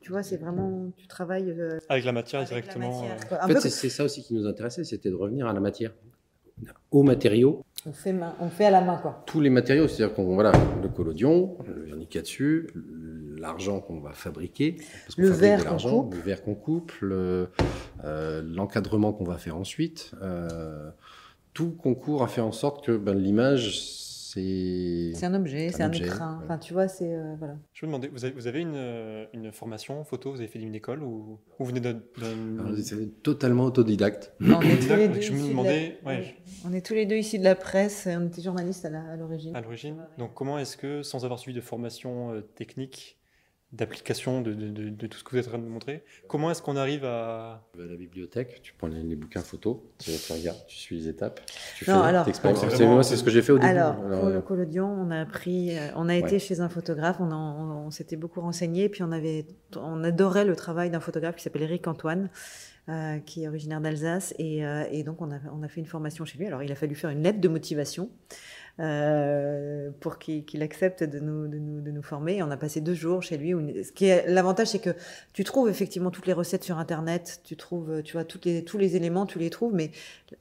tu, 0.01 0.11
vois 0.11 0.21
c'est 0.21 0.37
vraiment 0.37 0.91
tu 0.95 1.07
travailles 1.07 1.49
euh, 1.49 1.79
Avec 1.89 2.05
la 2.05 2.11
matière 2.11 2.41
avec 2.41 2.51
la 2.51 2.59
directement. 2.61 3.01
matière, 3.01 3.43
En 3.43 3.47
fait, 3.47 3.53
peu 3.55 3.59
c'est 3.59 3.69
c'est 3.71 3.89
ça 3.89 4.03
aussi 4.03 4.21
qui 4.21 4.35
nous 4.35 4.45
intéressait, 4.45 4.83
c'était 4.83 5.09
de 5.09 5.15
revenir 5.15 5.47
à 5.47 5.53
la 5.53 5.59
matière, 5.59 5.91
aux 6.91 7.01
matériaux, 7.03 7.63
on 7.87 7.93
fait 7.93 8.13
main- 8.13 8.35
on 8.39 8.49
fait 8.49 8.65
à 8.65 8.71
la 8.71 8.81
main 8.81 8.97
quoi. 8.97 9.23
Tous 9.25 9.41
les 9.41 9.49
matériaux, 9.49 9.87
c'est-à-dire 9.87 10.13
qu'on 10.15 10.35
voilà, 10.35 10.51
le 10.83 10.87
collodion, 10.89 11.57
le 11.65 11.85
vernis 11.85 12.07
l'argent 13.39 13.79
qu'on 13.81 13.99
va 13.99 14.13
fabriquer, 14.13 14.73
parce 15.05 15.15
qu'on 15.15 15.21
Le 15.23 15.27
fabrique 15.29 15.41
verre 15.41 15.59
de 15.59 15.63
l'argent, 15.65 16.09
le 16.11 16.17
verre 16.19 16.43
qu'on 16.43 16.55
coupe, 16.55 16.91
le, 17.01 17.49
euh, 18.03 18.41
l'encadrement 18.43 19.13
qu'on 19.13 19.23
va 19.25 19.37
faire 19.37 19.57
ensuite, 19.57 20.11
euh, 20.21 20.89
tout 21.53 21.71
concourt 21.71 22.23
à 22.23 22.27
faire 22.27 22.45
en 22.45 22.51
sorte 22.51 22.85
que 22.85 22.95
ben, 22.97 23.13
l'image, 23.17 23.83
c'est 23.83 25.11
c'est 25.15 25.25
un 25.25 25.33
objet 25.33 25.71
c'est 25.71 25.81
un 25.81 25.89
ouais. 25.91 26.07
enfin 26.43 26.59
tu 26.59 26.71
vois 26.73 26.87
c'est 26.87 27.11
euh, 27.15 27.33
voilà 27.39 27.55
Je 27.73 27.83
me 27.87 27.89
demandais, 27.91 28.09
vous 28.09 28.23
avez, 28.25 28.33
vous 28.35 28.45
avez 28.45 28.59
une, 28.61 29.27
une 29.33 29.51
formation 29.51 30.03
photo 30.03 30.29
Vous 30.31 30.37
avez 30.37 30.47
fait 30.47 30.59
une 30.59 30.75
école 30.75 31.01
ou, 31.01 31.39
ou 31.57 31.63
vous 31.63 31.65
venez 31.65 31.79
d'un. 31.79 31.99
totalement 33.23 33.63
autodidacte. 33.65 34.33
Non, 34.39 34.57
on 34.57 34.61
est 34.61 34.77
tous 34.87 34.95
les 34.95 35.07
deux 35.07 35.21
Je 35.21 35.31
me 35.33 35.43
de 35.43 35.49
demandais, 35.49 35.97
la- 36.03 36.09
ouais, 36.09 36.35
On 36.63 36.73
est 36.73 36.85
tous 36.85 36.93
les 36.93 37.07
deux 37.07 37.15
ici 37.15 37.39
de 37.39 37.43
la 37.43 37.55
presse, 37.55 38.05
et 38.05 38.15
on 38.17 38.27
était 38.27 38.41
journalistes 38.43 38.85
à 38.85 39.15
l'origine. 39.15 39.55
à 39.55 39.61
l'origine. 39.61 39.97
Donc 40.19 40.35
comment 40.35 40.59
est-ce 40.59 40.77
que, 40.77 41.01
sans 41.01 41.25
avoir 41.25 41.39
suivi 41.39 41.55
de 41.55 41.63
formation 41.65 42.31
euh, 42.33 42.41
technique, 42.41 43.17
d'application 43.71 44.41
de, 44.41 44.53
de- 44.53 44.69
de- 44.69 44.89
de 44.89 45.07
tout 45.07 45.19
ce 45.19 45.23
que 45.23 45.29
vous 45.31 45.37
êtes 45.37 45.45
en 45.47 45.51
train 45.51 45.59
de 45.59 45.63
montrer. 45.67 46.03
Comment 46.27 46.49
est-ce 46.49 46.61
qu'on 46.61 46.75
arrive 46.75 47.05
à... 47.05 47.67
Tu 47.73 47.77
vas 47.79 47.85
à 47.85 47.87
la 47.87 47.95
bibliothèque, 47.97 48.61
tu 48.63 48.73
prends 48.73 48.87
les, 48.87 49.03
les 49.03 49.15
bouquins 49.15 49.41
photos, 49.41 49.77
tu, 49.99 50.09
tu 50.11 50.33
regardes, 50.33 50.65
tu 50.67 50.75
suis 50.75 50.97
les 50.97 51.07
étapes. 51.07 51.39
Tu 51.77 51.87
Non, 51.89 52.01
fais, 52.01 52.07
alors- 52.07 52.25
c'est 52.33 52.85
moi, 52.87 53.03
c'est 53.03 53.15
ce 53.15 53.23
que 53.23 53.29
j'ai 53.29 53.43
fait 53.43 53.51
au 53.51 53.59
début. 53.59 53.69
Alors, 53.69 53.91
Alors, 54.03 54.19
pour 54.21 54.29
euh, 54.29 54.33
le 54.33 54.41
collodion, 54.41 54.87
on 54.87 55.11
a 55.11 55.21
appris, 55.21 55.77
euh, 55.77 55.87
on 55.95 56.09
a 56.09 56.15
été 56.15 56.31
Ouais. 56.33 56.39
chez 56.39 56.61
un 56.61 56.69
photographe, 56.69 57.17
on, 57.19 57.31
en- 57.31 57.59
on, 57.83 57.87
on 57.87 57.91
s'était 57.91 58.15
beaucoup 58.15 58.41
renseigné, 58.41 58.89
puis 58.89 59.03
on 59.03 59.11
avait, 59.11 59.45
on 59.75 60.03
adorait 60.03 60.45
le 60.45 60.55
travail 60.55 60.89
d'un 60.89 60.99
photographe 60.99 61.35
qui 61.35 61.43
s'appelle 61.43 61.61
Eric 61.63 61.87
Antoine, 61.87 62.29
euh, 62.89 63.19
qui 63.19 63.43
est 63.43 63.47
originaire 63.47 63.81
d'Alsace, 63.81 64.33
et, 64.39 64.65
euh, 64.65 64.83
et 64.91 65.03
donc 65.03 65.21
on 65.21 65.29
a, 65.31 65.37
on 65.53 65.61
a 65.61 65.67
fait 65.67 65.79
une 65.79 65.85
formation 65.85 66.25
chez 66.25 66.39
lui. 66.39 66.47
Alors, 66.47 66.63
il 66.63 66.71
a 66.71 66.75
fallu 66.75 66.95
faire 66.95 67.11
une 67.11 67.21
lettre 67.21 67.39
de 67.39 67.47
motivation. 67.47 68.09
Euh, 68.79 69.91
pour 69.99 70.19
qu'il 70.19 70.61
accepte 70.61 71.03
de 71.03 71.19
nous, 71.19 71.47
de, 71.47 71.57
nous, 71.57 71.81
de 71.81 71.91
nous 71.91 72.01
former. 72.01 72.41
On 72.43 72.51
a 72.51 72.57
passé 72.57 72.81
deux 72.81 72.93
jours 72.93 73.21
chez 73.21 73.37
lui. 73.37 73.51
ce 73.83 73.91
qui 73.91 74.05
est 74.05 74.27
l'avantage, 74.27 74.67
c'est 74.67 74.79
que 74.79 74.95
tu 75.33 75.43
trouves 75.43 75.69
effectivement 75.69 76.11
toutes 76.11 76.27
les 76.27 76.33
recettes 76.33 76.63
sur 76.63 76.77
Internet, 76.77 77.41
tu 77.43 77.55
trouves, 77.55 78.01
tu 78.03 78.13
vois, 78.13 78.23
toutes 78.23 78.45
les, 78.45 78.63
tous 78.63 78.77
les 78.77 78.95
éléments, 78.95 79.25
tu 79.25 79.39
les 79.39 79.49
trouves. 79.49 79.73
Mais 79.73 79.91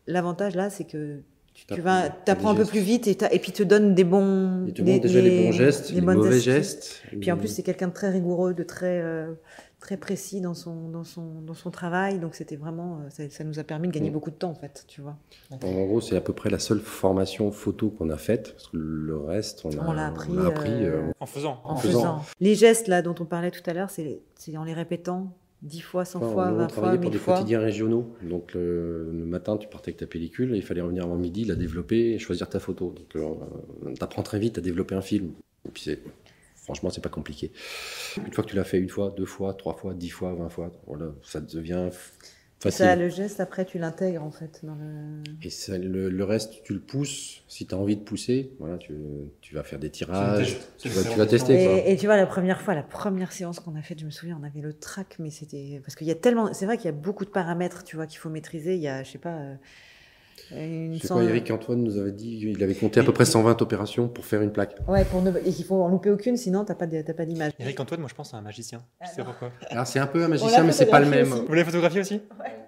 l'avantage 0.07 0.55
là, 0.55 0.70
c'est 0.70 0.85
que 0.85 1.20
tu, 1.66 1.74
tu 1.74 1.80
vas, 1.80 2.08
t'as 2.08 2.34
t'apprends 2.34 2.50
un 2.50 2.54
des 2.54 2.62
peu 2.62 2.66
plus 2.66 2.80
vite 2.80 3.06
et, 3.08 3.16
et 3.32 3.38
puis 3.38 3.52
te 3.52 3.62
donne 3.62 3.94
des 3.94 4.04
bons, 4.04 4.66
il 4.66 4.72
te 4.72 4.82
montre 4.82 5.02
déjà 5.02 5.20
les, 5.20 5.44
bons 5.44 5.52
gestes, 5.52 5.90
les, 5.90 6.00
mauvais 6.00 6.28
astuces. 6.28 6.44
gestes. 6.44 7.02
Puis 7.20 7.32
en 7.32 7.36
plus, 7.36 7.48
c'est 7.48 7.62
quelqu'un 7.62 7.88
de 7.88 7.92
très 7.92 8.10
rigoureux, 8.10 8.54
de 8.54 8.62
très, 8.62 9.00
euh, 9.02 9.32
très 9.80 9.96
précis 9.96 10.40
dans 10.40 10.54
son, 10.54 10.88
dans 10.88 11.04
son, 11.04 11.40
dans 11.40 11.54
son 11.54 11.70
travail. 11.70 12.18
Donc 12.18 12.34
c'était 12.34 12.56
vraiment, 12.56 13.00
euh, 13.04 13.10
ça, 13.10 13.28
ça 13.30 13.44
nous 13.44 13.58
a 13.58 13.64
permis 13.64 13.88
de 13.88 13.92
gagner 13.92 14.10
Mm. 14.10 14.12
beaucoup 14.12 14.30
de 14.30 14.36
temps 14.36 14.50
en 14.50 14.54
fait, 14.54 14.84
tu 14.88 15.00
vois. 15.00 15.16
En 15.50 15.56
gros, 15.86 16.00
c'est 16.00 16.16
à 16.16 16.20
peu 16.20 16.32
près 16.32 16.50
la 16.50 16.58
seule 16.58 16.80
formation 16.80 17.50
photo 17.50 17.90
qu'on 17.90 18.10
a 18.10 18.16
faite, 18.16 18.52
parce 18.52 18.68
que 18.68 18.76
le 18.76 19.18
reste, 19.18 19.64
on, 19.64 19.70
a, 19.70 19.94
l'a 19.94 20.06
appris, 20.06 20.30
on 20.30 20.34
l'a 20.34 20.48
appris, 20.48 20.70
euh, 20.70 21.08
euh, 21.08 21.12
En 21.20 21.26
faisant. 21.26 21.60
En 21.64 21.76
faisant. 21.76 21.98
faisant. 22.00 22.22
Les 22.40 22.54
gestes 22.54 22.88
là 22.88 23.02
dont 23.02 23.14
on 23.20 23.24
parlait 23.24 23.50
tout 23.50 23.68
à 23.68 23.72
l'heure, 23.74 23.90
c'est 23.90 24.20
c'est 24.34 24.56
en 24.56 24.64
les 24.64 24.74
répétant 24.74 25.36
dix 25.62 25.80
fois, 25.80 26.04
cent 26.04 26.20
Enfin, 26.20 26.32
fois, 26.32 26.48
nous, 26.48 26.54
on 26.54 26.58
vingt 26.58 26.66
travaillait 26.68 26.96
fois, 26.96 27.02
pour 27.02 27.10
des 27.10 27.18
fois. 27.18 27.34
quotidiens 27.34 27.60
régionaux. 27.60 28.14
Donc 28.22 28.54
le, 28.54 29.10
le 29.10 29.24
matin, 29.24 29.56
tu 29.56 29.68
partais 29.68 29.90
avec 29.90 29.98
ta 29.98 30.06
pellicule 30.06 30.54
et 30.54 30.58
il 30.58 30.62
fallait 30.62 30.80
revenir 30.80 31.04
avant 31.04 31.16
midi, 31.16 31.44
la 31.44 31.54
développer 31.56 32.12
et 32.12 32.18
choisir 32.18 32.48
ta 32.48 32.60
photo. 32.60 32.94
Donc 32.96 33.08
tu 33.96 34.02
apprends 34.04 34.22
très 34.22 34.38
vite 34.38 34.58
à 34.58 34.60
développer 34.60 34.94
un 34.94 35.02
film. 35.02 35.32
Et 35.66 35.70
puis 35.70 35.82
c'est- 35.82 36.00
franchement, 36.56 36.90
c'est 36.90 37.00
pas 37.02 37.08
compliqué. 37.08 37.50
Une 38.24 38.32
fois 38.32 38.44
que 38.44 38.50
tu 38.50 38.56
l'as 38.56 38.64
fait 38.64 38.78
une 38.78 38.88
fois, 38.90 39.12
deux 39.16 39.24
fois, 39.26 39.54
trois 39.54 39.74
fois, 39.74 39.94
dix 39.94 40.10
fois, 40.10 40.34
vingt 40.34 40.50
fois, 40.50 40.70
voilà, 40.86 41.12
ça 41.22 41.40
devient 41.40 41.88
facile. 42.60 42.84
Ça, 42.86 42.96
le 42.96 43.08
geste 43.08 43.40
après, 43.40 43.64
tu 43.64 43.78
l'intègres 43.78 44.22
en 44.22 44.30
fait 44.30 44.60
dans 44.62 44.74
le. 44.74 45.22
Et 45.42 45.50
ça, 45.50 45.78
le, 45.78 46.08
le 46.10 46.24
reste, 46.24 46.62
tu 46.64 46.74
le 46.74 46.80
pousses. 46.80 47.42
Si 47.48 47.66
tu 47.66 47.74
as 47.74 47.78
envie 47.78 47.96
de 47.96 48.02
pousser, 48.02 48.52
voilà, 48.58 48.78
tu, 48.78 48.94
tu 49.40 49.54
vas 49.54 49.62
faire 49.62 49.78
des 49.78 49.90
tirages. 49.90 50.56
Tu 50.78 50.88
vas, 50.88 51.02
tu 51.10 51.16
vas 51.18 51.26
tester. 51.26 51.64
quoi. 51.64 51.74
Et, 51.86 51.92
et 51.92 51.96
tu 51.96 52.06
vois, 52.06 52.16
la 52.16 52.26
première 52.26 52.60
fois, 52.60 52.74
la 52.74 52.82
première 52.82 53.32
séance 53.32 53.60
qu'on 53.60 53.74
a 53.76 53.82
faite, 53.82 54.00
je 54.00 54.06
me 54.06 54.10
souviens, 54.10 54.38
on 54.40 54.44
avait 54.46 54.60
le 54.60 54.72
track, 54.72 55.16
mais 55.18 55.30
c'était. 55.30 55.80
Parce 55.84 55.94
qu'il 55.94 56.06
y 56.06 56.10
a 56.10 56.14
tellement. 56.14 56.52
C'est 56.52 56.66
vrai 56.66 56.76
qu'il 56.76 56.86
y 56.86 56.88
a 56.88 56.92
beaucoup 56.92 57.24
de 57.24 57.30
paramètres, 57.30 57.84
tu 57.84 57.96
vois, 57.96 58.06
qu'il 58.06 58.18
faut 58.18 58.30
maîtriser. 58.30 58.74
Il 58.74 58.80
y 58.82 58.88
a, 58.88 59.02
je 59.02 59.10
sais 59.12 59.18
pas. 59.18 59.36
euh, 59.36 59.54
Je 60.51 60.98
sais 61.01 61.07
cent- 61.07 61.14
quoi, 61.16 61.24
Eric 61.24 61.51
Antoine 61.51 61.83
nous 61.83 61.98
avait 61.98 62.12
dit 62.12 62.38
il 62.42 62.62
avait 62.62 62.74
compté 62.74 63.01
à 63.01 63.05
peu 63.05 63.12
près 63.12 63.24
120 63.24 63.61
opérations 63.62 64.09
pour 64.09 64.24
faire 64.24 64.42
une 64.42 64.53
plaque. 64.53 64.74
Ouais, 64.88 65.05
pour 65.05 65.22
ne... 65.22 65.31
et 65.44 65.53
qu'il 65.53 65.64
faut 65.64 65.83
en 65.83 65.88
louper 65.88 66.11
aucune, 66.11 66.37
sinon 66.37 66.64
t'as 66.64 66.74
pas 66.74 66.87
pas 66.87 67.24
d'image. 67.27 67.53
Eric 67.59 67.79
Antoine, 67.81 68.01
moi 68.01 68.09
je 68.11 68.14
pense 68.14 68.33
à 68.35 68.38
un 68.38 68.42
magicien. 68.42 68.83
Je 69.03 69.09
sais 69.09 69.14
Ah, 69.20 69.24
pourquoi. 69.24 69.51
Alors 69.70 69.87
c'est 69.87 69.98
un 69.98 70.07
peu 70.07 70.22
un 70.22 70.27
On 70.27 70.29
magicien, 70.31 70.62
mais 70.64 70.72
c'est 70.72 70.87
pas 70.87 71.01
le 71.01 71.07
même. 71.07 71.33
aussi. 71.33 71.42
Vous 71.46 71.53
l'avez 71.55 71.64
photographié 71.64 72.01
aussi 72.01 72.20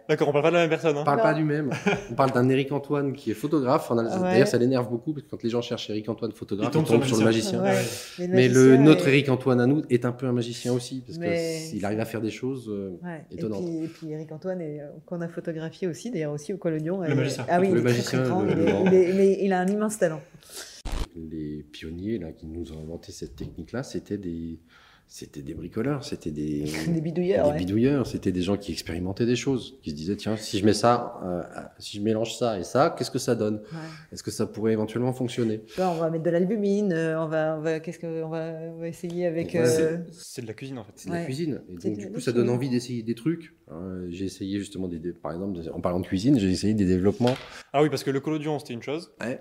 D'accord, 0.08 0.28
on 0.28 0.32
parle 0.32 0.42
pas 0.42 0.50
de 0.50 0.54
la 0.56 0.60
même 0.62 0.70
personne. 0.70 0.96
On 0.96 1.00
Hein. 1.00 1.04
parle 1.04 1.18
Non. 1.18 1.22
pas 1.22 1.34
du 1.34 1.44
même. 1.44 1.70
On 2.10 2.14
parle 2.14 2.32
d'un 2.32 2.48
Eric 2.48 2.72
Antoine 2.72 3.12
qui 3.12 3.30
est 3.30 3.34
photographe. 3.34 3.88
Ouais. 3.90 4.02
D'ailleurs, 4.04 4.48
ça 4.48 4.58
l'énerve 4.58 4.90
beaucoup 4.90 5.12
parce 5.12 5.24
que 5.24 5.30
quand 5.30 5.40
les 5.44 5.50
gens 5.50 5.62
cherchent 5.62 5.88
Eric 5.88 6.08
Antoine 6.08 6.32
photographe, 6.32 6.72
Il 6.74 6.80
ils 6.80 6.84
tombent, 6.84 7.04
sur 7.04 7.18
le 7.18 7.24
magicien. 7.24 7.62
Ouais. 7.62 7.70
Ouais. 7.70 8.26
le 8.26 8.34
Mais 8.34 8.48
le, 8.48 8.54
magicien 8.60 8.84
notre 8.84 9.06
Eric 9.06 9.28
Antoine 9.28 9.60
à 9.60 9.66
nous 9.66 9.82
est 9.88 10.04
un 10.04 10.10
peu 10.10 10.26
un 10.26 10.32
magicien 10.32 10.72
aussi 10.72 11.04
parce 11.06 11.16
Mais- 11.18 11.62
qu'il 11.70 11.84
arrive 11.84 12.00
à 12.00 12.04
faire 12.06 12.20
des 12.20 12.30
choses. 12.32 12.68
euh, 12.68 12.98
Ouais. 13.04 13.24
Et 13.30 13.34
étonnantes. 13.36 13.64
puis, 13.64 13.84
et 13.84 13.86
puis 13.88 14.10
Eric 14.10 14.32
Antoine, 14.32 14.58
euh, 14.60 14.88
qu'on 15.06 15.20
a 15.20 15.28
photographié 15.28 15.86
aussi, 15.86 16.10
d'ailleurs 16.10 16.32
aussi 16.32 16.52
au 16.52 16.56
Collodion. 16.56 17.02
Le 17.02 17.10
et- 17.10 17.14
magicien. 17.14 17.44
Ah 17.60 17.68
oui, 17.68 17.74
Le 17.74 17.80
il 17.80 17.86
est 17.86 18.02
très, 18.02 18.16
magicien, 18.18 18.84
mais 18.90 19.38
il 19.42 19.52
a 19.52 19.60
un 19.60 19.66
immense 19.66 19.98
talent. 19.98 20.22
Les 21.14 21.62
pionniers 21.70 22.18
là 22.18 22.32
qui 22.32 22.46
nous 22.46 22.72
ont 22.72 22.80
inventé 22.80 23.12
cette 23.12 23.36
technique-là, 23.36 23.82
c'était 23.82 24.16
des, 24.16 24.60
c'était 25.12 25.42
des 25.42 25.54
bricoleurs, 25.54 26.04
c'était 26.04 26.30
des, 26.30 26.64
Des 26.88 27.00
bidouilleurs. 27.00 27.46
des 27.46 27.50
ouais. 27.52 27.58
bidouilleurs, 27.58 28.06
c'était 28.06 28.30
des 28.30 28.42
gens 28.42 28.56
qui 28.56 28.70
expérimentaient 28.70 29.26
des 29.26 29.34
choses, 29.34 29.76
qui 29.82 29.90
se 29.90 29.96
disaient 29.96 30.14
tiens, 30.14 30.36
si 30.36 30.60
je 30.60 30.64
mets 30.64 30.72
ça, 30.72 31.20
euh, 31.24 31.42
si 31.80 31.96
je 31.98 32.02
mélange 32.02 32.36
ça 32.36 32.60
et 32.60 32.62
ça, 32.62 32.94
qu'est-ce 32.96 33.10
que 33.10 33.18
ça 33.18 33.34
donne? 33.34 33.56
Ouais. 33.56 33.78
Est-ce 34.12 34.22
que 34.22 34.30
ça 34.30 34.46
pourrait 34.46 34.72
éventuellement 34.72 35.12
fonctionner? 35.12 35.62
On 35.78 35.94
va 35.94 36.10
mettre 36.10 36.22
de 36.22 36.30
l'albumine, 36.30 36.92
euh, 36.92 37.20
on 37.20 37.26
va, 37.26 37.56
on 37.58 37.60
va, 37.60 37.80
qu'est-ce 37.80 37.98
que, 37.98 38.22
on 38.22 38.28
va, 38.28 38.52
on 38.72 38.78
va 38.78 38.86
essayer 38.86 39.26
avec. 39.26 39.52
Ouais, 39.54 39.62
euh, 39.80 39.98
C'est 40.12 40.42
de 40.42 40.46
la 40.46 40.54
cuisine 40.54 40.78
en 40.78 40.84
fait. 40.84 40.92
C'est 40.94 41.08
de 41.08 41.12
Ouais. 41.14 41.18
la 41.18 41.24
cuisine. 41.24 41.60
Et 41.68 41.88
donc, 41.88 41.98
du 41.98 42.12
coup, 42.12 42.20
ça 42.20 42.30
donne 42.30 42.48
envie 42.48 42.70
d'essayer 42.70 43.02
des 43.02 43.16
trucs. 43.16 43.52
hein. 43.68 44.04
J'ai 44.10 44.26
essayé 44.26 44.60
justement, 44.60 44.86
des, 44.86 45.00
des- 45.00 45.12
par 45.12 45.32
exemple, 45.32 45.58
en 45.74 45.80
parlant 45.80 45.98
de 45.98 46.06
cuisine, 46.06 46.38
j'ai 46.38 46.50
essayé 46.50 46.72
des 46.74 46.86
développements. 46.86 47.34
Ah 47.72 47.82
oui, 47.82 47.90
parce 47.90 48.04
que 48.04 48.12
le 48.12 48.20
collodion 48.20 48.60
c'était 48.60 48.74
une 48.74 48.82
chose, 48.82 49.10
Ouais. 49.20 49.40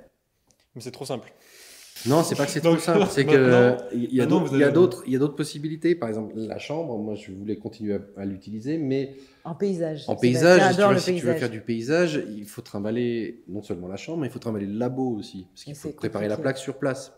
mais 0.74 0.82
c'est 0.82 0.90
trop 0.92 1.06
simple. 1.06 1.32
Non, 2.06 2.24
c'est 2.24 2.36
pas 2.36 2.46
que 2.46 2.52
c'est 2.52 2.62
trop 2.62 2.78
simple, 2.78 3.06
c'est 3.10 3.26
que 3.26 3.32
maintenant- 3.36 3.86
il 3.94 4.14
y 4.14 4.22
a 4.22 4.26
d'autres- 4.72 5.04
il 5.06 5.14
y 5.14 5.16
a 5.16 5.20
possibilités. 5.36 5.96
Par 5.96 6.10
exemple, 6.10 6.34
la 6.36 6.58
chambre, 6.60 6.98
moi, 6.98 7.16
je 7.16 7.32
voulais 7.32 7.58
continuer 7.58 7.96
à, 7.96 8.22
à 8.22 8.26
l'utiliser, 8.26 8.78
mais 8.78 9.16
En 9.44 9.56
paysage. 9.56 10.06
en 10.08 10.16
paysage, 10.16 10.62
si 10.72 10.76
tu, 10.76 10.82
veux, 10.82 10.94
le 10.94 11.00
si 11.00 11.06
tu 11.06 11.12
veux 11.14 11.20
paysage. 11.22 11.40
faire 11.40 11.50
du 11.50 11.62
paysage, 11.62 12.24
il 12.30 12.46
faut 12.46 12.62
trimballer 12.62 13.42
non 13.48 13.62
seulement 13.62 13.88
la 13.88 13.98
chambre, 13.98 14.20
mais 14.20 14.28
il 14.28 14.32
faut 14.32 14.40
trimballer 14.40 14.66
le 14.68 14.78
labo 14.78 15.10
aussi, 15.18 15.48
parce 15.54 15.64
qu'il 15.66 15.76
faut 15.76 15.90
préparer 15.90 16.28
la 16.28 16.38
plaque 16.38 16.58
sur 16.58 16.78
place. 16.78 17.12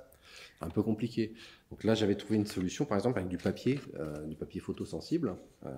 Un 0.62 0.70
peu 0.70 0.84
compliqué. 0.84 1.34
Donc 1.72 1.86
là, 1.86 1.96
j'avais 1.96 2.16
trouvé 2.16 2.36
une 2.36 2.46
solution, 2.46 2.84
par 2.86 2.98
exemple, 2.98 3.18
avec 3.18 3.30
du 3.30 3.38
papier, 3.38 3.80
euh, 3.98 4.26
du 4.26 4.36
papier 4.36 4.60
photosensible, 4.60 5.36
euh, 5.66 5.70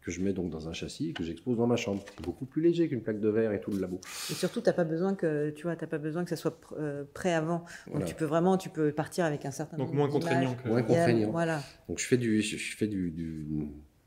que 0.00 0.10
je 0.10 0.22
mets 0.22 0.32
donc 0.32 0.48
dans 0.50 0.66
un 0.68 0.72
châssis 0.72 1.10
et 1.10 1.12
que 1.12 1.22
j'expose 1.22 1.58
dans 1.58 1.66
ma 1.66 1.76
chambre. 1.76 2.02
C'est 2.16 2.24
beaucoup 2.24 2.46
plus 2.46 2.62
léger 2.62 2.88
qu'une 2.88 3.02
plaque 3.02 3.20
de 3.20 3.28
verre 3.28 3.52
et 3.52 3.60
tout 3.60 3.70
le 3.70 3.78
labo. 3.78 4.00
Et 4.30 4.34
surtout, 4.34 4.62
t'as 4.62 4.72
pas 4.72 4.84
besoin 4.84 5.14
que, 5.14 5.50
tu 5.50 5.64
vois, 5.64 5.76
t'as 5.76 5.86
pas 5.86 5.98
besoin 5.98 6.24
que 6.24 6.30
ça 6.30 6.36
soit 6.36 6.58
pr- 6.58 6.74
euh, 6.78 7.04
prêt 7.12 7.34
avant. 7.34 7.58
Donc 7.58 7.66
Voilà. 7.88 8.06
tu 8.06 8.14
peux 8.14 8.24
vraiment, 8.24 8.56
tu 8.56 8.70
peux 8.70 8.92
partir 8.92 9.26
avec 9.26 9.44
un 9.44 9.50
certain 9.50 9.76
Donc 9.76 9.88
nombre 9.88 9.98
moins 9.98 10.08
contraignant 10.08 10.54
que. 10.54 10.68
Moins 10.68 10.82
contraignant. 10.82 11.30
Voilà. 11.30 11.62
Donc 11.88 11.98
je 11.98 12.06
fais 12.06 12.16
du, 12.16 12.40
je 12.40 12.56
je 12.56 12.76
fais 12.76 12.86
du, 12.86 13.10
du, 13.10 13.46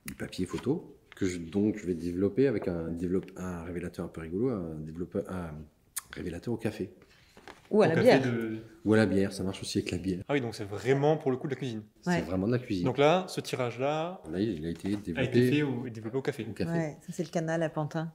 du 0.08 0.16
papier 0.16 0.48
photo 0.48 0.96
que 1.16 1.26
je, 1.28 1.38
donc 1.38 1.78
je 1.78 1.86
vais 1.86 1.94
développer 1.96 2.48
avec 2.48 2.68
un, 2.68 2.90
développe, 2.92 3.28
un 3.38 3.64
révélateur 3.66 4.04
un 4.06 4.10
peu 4.10 4.22
rigolo, 4.22 4.50
un, 4.50 4.76
développeur, 4.80 5.24
un 5.30 5.52
révélateur 6.16 6.54
au 6.54 6.58
café 6.58 6.90
Ou 7.72 7.84
à 7.84 7.86
au 7.86 7.90
la 7.90 7.96
café 7.96 8.04
bière. 8.08 8.22
de- 8.22 8.58
ou 8.86 8.94
à 8.94 8.98
la 8.98 9.06
bière. 9.06 9.32
Ça 9.34 9.44
marche 9.44 9.62
aussi 9.62 9.78
avec 9.80 9.92
la 9.92 9.98
bière. 9.98 10.20
Ah 10.28 10.34
oui, 10.34 10.42
donc 10.42 10.56
c'est 10.56 10.64
vraiment 10.64 11.18
pour 11.18 11.32
le 11.32 11.38
coup 11.38 11.48
de 11.48 11.54
la 11.54 11.58
cuisine. 11.58 11.84
Ouais. 12.08 12.16
C'est 12.16 12.22
vraiment 12.22 12.48
de 12.48 12.54
la 12.54 12.60
cuisine. 12.60 12.86
Donc 12.86 12.98
là, 12.98 13.26
ce 13.28 13.42
tirage-là 13.42 14.22
Là, 14.32 14.40
il 14.40 14.66
a 14.66 14.70
été 14.70 14.88
a 14.88 14.92
été 14.92 15.12
développé 15.14 15.52
fait 15.52 15.64
ou 15.64 15.90
développé 15.90 16.18
au 16.18 16.22
café. 16.22 16.48
au 16.50 16.54
café. 16.54 16.72
Ouais, 16.72 16.98
ça 17.02 17.14
c'est 17.14 17.24
le 17.24 17.30
canal 17.30 17.62
à 17.62 17.70
Pantin, 17.70 18.12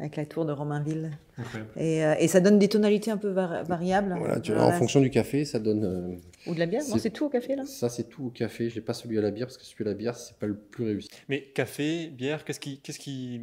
avec 0.00 0.16
la 0.16 0.26
tour 0.26 0.44
de 0.46 0.52
Romainville. 0.52 1.10
Incroyable. 1.38 1.70
Et, 1.76 2.04
euh, 2.04 2.14
et 2.18 2.26
ça 2.28 2.40
donne 2.40 2.58
des 2.58 2.68
tonalités 2.68 3.10
un 3.10 3.16
peu 3.18 3.28
var- 3.28 3.62
variables. 3.64 4.14
Voilà, 4.18 4.40
tu 4.40 4.52
vois, 4.52 4.64
en 4.64 4.72
fonction 4.72 5.00
du 5.00 5.10
café, 5.10 5.44
ça 5.44 5.58
donne. 5.60 5.84
euh, 5.84 6.16
Ou 6.50 6.54
de 6.54 6.58
la 6.58 6.66
bière 6.66 6.82
Non, 6.82 6.94
c'est- 6.94 6.98
c'est 7.00 7.10
tout 7.10 7.26
au 7.26 7.28
café 7.28 7.54
là 7.54 7.64
ça, 7.66 7.88
c'est 7.90 8.08
tout 8.08 8.24
au 8.26 8.30
café. 8.30 8.70
J'ai 8.70 8.80
pas 8.80 8.94
celui 8.94 9.18
à 9.18 9.22
la 9.22 9.30
bière 9.30 9.46
parce 9.46 9.58
que 9.58 9.64
celui 9.64 9.84
à 9.84 9.88
la 9.88 9.94
bière, 9.94 10.16
c'est 10.16 10.36
pas 10.38 10.46
le 10.46 10.56
plus 10.56 10.84
réussi. 10.84 11.08
Mais 11.28 11.42
café, 11.54 12.08
bière, 12.08 12.44
qu'est-ce 12.44 12.58
qui, 12.60 12.80
qu'est-ce 12.80 12.98
qui, 12.98 13.42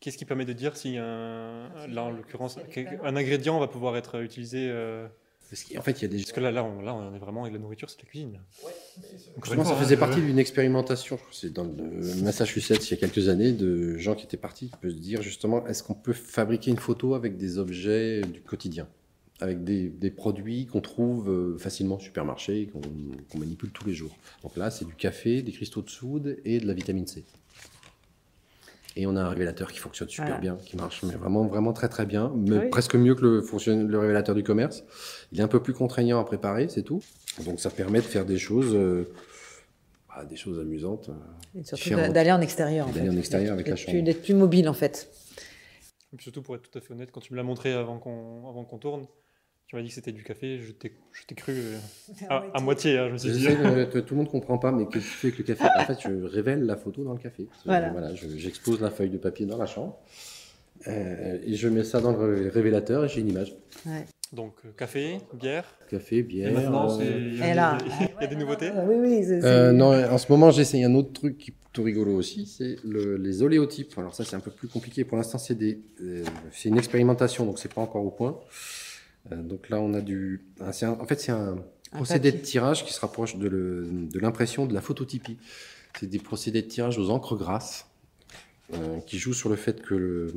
qu'est-ce 0.00 0.18
qui 0.18 0.24
permet 0.24 0.44
de 0.44 0.52
dire 0.52 0.76
si 0.76 0.96
un, 0.96 1.68
là 1.88 2.04
en 2.04 2.10
l'occurrence, 2.10 2.58
un 3.04 3.16
ingrédient 3.16 3.58
va 3.58 3.68
pouvoir 3.68 3.96
être 3.96 4.22
utilisé 4.22 4.68
euh, 4.70 5.06
Parce 5.50 5.64
qu'en 5.64 5.82
fait, 5.82 6.00
il 6.00 6.02
y 6.02 6.04
a 6.04 6.08
des. 6.08 6.18
Parce 6.18 6.32
que 6.32 6.40
là, 6.40 6.50
là, 6.52 6.64
on, 6.64 6.80
là, 6.82 6.94
on 6.94 7.14
est 7.14 7.18
vraiment 7.18 7.42
avec 7.42 7.54
la 7.54 7.58
nourriture, 7.58 7.88
c'est 7.90 7.98
de 7.98 8.02
la 8.02 8.08
cuisine. 8.10 8.38
Justement, 9.42 9.64
ça 9.64 9.76
faisait 9.76 9.96
hein, 9.96 9.98
partie 9.98 10.20
je- 10.20 10.26
d'une 10.26 10.38
expérimentation, 10.38 11.16
je 11.16 11.20
crois 11.22 11.30
que 11.30 11.36
c'est 11.36 11.52
dans 11.52 11.64
le 11.64 12.22
Massachusetts 12.22 12.88
il 12.88 12.90
y 12.90 12.94
a 12.94 12.96
quelques 12.96 13.28
années, 13.28 13.52
de 13.52 13.96
gens 13.98 14.14
qui 14.14 14.24
étaient 14.24 14.36
partis, 14.36 14.68
qui 14.70 14.76
peuvent 14.76 14.90
se 14.92 14.96
dire 14.96 15.22
justement, 15.22 15.66
est-ce 15.66 15.82
qu'on 15.82 15.94
peut 15.94 16.12
fabriquer 16.12 16.70
une 16.70 16.78
photo 16.78 17.14
avec 17.14 17.36
des 17.36 17.58
objets 17.58 18.20
du 18.22 18.40
quotidien? 18.40 18.88
Avec 19.40 19.62
des, 19.62 19.88
des 19.88 20.10
produits 20.10 20.66
qu'on 20.66 20.80
trouve 20.80 21.30
euh, 21.30 21.56
facilement 21.58 21.94
au 21.96 22.00
supermarché, 22.00 22.66
qu'on 22.72 22.80
qu'on 23.30 23.38
manipule 23.38 23.70
tous 23.70 23.86
les 23.86 23.94
jours. 23.94 24.16
Donc 24.42 24.56
là, 24.56 24.68
c'est 24.72 24.84
du 24.84 24.94
café, 24.96 25.42
des 25.42 25.52
cristaux 25.52 25.80
de 25.80 25.88
soude 25.90 26.38
et 26.44 26.58
de 26.58 26.66
la 26.66 26.74
vitamine 26.74 27.06
C. 27.06 27.24
Et 28.96 29.06
on 29.06 29.14
a 29.16 29.20
un 29.22 29.28
révélateur 29.28 29.70
qui 29.70 29.78
fonctionne 29.78 30.08
super 30.08 30.26
Voilà. 30.26 30.40
bien, 30.40 30.56
qui 30.56 30.76
marche 30.76 31.02
mais 31.04 31.14
vraiment, 31.14 31.46
vraiment 31.46 31.72
très 31.72 31.88
très 31.88 32.04
bien, 32.06 32.32
mais 32.36 32.58
oui. 32.58 32.68
presque 32.68 32.94
mieux 32.96 33.14
que 33.14 33.22
le, 33.22 33.42
fonctionne, 33.42 33.86
le 33.86 33.98
révélateur 33.98 34.34
du 34.34 34.42
commerce. 34.42 34.82
Il 35.30 35.38
est 35.38 35.42
un 35.42 35.48
peu 35.48 35.62
plus 35.62 35.72
contraignant 35.74 36.18
à 36.20 36.24
préparer, 36.24 36.68
c'est 36.68 36.82
tout. 36.82 37.00
Donc 37.44 37.60
ça 37.60 37.70
permet 37.70 37.98
de 37.98 38.04
faire 38.06 38.24
des 38.24 38.38
choses, 38.38 38.74
euh, 38.74 39.08
bah, 40.08 40.24
des 40.24 40.34
choses 40.36 40.58
amusantes. 40.58 41.10
euh, 41.10 41.60
Et 41.60 41.64
surtout 41.64 42.12
d'aller 42.12 42.32
en 42.32 42.40
extérieur. 42.40 42.88
D'aller 42.88 43.10
en 43.10 43.16
extérieur 43.16 43.52
avec 43.52 43.68
la 43.68 43.76
chambre. 43.76 44.02
D'être 44.02 44.22
plus 44.22 44.34
mobile 44.34 44.68
en 44.68 44.74
fait. 44.74 45.08
Et 46.16 46.20
surtout, 46.22 46.42
pour 46.42 46.56
être 46.56 46.68
tout 46.68 46.76
à 46.78 46.80
fait 46.80 46.92
honnête, 46.92 47.10
quand 47.12 47.20
tu 47.20 47.32
me 47.34 47.36
l'as 47.36 47.42
montré 47.44 47.72
avant 47.74 47.98
qu'on 47.98 48.48
avant 48.48 48.64
qu'on 48.64 48.78
tourne, 48.78 49.06
tu 49.68 49.76
m'as 49.76 49.82
dit 49.82 49.88
que 49.88 49.94
c'était 49.94 50.12
du 50.12 50.22
café, 50.24 50.58
je 50.60 50.72
t'ai 50.72 50.92
je 51.12 51.24
t'ai 51.26 51.34
cru 51.34 51.52
euh, 51.54 51.76
à, 52.30 52.42
à 52.54 52.60
moitié. 52.60 52.98
hein, 52.98 53.08
je 53.08 53.12
me 53.12 53.18
suis 53.18 53.30
dit. 53.32 53.46
Que 53.92 53.98
tout 53.98 54.14
le 54.14 54.18
monde 54.18 54.30
comprend 54.30 54.58
pas, 54.58 54.72
mais 54.72 54.86
que 54.86 54.92
tu 54.92 55.00
fais 55.00 55.28
avec 55.28 55.38
le 55.38 55.44
café. 55.44 55.64
En 55.76 55.84
fait, 55.84 55.98
je 56.02 56.22
révèle 56.24 56.64
la 56.64 56.76
photo 56.76 57.04
dans 57.04 57.12
le 57.12 57.18
café. 57.18 57.46
Voilà. 57.66 58.14
je- 58.14 58.28
J'expose 58.36 58.80
la 58.80 58.90
feuille 58.90 59.10
de 59.10 59.18
papier 59.18 59.46
dans 59.46 59.58
la 59.58 59.66
chambre. 59.66 59.98
euh, 60.86 61.38
et 61.44 61.54
je 61.54 61.68
mets 61.68 61.82
ça 61.84 62.00
dans 62.00 62.12
le 62.12 62.48
révélateur 62.48 63.04
et 63.04 63.08
j'ai 63.08 63.20
une 63.20 63.28
image. 63.28 63.54
Ouais. 63.84 64.04
Donc, 64.32 64.54
euh, 64.64 64.68
café, 64.76 65.18
bière. 65.34 65.64
Café, 65.90 66.18
Et 66.18 66.22
bière. 66.22 66.52
maintenant, 66.52 66.98
euh, 67.00 67.04
il 67.32 67.38
y 67.38 67.42
a 67.42 67.48
des- 67.48 67.54
là. 67.54 67.78
il 68.20 68.22
y 68.22 68.24
a 68.24 68.26
des 68.28 68.36
nouveautés. 68.36 68.70
Ah, 68.74 68.84
oui, 68.86 68.96
oui. 69.00 69.24
Euh, 69.42 69.72
non, 69.72 69.92
en 69.92 70.18
ce 70.18 70.30
moment, 70.30 70.50
j'essaye 70.50 70.84
un 70.84 70.94
autre 70.94 71.12
truc 71.12 71.36
qui 71.38 71.50
est 71.50 71.54
plutôt 71.54 71.82
rigolo 71.82 72.14
aussi, 72.14 72.46
c'est 72.46 72.76
le- 72.84 73.16
les 73.16 73.42
oléotypes. 73.42 73.92
Alors 73.98 74.14
ça, 74.14 74.24
c'est 74.24 74.36
un 74.36 74.40
peu 74.40 74.50
plus 74.50 74.68
compliqué. 74.68 75.04
Pour 75.04 75.16
l'instant, 75.16 75.38
c'est 75.38 75.56
des, 75.56 75.80
euh, 76.02 76.22
c'est 76.52 76.68
une 76.68 76.78
expérimentation, 76.78 77.44
donc 77.44 77.58
c'est 77.58 77.72
pas 77.72 77.80
encore 77.80 78.04
au 78.04 78.10
point. 78.10 78.38
Euh, 79.32 79.36
donc 79.42 79.68
là, 79.68 79.80
on 79.80 79.94
a 79.94 80.00
du, 80.00 80.44
ah, 80.60 80.72
c'est 80.72 80.86
un- 80.86 80.98
en 80.98 81.06
fait, 81.06 81.20
c'est 81.20 81.32
un 81.32 81.56
Un 81.92 81.96
procédé 81.96 82.32
de 82.32 82.38
tirage 82.38 82.84
qui 82.84 82.92
se 82.92 83.00
rapproche 83.00 83.36
de 83.36 84.18
l'impression 84.18 84.66
de 84.66 84.74
la 84.74 84.80
phototypie. 84.80 85.38
C'est 85.98 86.06
des 86.06 86.18
procédés 86.18 86.62
de 86.62 86.68
tirage 86.68 86.98
aux 86.98 87.10
encres 87.10 87.36
grasses 87.36 87.86
euh, 88.74 89.00
qui 89.00 89.18
jouent 89.18 89.32
sur 89.34 89.48
le 89.48 89.56
fait 89.56 89.80
que 89.82 89.94
le- 89.94 90.34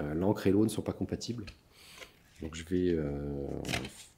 euh, 0.00 0.14
l'encre 0.14 0.46
et 0.46 0.50
l'eau 0.52 0.64
ne 0.64 0.68
sont 0.70 0.82
pas 0.82 0.92
compatibles. 0.92 1.44
Donc 2.42 2.54
je 2.54 2.64
vais, 2.64 2.90
euh, 2.92 3.46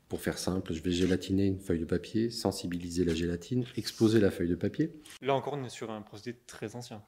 pour 0.09 0.21
faire 0.21 0.37
simple, 0.39 0.73
je 0.75 0.83
vais 0.83 0.91
gélatiner 0.91 1.47
une 1.47 1.59
feuille 1.59 1.79
de 1.81 1.85
papier, 1.87 2.31
sensibiliser 2.31 3.05
la 3.05 3.15
gélatine, 3.15 3.65
exposer 3.77 4.21
la 4.21 4.31
feuille 4.31 4.49
de 4.49 4.55
papier. 4.57 4.93
Là 5.23 5.35
encore, 5.35 5.55
on 5.55 5.65
est 5.65 5.69
sur 5.71 5.91
un 5.91 6.03
procédé 6.03 6.39
très 6.47 6.75
ancien. 6.77 7.03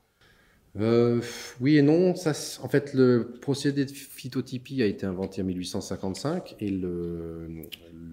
Euh, 0.79 1.21
oui 1.61 1.77
et 1.79 1.83
non. 1.83 2.15
Ça, 2.15 2.33
en 2.63 2.69
fait, 2.69 2.95
le 2.95 3.33
procédé 3.41 3.85
de 3.85 3.91
phytotypie 3.91 4.83
a 4.83 4.87
été 4.87 5.07
inventé 5.07 5.43
en 5.43 5.45
1855 5.47 6.57
et 6.61 6.71
le, 6.71 7.49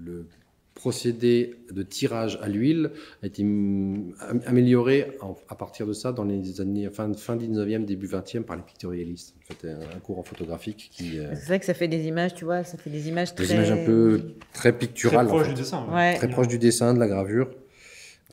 le 0.06 0.26
procédé 0.74 1.56
de 1.72 1.82
tirage 1.82 2.38
à 2.41 2.48
l'huile 2.48 2.91
a 3.24 3.28
été 3.28 3.41
am- 3.41 4.13
amélioré 4.46 5.17
en- 5.22 5.36
à 5.50 5.56
partir 5.56 5.88
de 5.88 5.93
ça 5.93 6.12
dans 6.12 6.24
les 6.24 6.62
années 6.62 6.88
fin, 6.91 7.12
fin 7.13 7.36
19e, 7.36 7.84
début 7.86 8.08
20e 8.08 8.43
par 8.43 8.56
les 8.56 8.62
pictorialistes. 8.62 9.36
En 9.41 9.54
fait, 9.54 9.67
un, 9.70 9.80
un 9.96 10.00
courant 10.00 10.22
photographique 10.24 10.89
qui. 10.91 11.17
euh, 11.20 11.34
C'est 11.36 11.48
vrai 11.48 11.60
que 11.60 11.65
ça 11.65 11.74
fait 11.74 11.88
des 11.88 12.06
images, 12.08 12.36
tu 12.36 12.46
vois, 12.46 12.63
ça 12.63 12.78
fait 12.78 12.91
des 12.91 13.08
images 13.08 13.34
très. 13.34 13.46
des 13.48 13.54
images 13.54 13.72
un 13.72 13.86
peu 13.86 14.22
très 14.54 14.72
Très 14.72 14.78
picturales. 14.78 15.26
en 15.26 15.30
proche 15.30 15.48
fait. 15.48 15.54
du 15.54 15.60
dessin. 15.62 15.86
ouais. 15.89 15.93
Ouais. 15.96 16.15
Très 16.15 16.30
proche 16.30 16.48
du 16.48 16.60
dessin, 16.60 16.93
de 16.93 17.00
la 17.00 17.08
gravure. 17.08 17.50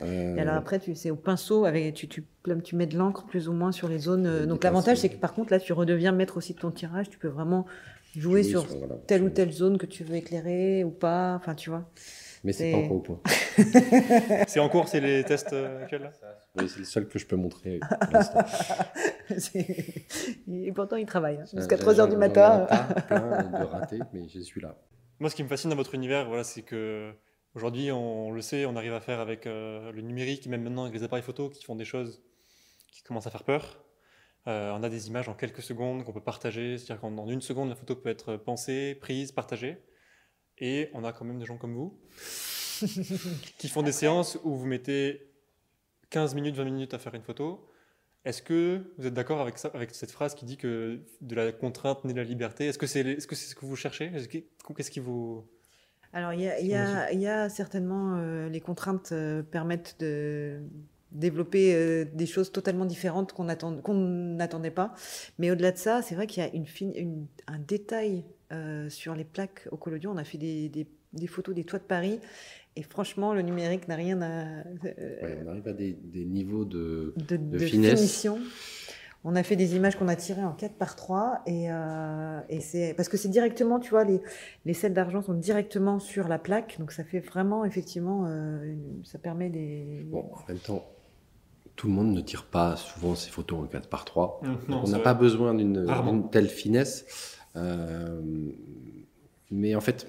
Euh, 0.03 0.37
Et 0.37 0.41
alors 0.41 0.55
après, 0.55 0.81
tu 0.81 0.95
c'est 0.95 1.11
au 1.11 1.17
pinceau, 1.17 1.65
avec, 1.67 1.95
tu, 1.95 2.09
tu, 2.09 2.25
tu 2.65 2.77
mets 2.77 2.87
de 2.87 2.97
l'encre 2.99 3.25
plus 3.27 3.49
ou 3.49 3.53
moins 3.53 3.71
sur 3.73 3.89
les 3.89 3.99
zones. 3.99 4.27
euh, 4.27 4.47
Donc 4.47 4.65
l'avantage, 4.65 4.99
c'est 4.99 5.09
que 5.09 5.17
par 5.17 5.35
contre, 5.35 5.53
là, 5.53 5.61
tu 5.61 5.73
redeviens 5.73 6.13
maître 6.13 6.37
aussi 6.37 6.55
de 6.55 6.59
ton 6.59 6.71
tirage. 6.71 7.09
Tu 7.11 7.19
peux 7.19 7.29
vraiment 7.29 7.65
jouer 8.17 8.41
oui, 8.43 8.49
sur 8.51 8.65
voilà. 8.67 8.97
telle 9.07 9.23
ou 9.23 9.29
telle 9.31 9.53
zone 9.53 9.79
que 9.79 9.87
tu 9.87 10.03
veux 10.05 10.17
éclairer 10.17 10.83
ou 10.85 10.91
pas. 10.91 11.35
Enfin, 11.37 11.55
tu 11.55 11.71
vois. 11.71 11.89
Mais 12.43 12.53
c'est 12.53 12.73
pas 12.73 12.79
c'est- 12.79 12.85
encore 12.85 12.97
au 12.97 13.01
point. 13.01 13.21
C'est 14.49 14.59
en 14.61 14.69
cours, 14.69 14.89
c'est 14.89 15.01
les 15.01 15.23
tests 15.25 15.53
euh, 15.53 15.83
actuels 15.83 16.11
Oui, 16.59 16.69
c'est 16.69 16.81
le 16.81 16.85
seul 16.85 17.07
que 17.09 17.19
je 17.19 17.25
peux 17.27 17.37
montrer. 17.37 17.79
pour 18.01 18.13
l'instant. 18.13 18.41
C'est- 19.39 20.05
Et 20.53 20.73
pourtant, 20.73 20.97
il 20.97 21.07
travaille 21.07 21.37
hein, 21.41 21.45
jusqu'à 21.57 21.77
Euh, 21.77 21.79
3 21.79 22.01
heures 22.01 22.07
du 22.09 22.15
j'en- 22.15 22.19
matin. 22.19 22.67
un 22.71 23.01
plein 23.01 23.43
de 23.61 23.65
ratés, 23.65 24.01
mais 24.13 24.29
je 24.29 24.41
suis 24.41 24.61
là. 24.61 24.77
Moi, 25.21 25.31
ce 25.31 25.37
qui 25.37 25.43
me 25.45 25.49
fascine 25.49 25.71
dans 25.71 25.77
votre 25.77 25.95
univers, 25.95 26.27
voilà, 26.27 26.45
c'est 26.45 26.63
que 26.63 27.13
aujourd'hui, 27.55 27.90
on, 27.93 28.31
le 28.31 28.40
sait, 28.40 28.67
on 28.67 28.77
arrive 28.77 28.93
à 28.95 29.01
faire 29.01 29.21
avec 29.21 29.47
euh, 29.47 29.93
le 29.93 30.03
numérique, 30.03 30.47
même 30.47 30.62
maintenant 30.62 30.85
avec 30.85 30.95
les 30.95 31.03
appareils 31.03 31.23
photo 31.23 31.49
qui 31.51 31.64
font 31.64 31.77
des 31.77 31.85
choses 31.85 32.23
qui 32.93 33.03
commencent 33.03 33.27
à 33.27 33.31
faire 33.31 33.45
peur. 33.45 33.85
Euh, 34.47 34.73
on 34.73 34.83
a 34.83 34.88
des 34.88 35.09
images 35.09 35.29
en 35.29 35.35
quelques 35.35 35.62
secondes 35.62 36.05
qu'on 36.05 36.12
peut 36.12 36.21
partager, 36.21 36.77
c'est-à-dire 36.77 37.01
qu'en 37.01 37.17
en 37.17 37.29
une 37.31 37.40
seconde, 37.40 37.71
la 37.71 37.75
photo 37.75 37.97
peut 37.97 38.11
être 38.11 38.37
pensée, 38.37 38.95
prise, 39.01 39.33
partagée. 39.33 39.79
Et 40.59 40.90
on 40.93 41.03
a 41.05 41.12
quand 41.12 41.25
même 41.25 41.38
des 41.38 41.47
gens 41.47 41.57
comme 41.57 41.75
vous 41.75 41.99
qui 43.59 43.69
font 43.69 43.83
des 43.83 43.93
séances 43.93 44.38
où 44.45 44.55
vous 44.55 44.67
mettez 44.67 45.31
15 46.11 46.35
minutes, 46.35 46.55
20 46.57 46.64
minutes 46.64 46.95
à 46.95 46.99
faire 46.99 47.14
une 47.14 47.23
photo. 47.23 47.69
Est-ce 48.25 48.40
que 48.40 48.95
vous 48.97 49.07
êtes 49.07 49.14
d'accord 49.14 49.40
avec, 49.40 49.59
ça, 49.59 49.71
avec 49.75 49.95
cette 49.95 50.11
phrase 50.11 50.35
qui 50.35 50.45
dit 50.45 50.57
que 50.57 51.01
de 51.21 51.35
la 51.35 51.53
contrainte 51.53 52.05
naît 52.05 52.14
la 52.14 52.25
liberté? 52.25 52.67
Est-ce 52.67 52.79
que 52.79 52.87
c'est 52.87 53.01
est 53.01 53.21
-ce, 53.21 53.27
que 53.27 53.35
ce 53.35 53.55
que 53.55 53.67
vous 53.67 53.77
cherchez? 53.77 54.07
Est-ce 54.14 54.29
que- 54.29 54.45
Qu'est-ce 54.75 54.90
qui 54.90 55.01
vous... 55.01 55.47
Alors, 56.14 56.33
il 56.33 56.40
y 56.42 56.48
a, 56.48 57.12
y 57.12 57.18
y 57.18 57.50
certainement 57.50 58.14
euh, 58.16 58.48
les 58.48 58.61
contraintes 58.61 59.11
euh, 59.12 59.42
permettent 59.42 59.96
de 60.00 60.61
développer 61.12 61.74
euh, 61.74 62.05
des 62.12 62.27
choses 62.27 62.50
totalement 62.53 62.85
différentes 62.87 63.33
qu'on 63.33 63.48
attend- 63.48 63.77
qu'on 63.83 63.94
n'attendait 63.94 64.70
pas. 64.70 64.94
Mais 65.38 65.50
au-delà 65.50 65.72
de 65.72 65.77
ça, 65.77 66.00
c'est 66.03 66.14
vrai 66.14 66.27
qu'il 66.27 66.42
y 66.42 66.46
a 66.46 66.50
une 66.55 66.66
fine- 66.66 66.94
une- 66.96 67.27
un 67.46 67.59
détail 67.59 68.24
sur 68.88 69.16
les 69.16 69.24
plaques 69.24 69.66
au 69.72 69.77
collodion. 69.77 70.12
On 70.12 70.16
a 70.16 70.22
fait 70.22 70.38
des, 70.38 70.68
des- 70.68 70.87
des 71.12 71.27
photos 71.27 71.55
des 71.57 71.64
toits 71.64 71.81
de 71.81 71.85
Paris. 71.85 72.20
Et 72.77 72.83
franchement, 72.83 73.35
le 73.35 73.42
numérique 73.42 73.88
n'a 73.88 73.96
rien 73.96 74.22
à, 74.22 74.44
Ouais, 74.85 75.38
on 75.44 75.48
arrive 75.50 75.66
à 75.68 75.72
des, 75.72 75.92
des 75.92 76.24
niveaux 76.24 76.64
de. 76.64 77.14
de, 77.29 77.37
de 77.37 77.59
finesse. 77.59 77.94
finition. 77.98 78.38
On 79.27 79.37
a 79.37 79.43
fait 79.43 79.57
des 79.57 79.75
images 79.75 79.97
qu'on 79.97 80.09
a 80.09 80.17
tirées 80.17 80.45
en 80.45 80.53
4 80.53 80.75
par 80.75 80.97
3 80.97 81.41
et, 81.47 81.71
euh, 81.71 82.41
et 82.51 82.61
c'est 82.61 82.93
parce 82.95 83.09
que 83.09 83.17
c'est 83.17 83.31
directement, 83.31 83.81
tu 83.81 83.91
vois, 83.91 84.05
les, 84.05 84.21
les 84.67 84.75
sels 84.75 84.93
d'argent 84.93 85.23
sont 85.23 85.33
directement 85.35 85.99
sur 85.99 86.29
la 86.29 86.39
plaque, 86.39 86.77
donc 86.79 86.93
ça 86.93 87.05
fait 87.05 87.21
vraiment 87.21 87.65
effectivement, 87.65 88.27
euh, 88.27 88.63
une- 88.65 89.03
ça 89.05 89.19
permet 89.19 89.49
des. 89.49 90.07
Bon, 90.11 90.31
en 90.35 90.47
même 90.49 90.59
temps, 90.59 90.85
tout 91.75 91.87
le 91.87 91.95
monde 91.95 92.13
ne 92.15 92.21
tire 92.21 92.45
pas 92.45 92.77
souvent 92.77 93.15
ses 93.15 93.31
photos 93.31 93.61
en 93.65 93.67
4 93.67 93.89
par 93.89 94.05
3 94.05 94.41
Non, 94.45 94.53
Donc, 94.69 94.85
on 94.87 94.91
n'a 94.91 94.99
pas 94.99 95.15
besoin 95.15 95.55
d'une 95.55 96.29
telle 96.31 96.49
finesse. 96.49 97.39
Euh, 97.57 98.21
mais 99.51 99.75
en 99.75 99.81
fait, 99.81 100.07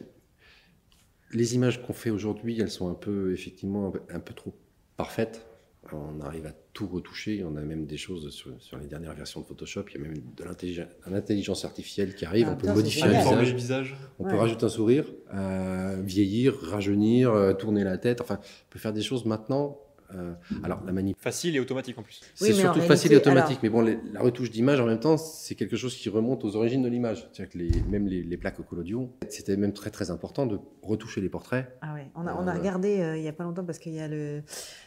les 1.31 1.55
images 1.55 1.81
qu'on 1.83 1.93
fait 1.93 2.09
aujourd'hui, 2.09 2.59
elles 2.59 2.69
sont 2.71 2.89
un 2.89 2.93
peu, 2.95 3.31
effectivement, 3.33 3.87
un 3.87 3.91
peu, 3.91 4.01
un 4.09 4.19
peu 4.19 4.33
trop 4.33 4.53
parfaites. 4.97 5.45
On 5.91 6.19
arrive 6.21 6.45
à 6.47 6.51
tout 6.73 6.87
retoucher. 6.87 7.43
On 7.43 7.55
a 7.55 7.61
même 7.61 7.85
des 7.85 7.97
choses 7.97 8.29
sur, 8.31 8.51
sur 8.59 8.77
les 8.77 8.87
dernières 8.87 9.13
versions 9.13 9.41
de 9.41 9.45
Photoshop. 9.45 9.83
Il 9.89 9.93
y 9.93 9.97
a 9.97 10.07
même 10.07 10.17
de 10.17 10.43
l'intelligence- 10.43 11.63
artificielle 11.65 12.15
qui 12.15 12.25
arrive. 12.25 12.47
Ah, 12.49 12.51
on 12.51 12.55
peut 12.55 12.61
putain, 12.61 12.73
modifier 12.75 13.03
un 13.03 13.07
visage. 13.09 13.51
le 13.51 13.55
visage. 13.57 13.95
On 14.19 14.23
peut 14.23 14.35
rajouter 14.35 14.65
un 14.65 14.69
sourire, 14.69 15.05
euh, 15.33 16.01
vieillir, 16.03 16.55
rajeunir, 16.61 17.31
euh, 17.31 17.53
tourner 17.53 17.83
la 17.83 17.97
tête. 17.97 18.19
Enfin, 18.21 18.39
on 18.41 18.71
peut 18.71 18.79
faire 18.79 18.93
des 18.93 19.01
choses 19.03 19.25
maintenant. 19.25 19.79
Euh, 20.13 20.33
alors, 20.63 20.83
la 20.85 20.91
manip 20.91 21.17
Facile 21.19 21.55
et 21.55 21.59
automatique 21.59 21.97
en 21.97 22.03
plus. 22.03 22.21
c'est 22.35 22.49
Oui, 22.49 22.53
surtout 22.53 22.81
facile 22.81 23.13
et 23.13 23.15
automatique. 23.17 23.59
Mais 23.63 23.69
bon, 23.69 23.81
les- 23.81 23.97
la 24.13 24.21
retouche 24.21 24.51
d'image, 24.51 24.79
en 24.79 24.85
même 24.85 24.99
temps, 24.99 25.17
c'est 25.17 25.55
quelque 25.55 25.75
chose 25.77 25.95
qui 25.95 26.09
remonte 26.09 26.43
aux 26.45 26.55
origines 26.55 26.83
de 26.83 26.87
l'image. 26.89 27.27
C'est-à-dire 27.33 27.49
que 27.53 27.57
les, 27.57 27.81
même 27.89 28.07
les, 28.07 28.21
les 28.23 28.37
plaques 28.37 28.59
au 28.59 28.63
collodion, 28.63 29.09
c'était 29.29 29.57
même 29.57 29.73
très 29.73 29.89
très 29.89 30.11
important 30.11 30.45
de 30.45 30.59
retoucher 30.81 31.21
les 31.21 31.29
portraits. 31.29 31.75
Ah 31.81 31.93
ouais, 31.95 32.07
on 32.15 32.27
a, 32.27 32.33
on 32.35 32.47
a 32.47 32.55
Euh, 32.55 32.59
regardé 32.59 32.99
euh, 33.01 33.17
il 33.17 33.23
y 33.23 33.27
a 33.27 33.33
pas 33.33 33.43
longtemps 33.43 33.65
parce 33.65 33.79
qu'il 33.79 33.93
y 33.93 33.99
a 33.99 34.07
le 34.07 34.43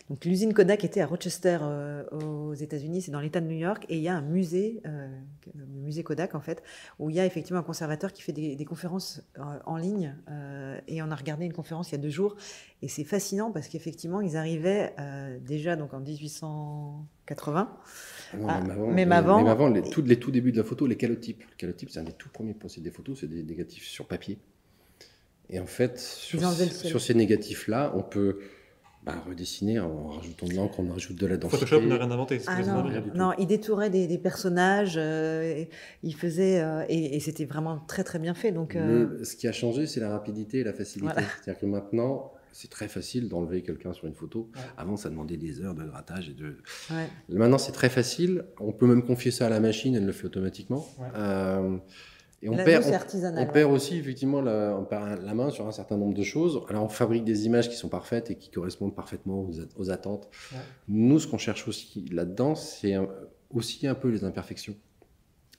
donc 0.09 0.25
l'usine 0.25 0.55
Kodak 0.55 0.85
était 0.85 1.01
à 1.03 1.07
Rochester 1.07 1.59
euh, 1.61 2.05
aux 2.11 2.55
États-Unis, 2.55 3.03
c'est 3.03 3.11
dans 3.11 3.21
l'État 3.21 3.41
de 3.41 3.47
New 3.47 3.59
York 3.59 3.85
et 3.91 3.97
il 3.97 4.03
y 4.03 4.09
a 4.09 4.15
un 4.17 4.23
musée, 4.23 4.81
euh, 4.87 5.09
le 5.55 5.67
musée 5.67 6.03
Kodak 6.03 6.35
en 6.35 6.41
fait, 6.41 6.63
où 6.99 7.11
il 7.11 7.17
y 7.17 7.21
a 7.21 7.27
effectivement 7.27 7.59
un 7.61 7.65
conservateur 7.65 8.13
qui 8.13 8.23
fait 8.23 8.33
des, 8.33 8.57
des 8.57 8.65
conférences 8.65 9.23
euh, 9.39 9.43
en 9.67 9.77
ligne 9.77 10.15
euh, 10.31 10.79
et 10.87 11.03
on 11.03 11.11
a 11.11 11.15
regardé 11.17 11.45
une 11.45 11.53
conférence 11.53 11.91
il 11.91 11.97
y 11.97 11.99
a 11.99 12.03
deux 12.03 12.09
jours 12.09 12.37
et 12.81 12.89
c'est 12.89 13.05
fascinant 13.05 13.51
parce 13.51 13.69
qu'effectivement 13.69 14.21
ils 14.21 14.37
arrivaient 14.37 14.95
euh, 15.09 15.39
déjà 15.47 15.77
donc 15.77 15.95
en 15.95 16.01
1880 16.01 17.71
Non, 18.39 18.47
Ah, 18.49 18.61
même 18.61 18.71
avant, 18.71 18.87
même 18.89 19.09
les- 19.09 19.15
avant- 19.15 19.39
même 19.39 19.47
avant, 19.49 19.69
les, 19.69 19.83
tout, 19.83 20.03
les 20.03 20.17
tout 20.19 20.31
débuts 20.31 20.53
de 20.53 20.59
la 20.59 20.65
photo, 20.65 20.87
les 20.87 20.97
calotypes. 20.97 21.41
Le 21.51 21.57
calotype, 21.57 21.91
c'est 21.91 22.01
un 22.01 22.05
des 22.05 22.13
tout 22.13 22.29
premiers 22.29 22.55
procédés 22.55 22.91
photos, 22.91 23.19
c'est 23.21 23.27
des 23.29 23.43
négatifs 23.43 23.85
sur 23.87 24.07
papier. 24.07 24.39
Et 25.51 25.61
en 25.61 25.67
fait, 25.67 25.99
sur, 25.99 27.01
ces 27.01 27.15
négatifs-là, 27.15 27.93
on 27.97 28.03
peut 28.03 28.39
bah, 29.03 29.15
redessiner 29.27 29.81
en 29.81 30.09
rajoutant 30.09 30.47
de 30.47 30.55
l'encre, 30.55 30.81
on 30.81 30.93
rajoute 30.93 31.17
de 31.17 31.27
la 31.27 31.39
densité. 31.39 31.65
Photoshop 31.65 31.87
n'a 31.87 31.97
rien 31.97 32.11
inventé. 32.11 32.39
Ah 32.47 32.61
non, 32.63 32.81
avez 32.81 32.91
rien 32.91 32.99
dit. 33.01 33.07
du 33.07 33.11
tout. 33.13 33.17
non, 33.17 33.33
il 33.39 33.47
détourait 33.47 33.89
des, 33.89 34.07
des 34.07 34.19
personnages, 34.19 34.97
euh, 34.99 35.65
il 36.03 36.15
faisait 36.15 36.61
euh, 36.61 36.85
et, 36.91 37.17
et 37.17 37.21
c'était 37.21 37.47
vraiment 37.47 37.79
très 37.89 38.05
très 38.05 38.19
bien 38.19 38.35
fait. 38.35 38.53
Donc 38.53 38.77
euh, 38.77 39.09
Le- 39.19 39.25
ce 39.25 39.37
qui 39.37 39.49
a 39.49 39.53
changé, 39.53 39.87
c'est 39.87 40.01
la 40.01 40.11
rapidité 40.11 40.59
et 40.59 40.65
la 40.65 40.75
facilité. 40.75 41.13
Voilà. 41.15 41.29
C'est-à-dire 41.43 41.61
que 41.61 41.67
maintenant, 41.67 42.33
c'est 42.53 42.71
très 42.71 42.89
facile 42.89 43.29
d'enlever 43.29 43.63
quelqu'un 43.63 43.93
sur 43.93 44.07
une 44.07 44.15
photo. 44.15 44.51
Ouais. 44.55 44.61
Avant, 44.77 44.97
ça 44.97 45.09
demandait 45.11 45.37
des 45.37 45.61
heures 45.63 45.75
de 45.75 45.85
grattage 45.85 46.29
et 46.29 46.35
de. 46.35 46.57
ouais. 46.91 47.09
Maintenant, 47.29 47.59
c'est 47.59 47.73
très 47.73 47.89
facile. 47.91 48.45
On 48.61 48.73
peut 48.73 48.87
même 48.87 49.03
confier 49.05 49.31
ça 49.31 49.47
à 49.47 49.49
la 49.49 49.61
machine, 49.61 49.95
elle 49.95 50.07
le 50.07 50.13
fait 50.13 50.27
automatiquement. 50.27 50.87
Ouais. 50.99 51.07
Euh, 51.15 51.77
et 52.41 52.49
on 52.49 52.53
perd, 52.65 52.85
on- 52.87 52.93
on 53.41 53.47
perd 53.53 53.73
aussi 53.73 53.97
effectivement 53.99 54.41
la, 54.41 54.77
on 54.79 54.85
perd 54.85 55.23
la 55.25 55.35
main 55.35 55.51
sur 55.51 55.67
un 55.67 55.73
certain 55.73 55.97
nombre 55.97 56.15
de 56.15 56.23
choses. 56.23 56.61
Alors 56.69 56.85
on 56.85 56.89
fabrique 56.89 57.25
des 57.25 57.47
images 57.47 57.69
qui 57.69 57.75
sont 57.75 57.89
parfaites 57.89 58.31
et 58.31 58.37
qui 58.37 58.51
correspondent 58.51 58.95
parfaitement 58.95 59.41
aux, 59.43 59.59
at- 59.61 59.65
aux 59.77 59.91
attentes. 59.91 60.29
Nous, 60.87 61.19
ce 61.19 61.27
qu'on 61.27 61.39
cherche 61.39 61.67
aussi 61.67 62.05
là-dedans, 62.13 62.55
c'est 62.55 62.95
aussi 63.51 63.87
un 63.89 63.95
peu 63.97 64.09
les 64.09 64.23
imperfections. 64.25 64.77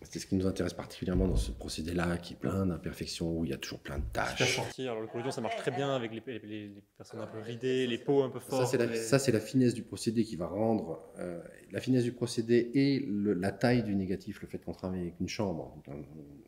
C'est 0.01 0.19
ce 0.19 0.27
qui 0.27 0.35
nous 0.35 0.47
intéresse 0.47 0.73
particulièrement 0.73 1.27
dans 1.27 1.35
ce 1.35 1.51
procédé-là, 1.51 2.17
qui 2.17 2.33
est 2.33 2.37
plein 2.37 2.65
d'imperfections, 2.65 3.37
où 3.37 3.43
il 3.43 3.51
y 3.51 3.53
a 3.53 3.57
toujours 3.57 3.79
plein 3.79 3.97
de 3.99 4.03
tâches. 4.13 4.55
sorti. 4.55 4.83
Alors 4.87 5.01
le 5.01 5.07
collodion, 5.07 5.29
ça 5.31 5.41
marche 5.41 5.57
très 5.57 5.71
bien 5.71 5.93
avec 5.93 6.11
les, 6.13 6.23
les- 6.25 6.39
les- 6.39 6.67
les 6.69 6.83
personnes 6.95 7.19
un 7.19 7.27
peu 7.27 7.39
ridées, 7.39 7.85
les 7.85 7.97
peaux 7.97 8.23
un 8.23 8.29
peu 8.29 8.39
Ça, 8.39 8.45
fortes. 8.45 8.67
c'est 8.71 8.77
la, 8.77 8.85
les- 8.85 8.95
ça, 8.95 9.19
c'est 9.19 9.33
la 9.33 9.41
finesse 9.41 9.73
du 9.73 9.83
procédé 9.83 10.23
qui 10.23 10.37
va 10.37 10.47
rendre 10.47 11.01
euh, 11.19 11.41
la 11.71 11.81
finesse 11.81 12.05
du 12.05 12.13
procédé 12.13 12.71
et 12.75 12.99
le- 12.99 13.33
la 13.33 13.51
taille 13.51 13.83
du 13.83 13.93
négatif, 13.93 14.41
le 14.41 14.47
fait 14.47 14.57
qu'on 14.59 14.71
travaille 14.71 15.01
avec 15.01 15.19
une 15.19 15.27
chambre, 15.27 15.73
donc 15.75 15.87
un, 15.89 15.99
un 15.99 16.38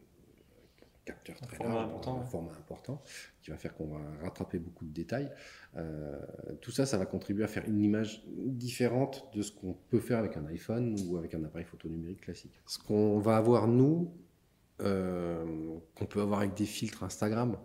capteur 1.13 1.35
Un 1.41 1.45
très 1.45 1.57
format 1.57 1.75
large, 1.75 1.85
important, 1.85 2.19
un 2.19 2.25
format 2.25 2.51
important, 2.51 3.03
qui 3.41 3.51
va 3.51 3.57
faire 3.57 3.73
qu'on 3.75 3.87
va 3.87 3.99
rattraper 4.21 4.59
beaucoup 4.59 4.85
de 4.85 4.93
détails. 4.93 5.31
Euh, 5.77 6.19
tout 6.61 6.71
ça, 6.71 6.85
ça 6.85 6.97
va 6.97 7.05
contribuer 7.05 7.43
à 7.43 7.47
faire 7.47 7.65
une 7.67 7.81
image 7.81 8.23
différente 8.27 9.29
de 9.33 9.41
ce 9.41 9.51
qu'on 9.51 9.73
peut 9.89 9.99
faire 9.99 10.19
avec 10.19 10.37
un 10.37 10.45
iPhone 10.47 10.95
ou 11.07 11.17
avec 11.17 11.33
un 11.33 11.43
appareil 11.43 11.65
photo 11.65 11.89
numérique 11.89 12.21
classique. 12.21 12.53
Ce 12.65 12.79
qu'on 12.79 13.19
va 13.19 13.37
avoir 13.37 13.67
nous, 13.67 14.11
euh, 14.81 15.77
qu'on 15.95 16.05
peut 16.05 16.21
avoir 16.21 16.39
avec 16.39 16.53
des 16.55 16.65
filtres 16.65 17.03
Instagram, 17.03 17.57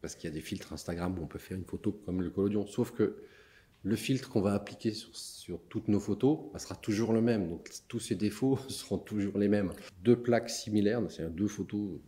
parce 0.00 0.14
qu'il 0.14 0.28
y 0.28 0.32
a 0.32 0.34
des 0.34 0.40
filtres 0.40 0.72
Instagram 0.72 1.18
où 1.18 1.22
on 1.22 1.26
peut 1.26 1.38
faire 1.38 1.56
une 1.56 1.64
photo 1.64 1.92
comme 1.92 2.22
le 2.22 2.30
collodion. 2.30 2.66
Sauf 2.66 2.92
que 2.92 3.22
le 3.82 3.96
filtre 3.96 4.28
qu'on 4.28 4.40
va 4.40 4.54
appliquer 4.54 4.92
sur, 4.92 5.14
sur 5.16 5.60
toutes 5.68 5.88
nos 5.88 6.00
photos 6.00 6.38
bah, 6.52 6.58
sera 6.58 6.74
toujours 6.76 7.12
le 7.12 7.20
même. 7.20 7.48
Donc 7.48 7.70
tous 7.88 8.00
ces 8.00 8.14
défauts 8.14 8.58
seront 8.68 8.98
toujours 8.98 9.38
les 9.38 9.48
mêmes. 9.48 9.72
Deux 10.02 10.20
plaques 10.20 10.50
similaires, 10.50 11.00
c'est-à-dire 11.08 11.34
deux 11.34 11.48
photos 11.48 12.00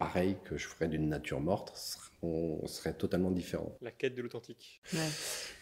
pareilles 0.00 0.36
que 0.44 0.56
je 0.56 0.66
ferais 0.66 0.88
d'une 0.88 1.08
nature 1.08 1.40
morte, 1.40 1.72
seront, 1.76 2.66
seraient 2.66 2.94
totalement 2.94 3.30
différents. 3.30 3.76
La 3.82 3.92
quête 3.92 4.14
de 4.16 4.22
l'authentique. 4.22 4.80
Ouais. 4.92 4.98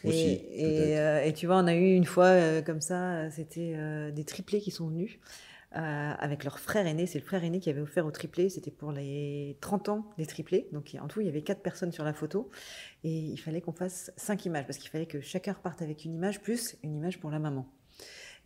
Aussi, 0.04 0.18
et, 0.18 0.60
et, 0.60 0.62
peut-être. 0.62 0.98
euh, 0.98 1.24
et 1.24 1.32
tu 1.34 1.46
vois, 1.46 1.56
on 1.56 1.66
a 1.66 1.74
eu 1.74 1.92
une 1.94 2.06
fois 2.06 2.26
euh, 2.26 2.62
comme 2.62 2.80
ça, 2.80 3.16
euh, 3.16 3.28
c'était 3.30 3.74
euh, 3.76 4.10
des 4.12 4.24
triplés 4.24 4.60
qui 4.60 4.70
sont 4.70 4.86
venus 4.88 5.18
euh, 5.76 5.78
avec 5.80 6.44
leur 6.44 6.60
frère 6.60 6.86
aîné. 6.86 7.06
C'est 7.06 7.18
le 7.18 7.24
frère 7.24 7.42
aîné 7.44 7.58
qui 7.58 7.68
avait 7.68 7.80
offert 7.80 8.06
aux 8.06 8.10
triplés. 8.12 8.48
C'était 8.48 8.70
pour 8.70 8.92
les 8.92 9.58
30 9.60 9.88
ans 9.88 10.10
des 10.18 10.24
triplés. 10.26 10.68
Donc 10.72 10.96
en 11.02 11.08
tout, 11.08 11.20
il 11.20 11.26
y 11.26 11.28
avait 11.28 11.42
quatre 11.42 11.60
personnes 11.62 11.92
sur 11.92 12.04
la 12.04 12.14
photo. 12.14 12.48
Et 13.04 13.10
il 13.10 13.36
fallait 13.38 13.60
qu'on 13.60 13.72
fasse 13.72 14.12
cinq 14.16 14.46
images 14.46 14.66
parce 14.66 14.78
qu'il 14.78 14.88
fallait 14.90 15.06
que 15.06 15.20
chacun 15.20 15.52
reparte 15.52 15.82
avec 15.82 16.04
une 16.04 16.14
image 16.14 16.40
plus 16.40 16.76
une 16.84 16.94
image 16.96 17.18
pour 17.18 17.30
la 17.30 17.40
maman. 17.40 17.66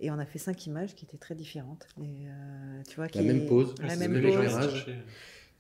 Et 0.00 0.10
on 0.10 0.18
a 0.18 0.24
fait 0.26 0.38
cinq 0.38 0.66
images 0.66 0.94
qui 0.94 1.04
étaient 1.04 1.18
très 1.18 1.34
différentes. 1.34 1.86
Et, 2.02 2.26
euh, 2.26 2.82
tu 2.88 2.96
vois, 2.96 3.08
qui 3.08 3.20
même 3.20 3.46
pose, 3.46 3.74
la 3.80 3.94
même 3.94 4.10
pose. 4.14 4.22
même 4.22 4.26
éclairage. 4.26 4.86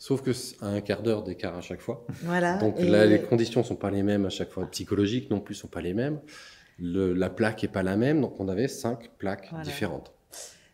Sauf 0.02 0.20
que 0.20 0.32
c'est 0.32 0.56
à 0.60 0.66
un 0.66 0.80
quart 0.80 1.00
d'heure 1.00 1.22
d'écart 1.22 1.54
à 1.56 1.60
chaque 1.60 1.80
fois. 1.80 2.04
Voilà. 2.24 2.58
Donc 2.58 2.74
Et- 2.80 2.88
là, 2.88 3.06
les 3.06 3.22
conditions 3.22 3.62
sont 3.62 3.76
pas 3.76 3.88
les 3.88 4.02
mêmes 4.02 4.26
à 4.26 4.30
chaque 4.30 4.50
fois. 4.50 4.66
Psychologiques 4.72 5.30
non 5.30 5.38
plus 5.38 5.54
sont 5.54 5.68
pas 5.68 5.80
les 5.80 5.94
mêmes. 5.94 6.18
Le- 6.80 7.12
la 7.12 7.30
plaque 7.30 7.62
est 7.62 7.68
pas 7.68 7.84
la 7.84 7.96
même. 7.96 8.20
Donc 8.20 8.40
on 8.40 8.48
avait 8.48 8.66
cinq 8.66 9.12
plaques 9.18 9.46
Voilà. 9.50 9.64
différentes. 9.64 10.12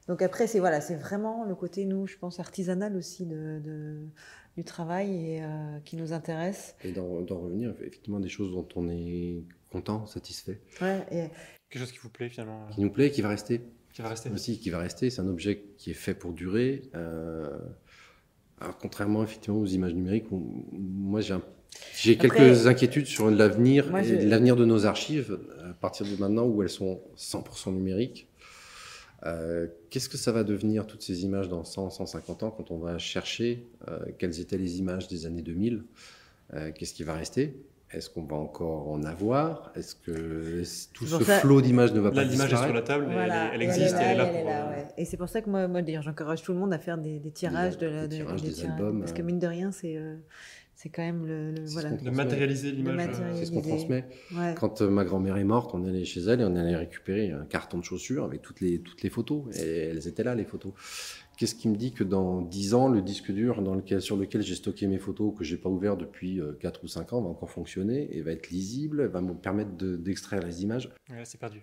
Donc 0.06 0.22
après, 0.22 0.46
c'est 0.46 0.60
voilà, 0.60 0.80
c'est 0.80 0.94
vraiment 0.96 1.44
le 1.44 1.54
côté, 1.54 1.84
nous, 1.84 2.06
je 2.06 2.16
pense, 2.16 2.40
artisanal 2.40 2.96
aussi 2.96 3.26
de, 3.26 3.60
de- 3.62 4.06
du 4.56 4.64
travail 4.64 5.10
et 5.14 5.42
euh, 5.42 5.78
qui 5.84 5.96
nous 5.96 6.14
intéresse. 6.14 6.74
Et 6.82 6.92
d'en 6.92 7.18
revenir, 7.26 7.68
effectivement, 7.70 8.20
des 8.20 8.30
choses 8.30 8.52
dont 8.52 8.66
on 8.76 8.88
est 8.88 9.42
content, 9.70 10.06
satisfait, 10.06 10.58
Ouais, 10.80 11.04
et 11.12 11.24
Quelque 11.68 11.82
chose 11.82 11.92
qui 11.92 11.98
vous 11.98 12.08
plaît 12.08 12.30
finalement, 12.30 12.62
euh, 12.66 12.72
qui 12.74 12.80
nous 12.80 12.90
plaît, 12.90 13.10
qui 13.10 13.20
va 13.20 13.28
rester 13.28 13.60
qui 13.92 14.00
va 14.00 14.08
rester. 14.08 14.30
aussi, 14.30 14.58
qui 14.58 14.70
va 14.70 14.78
rester. 14.78 15.10
C'est 15.10 15.20
un 15.20 15.28
objet 15.28 15.64
qui 15.76 15.90
est 15.90 15.94
fait 16.06 16.14
pour 16.14 16.32
durer. 16.32 16.80
Euh, 16.94 17.58
alors, 18.60 18.76
contrairement 18.78 19.22
effectivement 19.22 19.58
aux 19.60 19.66
images 19.66 19.94
numériques, 19.94 20.30
où 20.32 20.64
moi 20.72 21.20
j'ai 21.20 21.34
un- 21.34 21.42
j'ai 21.96 22.16
quelques 22.16 22.66
inquiétudes 22.66 23.06
sur 23.06 23.30
l'avenir 23.30 23.90
je- 24.02 24.14
l'avenir 24.28 24.56
de 24.56 24.64
nos 24.64 24.86
archives 24.86 25.38
à 25.68 25.72
partir 25.74 26.06
de 26.06 26.16
maintenant 26.20 26.44
où 26.46 26.62
elles 26.62 26.68
sont 26.70 27.00
100% 27.16 27.72
numériques. 27.72 28.26
Euh, 29.26 29.66
Qu'est-ce 29.90 30.08
que 30.08 30.16
ça 30.16 30.30
va 30.32 30.44
devenir 30.44 30.86
toutes 30.86 31.02
ces 31.02 31.24
images 31.24 31.48
dans 31.48 31.64
100, 31.64 31.90
150 31.90 32.42
ans 32.44 32.50
quand 32.50 32.70
on 32.70 32.78
va 32.78 32.98
chercher 32.98 33.66
euh, 33.88 33.98
quelles 34.18 34.38
étaient 34.40 34.58
les 34.58 34.78
images 34.78 35.08
des 35.08 35.26
années 35.26 35.42
2000 35.42 35.82
Euh, 36.54 36.70
Qu'est-ce 36.74 36.94
qui 36.94 37.02
va 37.02 37.14
rester? 37.14 37.54
Est-ce 37.90 38.10
qu'on 38.10 38.22
va 38.24 38.36
encore 38.36 38.88
en 38.90 39.02
avoir? 39.02 39.72
Est-ce 39.74 39.94
que 39.94 40.62
tout 40.92 41.06
ce 41.06 41.24
ça- 41.24 41.38
flot 41.38 41.62
d'images 41.62 41.94
ne 41.94 42.00
va 42.00 42.10
Là, 42.10 42.16
pas 42.16 42.24
l'image 42.24 42.34
est 42.52 42.56
sur 42.56 42.66
disparaître 42.66 42.74
la 42.74 42.82
table, 42.82 43.06
voilà, 43.10 43.50
elle, 43.54 43.62
existe, 43.62 43.94
et 43.94 43.98
elle 44.02 44.10
est 44.10 44.14
là, 44.16 44.26
elle 44.26 44.42
pour. 44.42 44.50
là, 44.50 44.66
euh, 44.66 44.70
ouais. 44.76 44.86
Et 44.98 45.04
c'est 45.06 45.16
pour 45.16 45.28
ça 45.30 45.40
que 45.40 45.48
moi, 45.48 45.68
moi 45.68 45.80
d'ailleurs, 45.80 46.02
j'encourage 46.02 46.42
tout 46.42 46.52
le 46.52 46.58
monde 46.58 46.72
à 46.74 46.78
faire 46.78 46.98
des, 46.98 47.18
des 47.18 47.30
tirages 47.30 47.78
de 47.78 47.86
la, 47.86 48.06
des 48.06 48.18
de- 48.18 48.22
tirages, 48.24 48.42
des 48.42 48.50
tirages, 48.52 48.72
albums, 48.72 49.00
parce 49.00 49.12
que 49.14 49.22
euh. 49.22 49.24
mine 49.24 49.38
de 49.38 49.46
rien, 49.46 49.72
c'est 49.72 49.96
euh, 49.96 50.16
c'est 50.74 50.90
quand 50.90 51.02
même 51.02 51.24
le, 51.26 51.50
le- 51.52 51.64
voilà. 51.66 51.90
De 51.92 52.10
matérialiser 52.10 52.72
l'image. 52.72 53.08
C'est 53.36 53.46
ce 53.46 53.50
qu'on 53.52 53.62
transmet. 53.62 54.04
Ouais. 54.36 54.54
Quand 54.60 54.82
euh, 54.82 54.90
ma 54.90 55.04
grand-mère 55.04 55.38
est 55.38 55.44
morte, 55.44 55.70
on 55.74 55.84
allait 55.86 56.04
chez 56.04 56.20
elle 56.20 56.42
et 56.42 56.44
on 56.44 56.54
allait 56.56 56.76
récupérer 56.76 57.30
un 57.32 57.46
carton 57.46 57.78
de 57.78 57.84
chaussures 57.84 58.22
avec 58.24 58.42
toutes 58.42 58.60
les, 58.60 58.80
toutes 58.80 59.02
les 59.02 59.10
photos. 59.10 59.44
Et 59.58 59.86
elles 59.88 60.06
étaient 60.06 60.22
là, 60.24 60.34
les 60.34 60.44
photos. 60.44 60.72
Qu'est-ce 61.38 61.54
qui 61.54 61.68
me 61.68 61.76
dit 61.76 61.92
que 61.92 62.02
dans 62.02 62.42
10 62.42 62.74
ans, 62.74 62.88
le 62.88 63.00
disque 63.00 63.30
dur 63.30 63.62
dans 63.62 63.76
lequel, 63.76 64.02
sur 64.02 64.16
lequel 64.16 64.42
j'ai 64.42 64.56
stocké 64.56 64.88
mes 64.88 64.98
photos, 64.98 65.32
que 65.38 65.44
j'ai 65.44 65.56
pas 65.56 65.68
ouvert 65.68 65.96
depuis 65.96 66.40
4 66.58 66.82
ou 66.82 66.88
5 66.88 67.12
ans, 67.12 67.22
va 67.22 67.28
encore 67.28 67.50
fonctionner 67.50 68.08
et 68.16 68.22
va 68.22 68.32
être 68.32 68.50
lisible, 68.50 69.04
va 69.06 69.20
me 69.20 69.34
permettre 69.34 69.76
de- 69.76 69.96
d'extraire 69.96 70.42
les 70.44 70.64
images? 70.64 70.90
Ouais, 71.08 71.22
c'est 71.24 71.38
perdu. 71.38 71.62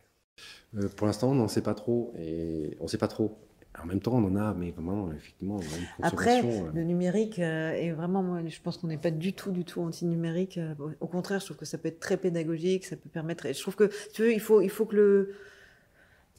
Euh, 0.78 0.88
Pour 0.96 1.08
l'instant, 1.08 1.32
on 1.32 1.36
n'en 1.36 1.50
sait 1.50 1.62
pas 1.62 1.74
trop. 1.74 2.14
Et 2.18 2.78
on 2.80 2.88
sait 2.88 2.98
pas 2.98 3.10
trop. 3.10 3.38
En 3.78 3.86
même 3.86 4.00
temps, 4.00 4.14
on 4.14 4.24
en 4.24 4.38
a, 4.38 4.54
mais 4.54 4.72
vraiment, 4.72 5.12
effectivement, 5.12 5.56
on 5.56 5.60
a 5.60 5.64
une 5.64 6.06
Après, 6.06 6.40
consommation. 6.40 6.68
euh, 6.68 6.72
le 6.74 6.84
numérique 6.86 7.40
euh, 7.40 7.72
est 7.74 7.92
vraiment, 7.92 8.24
moi, 8.24 8.40
je 8.48 8.62
pense 8.62 8.78
qu'on 8.78 8.88
n'est 8.88 8.98
pas 8.98 9.12
du 9.12 9.34
tout, 9.34 9.52
du 9.52 9.66
tout 9.66 9.82
anti-numérique. 9.82 10.58
euh, 10.58 10.74
Au 11.02 11.08
contraire, 11.08 11.42
je 11.42 11.46
trouve 11.48 11.58
que 11.58 11.66
ça 11.66 11.78
peut 11.78 11.90
être 11.90 12.00
très 12.00 12.16
pédagogique, 12.16 12.86
ça 12.86 12.96
peut 12.96 13.10
permettre. 13.10 13.46
et 13.46 13.54
Je 13.54 13.60
trouve 13.62 13.76
que, 13.76 13.90
tu 14.14 14.22
veux, 14.22 14.32
il 14.34 14.40
faut, 14.40 14.62
il 14.62 14.70
faut 14.70 14.86
que 14.86 14.96
le, 14.96 15.34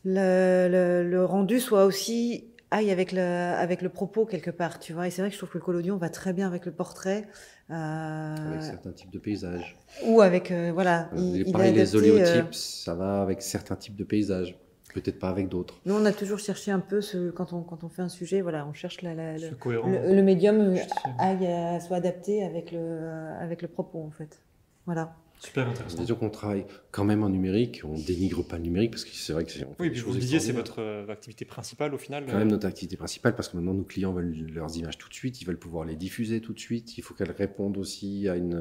le, 0.05 0.69
le- 0.71 1.11
le 1.11 1.25
rendu 1.27 1.61
soit 1.61 1.85
aussi 1.85 2.45
aille 2.71 2.91
avec 2.91 3.13
le, 3.13 3.21
avec 3.21 3.83
le 3.83 3.89
propos 3.89 4.27
quelque 4.27 4.51
part, 4.51 4.79
tu 4.79 4.93
vois. 4.93 5.07
Et 5.07 5.11
c'est 5.11 5.23
vrai 5.23 5.29
que 5.31 5.35
je 5.35 5.39
trouve 5.39 5.51
que 5.51 5.59
le 5.59 5.65
collodion 5.65 5.97
va 5.97 6.09
très 6.09 6.33
bien 6.33 6.47
avec 6.47 6.67
le 6.67 6.73
portrait. 6.73 7.27
euh, 7.71 8.35
avec 8.49 8.63
certains 8.63 8.93
types 8.93 9.11
de 9.11 9.19
paysages. 9.19 9.77
ou 10.07 10.21
avec, 10.21 10.51
euh, 10.51 10.71
voilà. 10.73 11.09
Euh, 11.13 11.17
il- 11.17 11.33
les- 11.33 11.39
il 11.47 11.53
pareil, 11.53 11.73
les 11.73 11.81
adapté, 11.97 12.11
euh, 12.11 12.13
oléotypes, 12.15 12.55
ça 12.55 12.95
va 12.95 13.23
avec 13.23 13.43
certains 13.43 13.77
types 13.77 13.97
de 13.97 14.05
paysages. 14.05 14.57
Peut-être 14.95 15.19
pas 15.19 15.29
avec 15.29 15.49
d'autres. 15.49 15.75
Nous, 15.85 15.95
on 15.95 16.05
a 16.07 16.13
toujours 16.13 16.39
cherché 16.39 16.71
un 16.71 16.79
peu, 16.81 17.01
ce, 17.03 17.31
quand, 17.31 17.53
on, 17.53 17.61
quand 17.63 17.85
on 17.85 17.89
fait 17.91 18.03
un 18.03 18.09
sujet, 18.09 18.41
voilà, 18.41 18.67
on 18.67 18.73
cherche 18.73 19.03
la, 19.03 19.15
la- 19.15 19.37
le, 19.37 20.23
médium 20.23 20.75
aille, 21.19 21.47
à- 21.47 21.81
soit 21.81 21.97
adapté 21.99 22.43
avec 22.45 22.73
le, 22.73 23.01
avec 23.41 23.61
le 23.63 23.69
propos, 23.69 24.03
en 24.07 24.11
fait. 24.11 24.41
Voilà. 24.87 25.15
Super 25.47 25.69
intéressant. 25.69 25.97
C'est-à-dire 25.97 26.19
qu'on 26.19 26.31
travaille 26.31 26.65
quand 26.91 27.05
même 27.05 27.23
en 27.23 27.29
numérique, 27.29 27.83
on 27.85 27.95
dénigre 27.99 28.43
pas 28.47 28.57
le 28.57 28.63
numérique 28.65 28.91
parce 28.91 29.05
que 29.05 29.11
c'est 29.13 29.33
vrai 29.33 29.45
que 29.45 29.53
c'est 29.53 29.65
Oui, 29.79 29.91
puis 29.91 30.01
vous 30.01 30.07
choses 30.07 30.15
le 30.17 30.21
disiez, 30.21 30.41
c'est 30.41 30.53
votre 30.53 30.81
euh, 30.81 31.07
activité 31.09 31.45
principale 31.45 31.95
au 31.95 31.99
final. 31.99 32.25
quand 32.27 32.37
même 32.39 32.49
notre 32.51 32.67
activité 32.67 32.97
principale 32.97 33.35
parce 33.37 33.49
que 33.49 33.57
maintenant 33.57 33.75
nos 33.75 33.85
clients 33.85 34.13
veulent 34.13 34.35
leurs 34.53 34.77
images 34.77 34.99
tout 34.99 35.09
de 35.09 35.15
suite, 35.15 35.41
ils 35.41 35.45
veulent 35.45 35.59
pouvoir 35.59 35.85
les 35.85 35.97
diffuser 35.97 36.41
tout 36.41 36.53
de 36.53 36.59
suite. 36.59 36.99
Il 36.99 37.03
faut 37.03 37.15
qu'elles 37.15 37.31
répondent 37.31 37.77
aussi 37.79 38.29
à 38.29 38.37
une, 38.37 38.55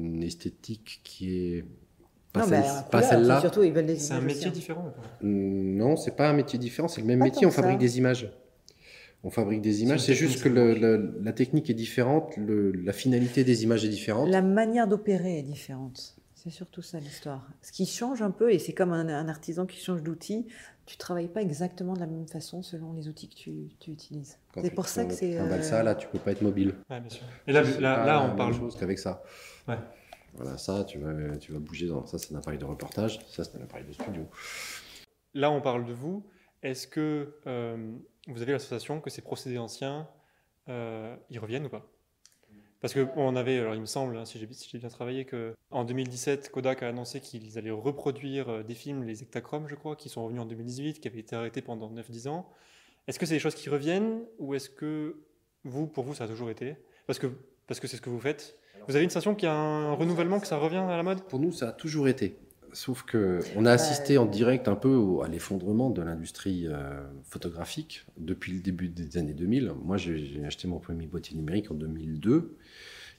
une 0.00 0.22
esthétique 0.22 1.00
qui 1.04 1.34
est 1.36 1.64
pas, 2.32 2.40
Non, 2.40 2.46
celle- 2.48 2.60
mais 2.62 2.68
en 2.68 2.82
pas 2.82 2.98
couleur, 2.98 3.04
celle-là. 3.10 3.40
Surtout, 3.40 3.62
ils 3.62 3.72
veulent 3.72 3.86
des 3.86 3.96
C'est 3.96 4.12
un 4.14 4.16
images 4.18 4.26
métier 4.34 4.46
aussi, 4.50 4.58
différent. 4.60 4.88
ou 4.88 4.90
pas 5.00 5.08
Mm, 5.22 5.76
Non, 5.76 5.96
c'est 5.96 6.16
pas 6.16 6.28
un 6.28 6.32
métier 6.32 6.58
différent, 6.58 6.88
c'est 6.88 7.00
le 7.00 7.06
même 7.06 7.20
Pas 7.20 7.26
métier. 7.26 7.46
On 7.46 7.50
ça. 7.50 7.62
fabrique 7.62 7.78
des 7.78 7.98
images. 7.98 8.28
On 9.22 9.30
fabrique 9.30 9.62
des 9.62 9.82
images. 9.82 10.00
C'est 10.00 10.14
juste 10.14 10.42
que 10.42 10.48
technique, 10.50 10.80
le- 10.82 10.96
le- 10.96 11.20
la 11.22 11.32
technique 11.32 11.70
est 11.70 11.74
différente, 11.74 12.36
le- 12.36 12.72
la 12.72 12.92
finalité 12.92 13.42
des 13.44 13.62
images 13.62 13.84
est 13.84 13.88
différente. 13.88 14.28
La 14.28 14.42
manière 14.42 14.86
d'opérer 14.88 15.38
est 15.38 15.42
différente. 15.42 16.16
C'est 16.44 16.50
surtout 16.50 16.82
ça 16.82 17.00
l'histoire. 17.00 17.48
Ce 17.62 17.72
qui 17.72 17.86
change 17.86 18.20
un 18.20 18.30
peu, 18.30 18.52
et 18.52 18.58
c'est 18.58 18.74
comme 18.74 18.92
un, 18.92 19.08
un 19.08 19.28
artisan 19.28 19.64
qui 19.64 19.80
change 19.80 20.02
d'outil, 20.02 20.46
tu 20.84 20.98
travailles 20.98 21.28
pas 21.28 21.40
exactement 21.40 21.94
de 21.94 22.00
la 22.00 22.06
même 22.06 22.28
façon 22.28 22.62
selon 22.62 22.92
les 22.92 23.08
outils 23.08 23.30
que 23.30 23.34
tu, 23.34 23.68
tu 23.80 23.90
utilises. 23.92 24.38
Quand 24.52 24.60
C'est 24.62 24.70
pour 24.70 24.86
ça 24.86 25.06
que 25.06 25.14
c'est. 25.14 25.36
trimbales 25.36 25.60
euh, 25.60 25.62
ça, 25.62 25.82
là, 25.82 25.94
tu 25.94 26.06
peux 26.08 26.18
pas 26.18 26.32
être 26.32 26.42
mobile. 26.42 26.74
Ouais, 26.90 27.00
bien 27.00 27.08
sûr. 27.08 27.24
Et 27.46 27.52
là, 27.52 27.62
là, 27.62 27.80
là, 27.80 28.04
la 28.06 28.22
on 28.22 28.36
parle. 28.36 28.52
chose 28.54 28.76
qu'avec 28.76 28.98
ça. 28.98 29.22
Ouais. 29.66 29.78
Voilà, 30.34 30.58
ça, 30.58 30.84
tu 30.84 30.98
vas, 30.98 31.38
tu 31.38 31.52
vas 31.52 31.60
bouger 31.60 31.86
dans 31.86 32.04
ça, 32.04 32.18
c'est 32.18 32.34
un 32.34 32.38
appareil 32.38 32.58
de 32.58 32.64
reportage, 32.66 33.20
ça, 33.28 33.44
c'est 33.44 33.56
un 33.56 33.62
appareil 33.62 33.86
de 33.86 33.92
studio. 33.92 34.28
Là, 35.32 35.50
on 35.50 35.62
parle 35.62 35.86
de 35.86 35.94
vous. 35.94 36.26
Est-ce 36.62 36.86
que 36.86 37.36
euh, 37.46 37.96
vous 38.28 38.42
avez 38.42 38.52
la 38.52 38.58
sensation 38.58 39.00
que 39.00 39.08
ces 39.10 39.22
procédés 39.22 39.58
anciens, 39.58 40.08
euh, 40.68 41.16
ils 41.30 41.38
reviennent 41.38 41.66
ou 41.66 41.70
pas? 41.70 41.86
Parce 42.84 42.92
que 42.92 43.06
on 43.16 43.34
avait, 43.34 43.58
alors 43.60 43.74
il 43.74 43.80
me 43.80 43.86
semble, 43.86 44.14
hein, 44.14 44.26
si 44.26 44.38
j'ai 44.38 44.46
si 44.52 44.76
bien 44.76 44.90
travaillé, 44.90 45.24
que 45.24 45.54
en 45.70 45.84
2017, 45.84 46.50
Kodak 46.50 46.82
a 46.82 46.88
annoncé 46.88 47.18
qu'ils 47.22 47.56
allaient 47.56 47.70
reproduire 47.70 48.50
euh, 48.50 48.62
des 48.62 48.74
films, 48.74 49.04
les 49.04 49.22
Ektachromes, 49.22 49.66
je 49.68 49.74
crois, 49.74 49.96
qui 49.96 50.10
sont 50.10 50.22
revenus 50.22 50.42
en 50.42 50.44
2018, 50.44 51.00
qui 51.00 51.08
avaient 51.08 51.20
été 51.20 51.34
arrêtés 51.34 51.62
pendant 51.62 51.90
9-10 51.90 52.28
ans. 52.28 52.46
Est-ce 53.08 53.18
que 53.18 53.24
c'est 53.24 53.32
des 53.32 53.40
choses 53.40 53.54
qui 53.54 53.70
reviennent 53.70 54.20
ou 54.38 54.52
est-ce 54.54 54.68
que 54.68 55.16
vous, 55.64 55.86
pour 55.86 56.04
vous, 56.04 56.12
ça 56.12 56.24
a 56.24 56.28
toujours 56.28 56.50
été? 56.50 56.76
Parce 57.06 57.18
que 57.18 57.32
Sauf 62.74 63.04
que 63.04 63.40
on 63.56 63.66
a 63.66 63.72
assisté 63.72 64.18
en 64.18 64.26
direct 64.26 64.68
un 64.68 64.74
peu 64.74 64.88
au- 64.94 65.22
à 65.22 65.28
l'effondrement 65.28 65.90
de 65.90 66.02
l'industrie 66.02 66.66
euh, 66.66 67.02
photographique 67.22 68.04
depuis 68.18 68.52
le 68.52 68.60
début 68.60 68.88
des 68.88 69.16
années 69.16 69.32
2000. 69.32 69.72
Moi, 69.84 69.96
j'ai 69.96 70.44
acheté 70.44 70.68
mon 70.68 70.80
premier 70.80 71.06
boîtier 71.06 71.36
numérique 71.36 71.70
en 71.70 71.74
2002. 71.74 72.56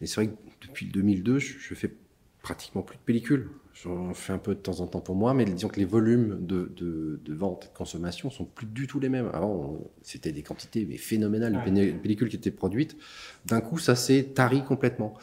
Et 0.01 0.07
c'est 0.07 0.15
vrai 0.15 0.27
que 0.27 0.67
depuis 0.67 0.87
le 0.87 0.91
2002, 0.91 1.39
je, 1.39 1.57
je 1.57 1.73
fais 1.73 1.93
pratiquement 2.41 2.81
plus 2.83 2.97
de 2.97 3.01
pellicules. 3.03 3.49
J'en 3.73 4.13
fais 4.13 4.33
un 4.33 4.37
peu 4.39 4.55
de 4.55 4.59
temps 4.59 4.81
en 4.81 4.87
temps 4.87 5.01
pour 5.01 5.15
moi, 5.15 5.33
mais 5.33 5.45
disons 5.45 5.69
que 5.69 5.79
les 5.79 5.85
volumes 5.85 6.37
de, 6.45 6.71
de, 6.75 7.19
de 7.23 7.33
vente 7.33 7.65
et 7.65 7.67
de 7.69 7.73
consommation 7.77 8.29
sont 8.29 8.45
plus 8.45 8.67
du 8.67 8.87
tout 8.87 8.99
les 8.99 9.09
mêmes. 9.09 9.29
Avant, 9.33 9.79
c'était 10.01 10.31
des 10.33 10.43
quantités 10.43 10.85
mais 10.87 10.97
phénoménales 10.97 11.53
de 11.65 11.91
pellicules 12.01 12.29
qui 12.29 12.35
étaient 12.37 12.51
produites. 12.51 12.97
D'un 13.45 13.61
coup, 13.61 13.77
ça 13.79 13.95
s'est 13.95 14.31
tari 14.35 14.63
complètement. 14.65 15.15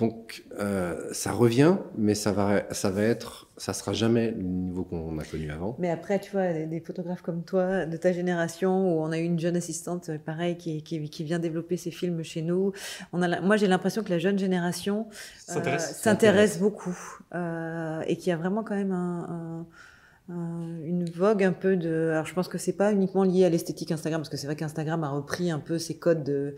Donc, 0.00 0.44
euh, 0.58 0.96
ça 1.12 1.30
revient, 1.30 1.76
mais 1.96 2.14
ça 2.14 2.32
va, 2.32 2.62
ça 2.72 2.90
va 2.90 3.02
être, 3.02 3.48
ça 3.58 3.72
sera 3.74 3.92
jamais 3.92 4.30
le 4.30 4.42
niveau 4.42 4.82
qu'on 4.82 5.18
a 5.18 5.24
connu 5.24 5.50
avant. 5.52 5.76
Mais 5.78 5.90
après, 5.90 6.18
tu 6.18 6.32
vois, 6.32 6.52
des, 6.54 6.66
des 6.66 6.80
photographes 6.80 7.20
comme 7.20 7.44
toi, 7.44 7.84
de 7.84 7.96
ta 7.98 8.10
génération, 8.12 8.70
où 8.96 9.02
on 9.02 9.12
a 9.12 9.18
eu 9.18 9.24
une 9.24 9.38
jeune 9.38 9.56
assistante, 9.56 10.08
euh, 10.08 10.16
pareil, 10.18 10.56
qui, 10.56 10.82
qui, 10.82 11.08
qui 11.10 11.22
vient 11.22 11.38
développer 11.38 11.76
ses 11.76 11.90
films 11.90 12.22
chez 12.24 12.40
nous. 12.40 12.72
On 13.12 13.20
a, 13.20 13.28
la- 13.28 13.42
moi, 13.42 13.56
j'ai 13.58 13.66
l'impression 13.68 14.02
que 14.02 14.08
la 14.10 14.18
jeune 14.18 14.38
génération 14.38 15.06
euh, 15.50 15.78
S'intéresse. 15.78 16.58
beaucoup 16.58 16.98
euh, 17.34 18.00
et 18.06 18.16
qu'il 18.16 18.30
y 18.30 18.32
a 18.32 18.36
vraiment 18.38 18.62
quand 18.64 18.76
même 18.76 18.92
un, 18.92 19.26
un- 19.28 19.66
une 20.30 21.08
vogue 21.10 21.42
un 21.42 21.52
peu 21.52 21.76
de. 21.76 22.10
Alors, 22.12 22.26
je 22.26 22.34
pense 22.34 22.48
que 22.48 22.58
c'est 22.58 22.72
pas 22.72 22.92
uniquement 22.92 23.24
lié 23.24 23.44
à 23.44 23.48
l'esthétique 23.48 23.90
Instagram, 23.90 24.20
parce 24.20 24.28
que 24.28 24.36
c'est 24.36 24.46
vrai 24.46 24.56
qu'Instagram 24.56 25.02
a 25.02 25.10
repris 25.10 25.50
un 25.50 25.58
peu 25.58 25.78
ces 25.78 25.96
codes 25.96 26.22
de, 26.22 26.54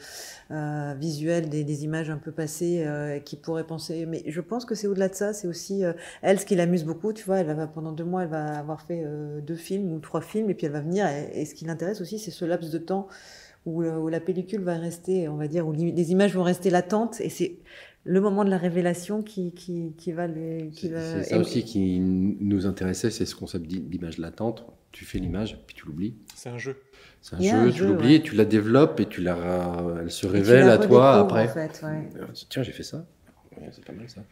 euh, 0.50 0.94
visuels 0.98 1.48
des, 1.48 1.84
images 1.84 2.10
un 2.10 2.18
peu 2.18 2.32
passées 2.32 2.84
euh, 2.86 3.18
qui 3.18 3.36
pourraient 3.36 3.66
penser. 3.66 4.04
Mais 4.06 4.22
je 4.26 4.40
pense 4.40 4.64
que 4.64 4.74
c'est 4.74 4.86
au-delà 4.86 5.08
de 5.08 5.14
ça. 5.14 5.32
C'est 5.32 5.46
aussi 5.46 5.84
euh, 5.84 5.92
elle, 6.20 6.38
ce 6.38 6.46
qui 6.46 6.54
l'amuse 6.54 6.84
beaucoup. 6.84 7.12
Tu 7.12 7.24
vois, 7.24 7.38
elle 7.38 7.46
va 7.54 7.66
pendant 7.66 7.92
deux 7.92 8.04
mois, 8.04 8.24
elle 8.24 8.28
va 8.28 8.58
avoir 8.58 8.82
fait 8.82 9.02
euh, 9.04 9.40
deux 9.40 9.56
films 9.56 9.92
ou 9.92 10.00
trois 10.00 10.20
films, 10.20 10.50
et 10.50 10.54
puis 10.54 10.66
elle 10.66 10.72
va 10.72 10.80
venir. 10.80 11.06
Et, 11.32 11.44
ce 11.44 11.54
qui 11.54 11.64
l'intéresse 11.64 12.00
aussi, 12.00 12.18
c'est 12.18 12.30
ce 12.30 12.44
laps 12.44 12.70
de 12.70 12.78
temps 12.78 13.08
où, 13.64 13.84
où, 13.84 14.08
la 14.08 14.20
pellicule 14.20 14.62
va 14.62 14.74
rester, 14.74 15.28
on 15.28 15.36
va 15.36 15.48
dire, 15.48 15.66
où 15.66 15.72
les 15.72 16.10
images 16.10 16.34
vont 16.34 16.42
rester 16.42 16.68
latentes. 16.68 17.20
Et 17.20 17.30
c'est 17.30 17.56
le 18.04 18.20
moment 18.20 18.44
de 18.44 18.50
la 18.50 18.58
révélation 18.58 19.22
qui, 19.22 19.52
qui, 19.52 19.94
qui 19.96 20.12
va 20.12 20.26
les. 20.26 20.70
C'est 20.72 21.24
ça 21.24 21.38
aussi 21.38 21.64
qui 21.64 22.00
nous 22.00 22.66
intéressait, 22.66 23.10
c'est 23.10 23.26
ce 23.26 23.34
concept 23.34 23.66
d'image 23.66 24.18
latente. 24.18 24.64
Tu 24.90 25.04
fais 25.06 25.18
l'image, 25.18 25.58
puis 25.66 25.74
tu 25.74 25.86
l'oublies. 25.86 26.16
C'est 26.34 26.50
un 26.50 26.58
jeu. 26.58 26.76
C'est 27.22 27.36
un 27.50 27.70
jeu, 27.70 27.72
tu 27.72 27.86
l'oublies, 27.86 28.16
ouais. 28.16 28.22
tu 28.22 28.34
la 28.34 28.44
développes 28.44 29.00
et 29.00 29.06
tu 29.06 29.22
la, 29.22 29.98
elle 30.00 30.10
se 30.10 30.26
révèle 30.26 30.68
à 30.68 30.78
toi 30.78 31.14
après. 31.20 31.48
En 31.48 31.52
fait, 31.52 31.80
ouais. 31.82 32.08
Tiens, 32.50 32.62
j'ai 32.62 32.72
fait 32.72 32.82
ça. 32.82 33.06
c'est 33.70 33.84
pas 33.84 33.92
mal 33.92 34.08
ça. 34.10 34.22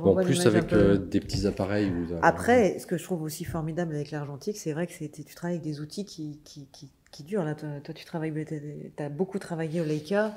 Bon, 0.00 0.16
plus 0.16 0.46
avec 0.46 0.66
peu... 0.66 0.76
euh, 0.76 0.96
des 0.98 1.20
petits 1.20 1.46
appareils. 1.46 1.92
Après, 2.22 2.78
ce 2.78 2.86
que 2.86 2.98
je 2.98 3.04
trouve 3.04 3.22
aussi 3.22 3.44
formidable 3.44 3.94
avec 3.94 4.10
l'argentique, 4.10 4.58
c'est 4.58 4.72
vrai 4.72 4.86
que 4.86 4.92
tu 4.92 5.34
travailles 5.34 5.58
avec 5.58 5.64
des 5.64 5.80
outils 5.80 6.04
qui, 6.04 6.40
qui, 6.44 6.66
qui, 6.72 6.90
qui 7.12 7.22
durent. 7.22 7.44
Là, 7.44 7.54
toi, 7.54 7.68
toi, 7.82 7.94
tu 7.94 8.04
travailles, 8.04 8.32
tu 8.44 9.02
as 9.02 9.08
beaucoup 9.08 9.38
travaillé 9.38 9.80
au 9.80 9.84
Leica. 9.84 10.36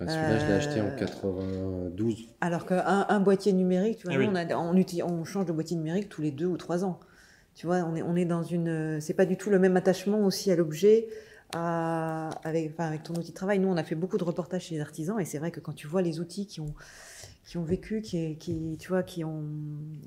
Bah, 0.00 0.06
Celui-là, 0.06 0.38
je 0.38 0.46
l'ai 0.46 0.52
acheté 0.52 0.80
en 0.80 0.90
92. 0.96 2.28
Alors 2.40 2.66
qu'un 2.66 3.06
un 3.08 3.20
boîtier 3.20 3.52
numérique, 3.52 3.98
tu 3.98 4.06
vois, 4.06 4.16
nous, 4.16 4.20
oui. 4.20 4.28
on, 4.30 4.36
a, 4.36 4.54
on, 4.56 4.76
utilise, 4.76 5.02
on, 5.02 5.24
change 5.24 5.46
de 5.46 5.52
boîtier 5.52 5.76
numérique 5.76 6.08
tous 6.08 6.22
les 6.22 6.30
deux 6.30 6.46
ou 6.46 6.56
trois 6.56 6.84
ans. 6.84 7.00
Tu 7.56 7.66
vois, 7.66 7.78
on 7.78 7.96
est, 7.96 8.02
on 8.02 8.14
est 8.14 8.24
dans 8.24 8.44
une. 8.44 9.00
C'est 9.00 9.14
pas 9.14 9.26
du 9.26 9.36
tout 9.36 9.50
le 9.50 9.58
même 9.58 9.76
attachement 9.76 10.24
aussi 10.24 10.52
à 10.52 10.56
l'objet. 10.56 11.08
avec, 11.52 12.70
enfin, 12.72 12.86
avec 12.86 13.02
ton 13.02 13.14
outil 13.14 13.30
de 13.30 13.36
travail. 13.36 13.58
Nous, 13.58 13.68
on 13.68 13.76
a 13.76 13.82
fait 13.82 13.96
beaucoup 13.96 14.18
de 14.18 14.24
reportages 14.24 14.66
chez 14.66 14.76
les 14.76 14.80
artisans 14.80 15.18
et 15.18 15.24
c'est 15.24 15.38
vrai 15.38 15.50
que 15.50 15.58
quand 15.58 15.72
tu 15.72 15.88
vois 15.88 16.02
les 16.02 16.20
outils 16.20 16.46
qui 16.46 16.60
ont, 16.60 16.74
qui 17.44 17.58
ont 17.58 17.64
vécu, 17.64 18.00
qui, 18.00 18.36
qui, 18.36 18.76
tu 18.78 18.88
vois, 18.90 19.02
qui 19.02 19.24
ont, 19.24 19.46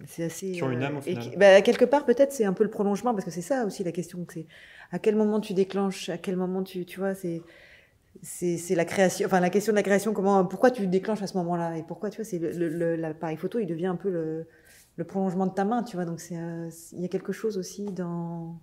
c'est 0.08 0.24
assez. 0.24 0.54
Qui 0.54 0.64
ont 0.64 0.72
une 0.72 0.84
âme 0.84 0.98
au 0.98 1.02
final. 1.02 1.22
Qui, 1.22 1.36
bah, 1.36 1.62
quelque 1.62 1.84
part, 1.84 2.06
peut-être, 2.06 2.32
c'est 2.32 2.46
un 2.46 2.54
peu 2.54 2.64
le 2.64 2.70
prolongement 2.70 3.14
parce 3.14 3.26
que 3.26 3.32
c'est 3.32 3.42
ça 3.42 3.66
aussi 3.66 3.84
la 3.84 3.92
question. 3.92 4.26
C'est 4.32 4.46
à 4.92 5.00
quel 5.00 5.18
moment 5.18 5.42
tu 5.42 5.54
déclenches, 5.54 6.08
à 6.08 6.18
quel 6.18 6.38
moment 6.38 6.64
tu, 6.64 6.86
tu 6.86 7.00
vois, 7.00 7.14
c'est 7.14 7.42
c'est 8.22 8.76
la 8.76 8.86
création, 8.86 9.26
enfin 9.26 9.40
la 9.40 9.50
question 9.50 9.74
de 9.74 9.78
la 9.78 9.84
création, 9.84 10.14
comment, 10.14 10.46
pourquoi 10.46 10.72
tu 10.72 10.88
déclenches 10.88 11.22
à 11.22 11.28
ce 11.28 11.38
moment-là 11.38 11.78
et 11.78 11.84
pourquoi, 11.84 12.10
tu 12.10 12.22
vois, 12.22 12.26
c'est 12.26 12.40
l'appareil 12.40 13.38
photo, 13.38 13.60
il 13.60 13.68
devient 13.68 13.88
un 13.88 13.96
peu 13.96 14.10
le, 14.10 14.48
le, 14.98 15.04
prolongement 15.04 15.48
de 15.48 15.54
ta 15.54 15.66
main, 15.66 15.84
tu 15.84 15.96
vois, 15.96 16.06
donc 16.06 16.20
c'est 16.20 16.36
il 16.94 17.02
y 17.02 17.06
a 17.06 17.08
quelque 17.08 17.32
chose 17.32 17.58
aussi 17.58 17.86
dans 17.86 18.60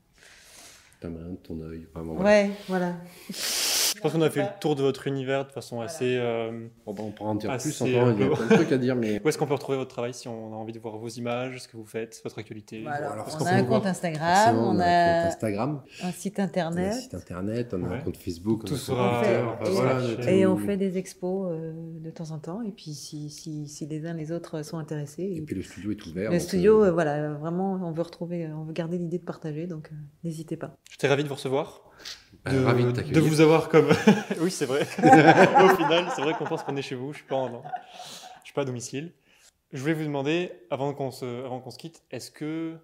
ta 1.01 1.09
main, 1.09 1.35
ton 1.43 1.61
œil, 1.61 1.87
vraiment. 1.95 2.17
Ouais, 2.17 2.51
voilà. 2.69 2.95
Je 3.97 4.01
pense 4.01 4.13
qu'on 4.13 4.23
a 4.23 4.31
fait 4.31 4.43
le 4.43 4.61
tour 4.61 4.77
de 4.77 4.83
votre 4.83 5.07
univers 5.07 5.47
de 5.47 5.53
façon 5.53 5.77
voilà. 5.77 5.91
assez. 5.91 6.17
Euh, 6.17 6.69
on, 6.87 6.91
on 6.91 7.11
pourra 7.11 7.31
en 7.31 7.35
dire 7.35 7.57
plus 7.57 7.81
encore, 7.81 8.13
il 8.13 8.21
y 8.21 8.23
a 8.23 8.31
plein 8.31 8.47
de 8.47 8.55
trucs 8.55 8.73
à 8.73 8.79
dire. 8.79 8.97
Mais... 8.97 9.21
Où 9.25 9.29
est-ce 9.29 9.39
qu'on 9.39 9.47
peut 9.47 9.55
retrouver 9.55 9.79
votre 9.79 9.91
travail 9.91 10.15
si 10.15 10.29
on 10.29 10.53
a 10.53 10.57
envie 10.57 10.73
de 10.73 10.79
voir 10.79 10.97
vos 10.99 11.09
images, 11.09 11.59
ce 11.61 11.69
que 11.69 11.77
vous 11.77 11.85
faites, 11.85 12.21
votre 12.25 12.39
actualité 12.39 12.83
voilà. 12.83 13.13
Alors, 13.13 13.27
On 13.41 13.47
a 13.47 13.53
un 13.53 13.65
compte 13.65 13.87
Instagram, 13.87 14.57
on, 14.59 14.79
a 14.79 14.85
un 14.85 15.23
compte 15.23 15.33
Instagram, 15.33 15.83
un 16.03 16.13
site 16.13 16.41
internet, 16.41 16.93
un 16.95 17.01
site 17.01 17.15
internet, 17.15 17.75
on 17.75 17.85
a 17.85 17.89
ouais. 17.89 17.97
un 17.97 18.01
compte 18.01 18.17
Facebook, 18.17 18.65
tout 18.65 18.77
sera. 18.77 19.23
Fait, 19.23 19.41
et, 19.41 19.71
voilà, 19.71 20.31
et, 20.31 20.47
on 20.47 20.57
fait 20.57 20.77
des 20.77 20.99
expos 20.99 21.51
euh, 21.51 21.73
de 22.01 22.11
temps 22.11 22.31
en 22.31 22.39
temps, 22.39 22.63
et 22.63 22.73
puis 22.73 22.95
si, 22.95 23.31
si, 23.31 23.67
si, 23.67 23.87
les 23.87 24.07
uns 24.07 24.15
les 24.15 24.33
autres 24.33 24.63
sont 24.63 24.79
intéressés. 24.79 25.23
Et, 25.23 25.37
et 25.37 25.43
puis 25.43 25.57
le 25.57 25.63
studio 25.63 25.93
est 25.93 26.07
ouvert. 26.07 26.31
Le 26.31 26.39
studio, 26.39 26.85
euh, 26.85 26.91
voilà, 26.91 27.35
vraiment, 27.35 27.75
on 27.83 27.93
veut 27.93 28.03
retrouver, 28.03 28.49
on 28.49 28.65
veut 28.65 28.73
garder 28.73 28.99
l'idée 28.99 29.19
de 29.19 29.25
partager, 29.25 29.67
donc 29.67 29.91
euh, 29.93 29.97
n'hésitez 30.25 30.57
pas. 30.57 30.77
J'étais 30.91 31.09
ravi 31.09 31.23
de 31.23 31.29
vous 31.29 31.35
recevoir. 31.35 31.83
De, 32.47 32.57
euh, 32.57 32.65
ravi 32.65 32.85
de, 32.85 32.91
de, 32.93 33.21
vous 33.21 33.41
avoir 33.41 33.69
comme. 33.69 33.89
oui, 34.41 34.51
c'est 34.51 34.67
vrai. 34.67 34.83
Au 34.99 35.77
final, 35.77 36.09
c'est 36.15 36.23
vrai 36.23 36.35
qu'on 36.35 36.45
pense 36.45 36.63
qu'on 36.63 36.77
est 36.77 36.83
chez 36.83 36.95
vous. 36.95 37.13
Je 37.13 37.19
suis 37.19 37.27
pas, 37.27 37.37
en... 37.37 37.63
je 38.41 38.45
suis 38.45 38.55
pas 38.55 38.63
à 38.63 38.65
domicile. 38.65 39.13
Je 39.73 39.81
voulais 39.81 39.95
vous 39.95 40.05
demander, 40.05 40.53
avant 40.71 40.95
qu'on 40.95 41.11
se, 41.11 41.45
avant 41.45 41.61
qu'on 41.61 41.71
se 41.71 41.79
quitte, 41.79 42.03
est-ce 42.11 42.31
que, 42.31 42.77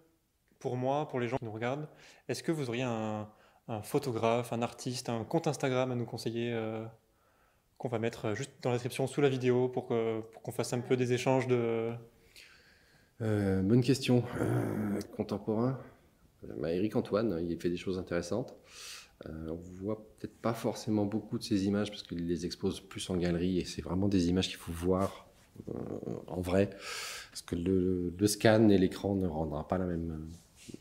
pour 0.59 0.76
moi, 0.76 1.09
pour 1.09 1.18
les 1.18 1.28
gens 1.28 1.38
qui 1.38 1.44
nous 1.44 1.52
regardent, 1.52 1.88
est-ce 2.28 2.42
que 2.42 2.52
vous 2.52 2.68
auriez 2.68 2.82
un, 2.82 3.28
un, 3.68 3.80
photographe, 3.80 4.52
un 4.52 4.61
artiste, 4.61 5.09
un 5.09 5.24
compte 5.24 5.46
Instagram 5.46 5.90
à 5.92 5.94
nous 5.94 6.05
conseiller 6.05 6.52
euh, 6.52 6.84
qu'on 7.78 7.88
va 7.88 7.98
mettre 7.98 8.34
juste 8.34 8.52
dans 8.61 8.70
la 8.70 8.76
description 8.76 9.07
sous 9.07 9.22
la 9.22 9.30
vidéo 9.30 9.68
pour, 9.68 9.86
que, 9.86 10.20
pour 10.20 10.42
qu'on 10.42 10.52
fasse 10.52 10.74
un 10.74 10.80
peu 10.80 10.96
des 10.96 11.14
échanges 11.14 11.46
de. 11.46 11.92
Euh, 13.22 13.62
bonne 13.62 13.82
question. 13.82 14.24
contemporain. 15.16 15.78
Bah, 16.59 16.70
Eric 16.70 16.96
Antoine, 16.96 17.42
il 17.48 17.59
fait 17.59 17.70
des 17.70 17.78
choses 17.78 17.98
intéressantes. 17.98 18.55
Euh, 19.26 19.48
on 19.48 19.82
voit 19.82 20.06
peut-être 20.18 20.36
pas 20.40 20.54
forcément 20.54 21.06
beaucoup 21.06 21.38
de 21.38 21.42
ces 21.42 21.66
images 21.66 21.90
parce 21.90 22.02
qu'il 22.02 22.26
les 22.26 22.46
expose 22.46 22.80
plus 22.80 23.08
en 23.10 23.16
galerie 23.16 23.58
et 23.58 23.64
c'est 23.64 23.82
vraiment 23.82 24.08
des 24.08 24.28
images 24.28 24.48
qu'il 24.48 24.58
faut 24.58 24.72
voir 24.72 25.28
euh, 25.68 25.72
en 26.26 26.40
vrai. 26.40 26.70
Parce 27.30 27.42
que 27.42 27.56
le, 27.56 28.12
le 28.16 28.26
scan 28.26 28.68
et 28.68 28.78
l'écran 28.78 29.14
ne 29.14 29.26
rendra 29.26 29.66
pas 29.68 29.78
la 29.78 29.86
même, 29.86 30.28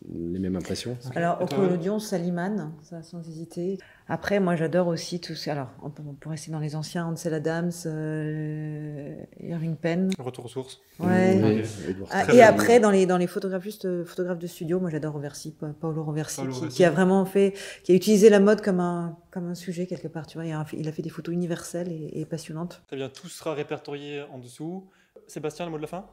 les 0.09 0.39
mêmes 0.39 0.55
impressions. 0.55 0.97
Alors 1.15 1.41
au 1.41 1.45
collodion, 1.45 1.99
Salimane, 1.99 2.73
ça 2.81 3.01
sans 3.03 3.27
hésiter. 3.27 3.77
Après, 4.07 4.39
moi 4.39 4.55
j'adore 4.55 4.88
aussi 4.88 5.19
tout 5.19 5.34
ce... 5.34 5.49
Alors 5.49 5.69
on, 5.81 5.89
pourrait 5.89 6.36
rester 6.36 6.51
dans 6.51 6.59
les 6.59 6.75
anciens, 6.75 7.05
Ansel 7.05 7.34
Adams, 7.34 7.71
euh, 7.86 9.15
Irving 9.39 9.75
Penn. 9.75 10.11
Retour 10.19 10.45
aux 10.45 10.49
sources. 10.49 10.81
Ouais. 10.99 11.39
Oui, 11.41 12.03
ah, 12.11 12.34
et 12.34 12.41
après, 12.41 12.79
dans 12.79 12.91
les, 12.91 13.05
dans 13.05 13.17
les 13.17 13.27
photographes, 13.27 13.63
juste, 13.63 14.03
photographes 14.03 14.39
de 14.39 14.47
studio, 14.47 14.79
moi 14.79 14.89
j'adore 14.89 15.13
Roversi, 15.13 15.55
Paolo 15.79 16.03
Roversi, 16.03 16.41
Paolo 16.41 16.53
qui, 16.53 16.67
qui, 16.67 16.84
a 16.84 16.89
vraiment 16.89 17.25
fait, 17.25 17.53
qui 17.84 17.91
a 17.91 17.95
utilisé 17.95 18.29
la 18.29 18.39
mode 18.39 18.61
comme 18.61 18.79
un, 18.79 19.17
comme 19.31 19.47
un 19.47 19.55
sujet 19.55 19.88
quelque 19.88 20.07
part. 20.07 20.27
Tu 20.27 20.38
vois, 20.38 20.45
il 20.45 20.51
a, 20.51 20.65
il 20.73 20.88
a 20.88 20.91
fait 20.91 21.01
des 21.01 21.09
photos 21.09 21.34
universelles 21.34 21.91
et, 21.91 22.21
et 22.21 22.25
passionnantes. 22.25 22.84
Très 22.88 22.97
bien, 22.97 23.09
tout 23.09 23.27
sera 23.29 23.53
répertorié 23.53 24.23
en 24.31 24.38
dessous. 24.38 24.89
Sébastien, 25.27 25.65
le 25.65 25.71
mot 25.71 25.77
de 25.77 25.84
la 25.84 25.88
fin? 25.88 26.05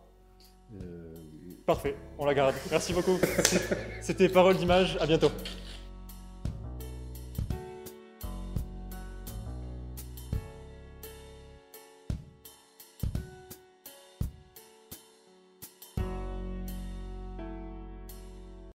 Euh... 0.81 1.15
Parfait, 1.71 1.95
on 2.19 2.25
la 2.25 2.35
garde. 2.35 2.57
Merci 2.73 2.93
beaucoup. 2.93 3.17
C'était 4.01 4.29
Parole 4.29 4.57
d'image, 4.57 4.99
à 5.01 5.07
bientôt. 5.07 5.31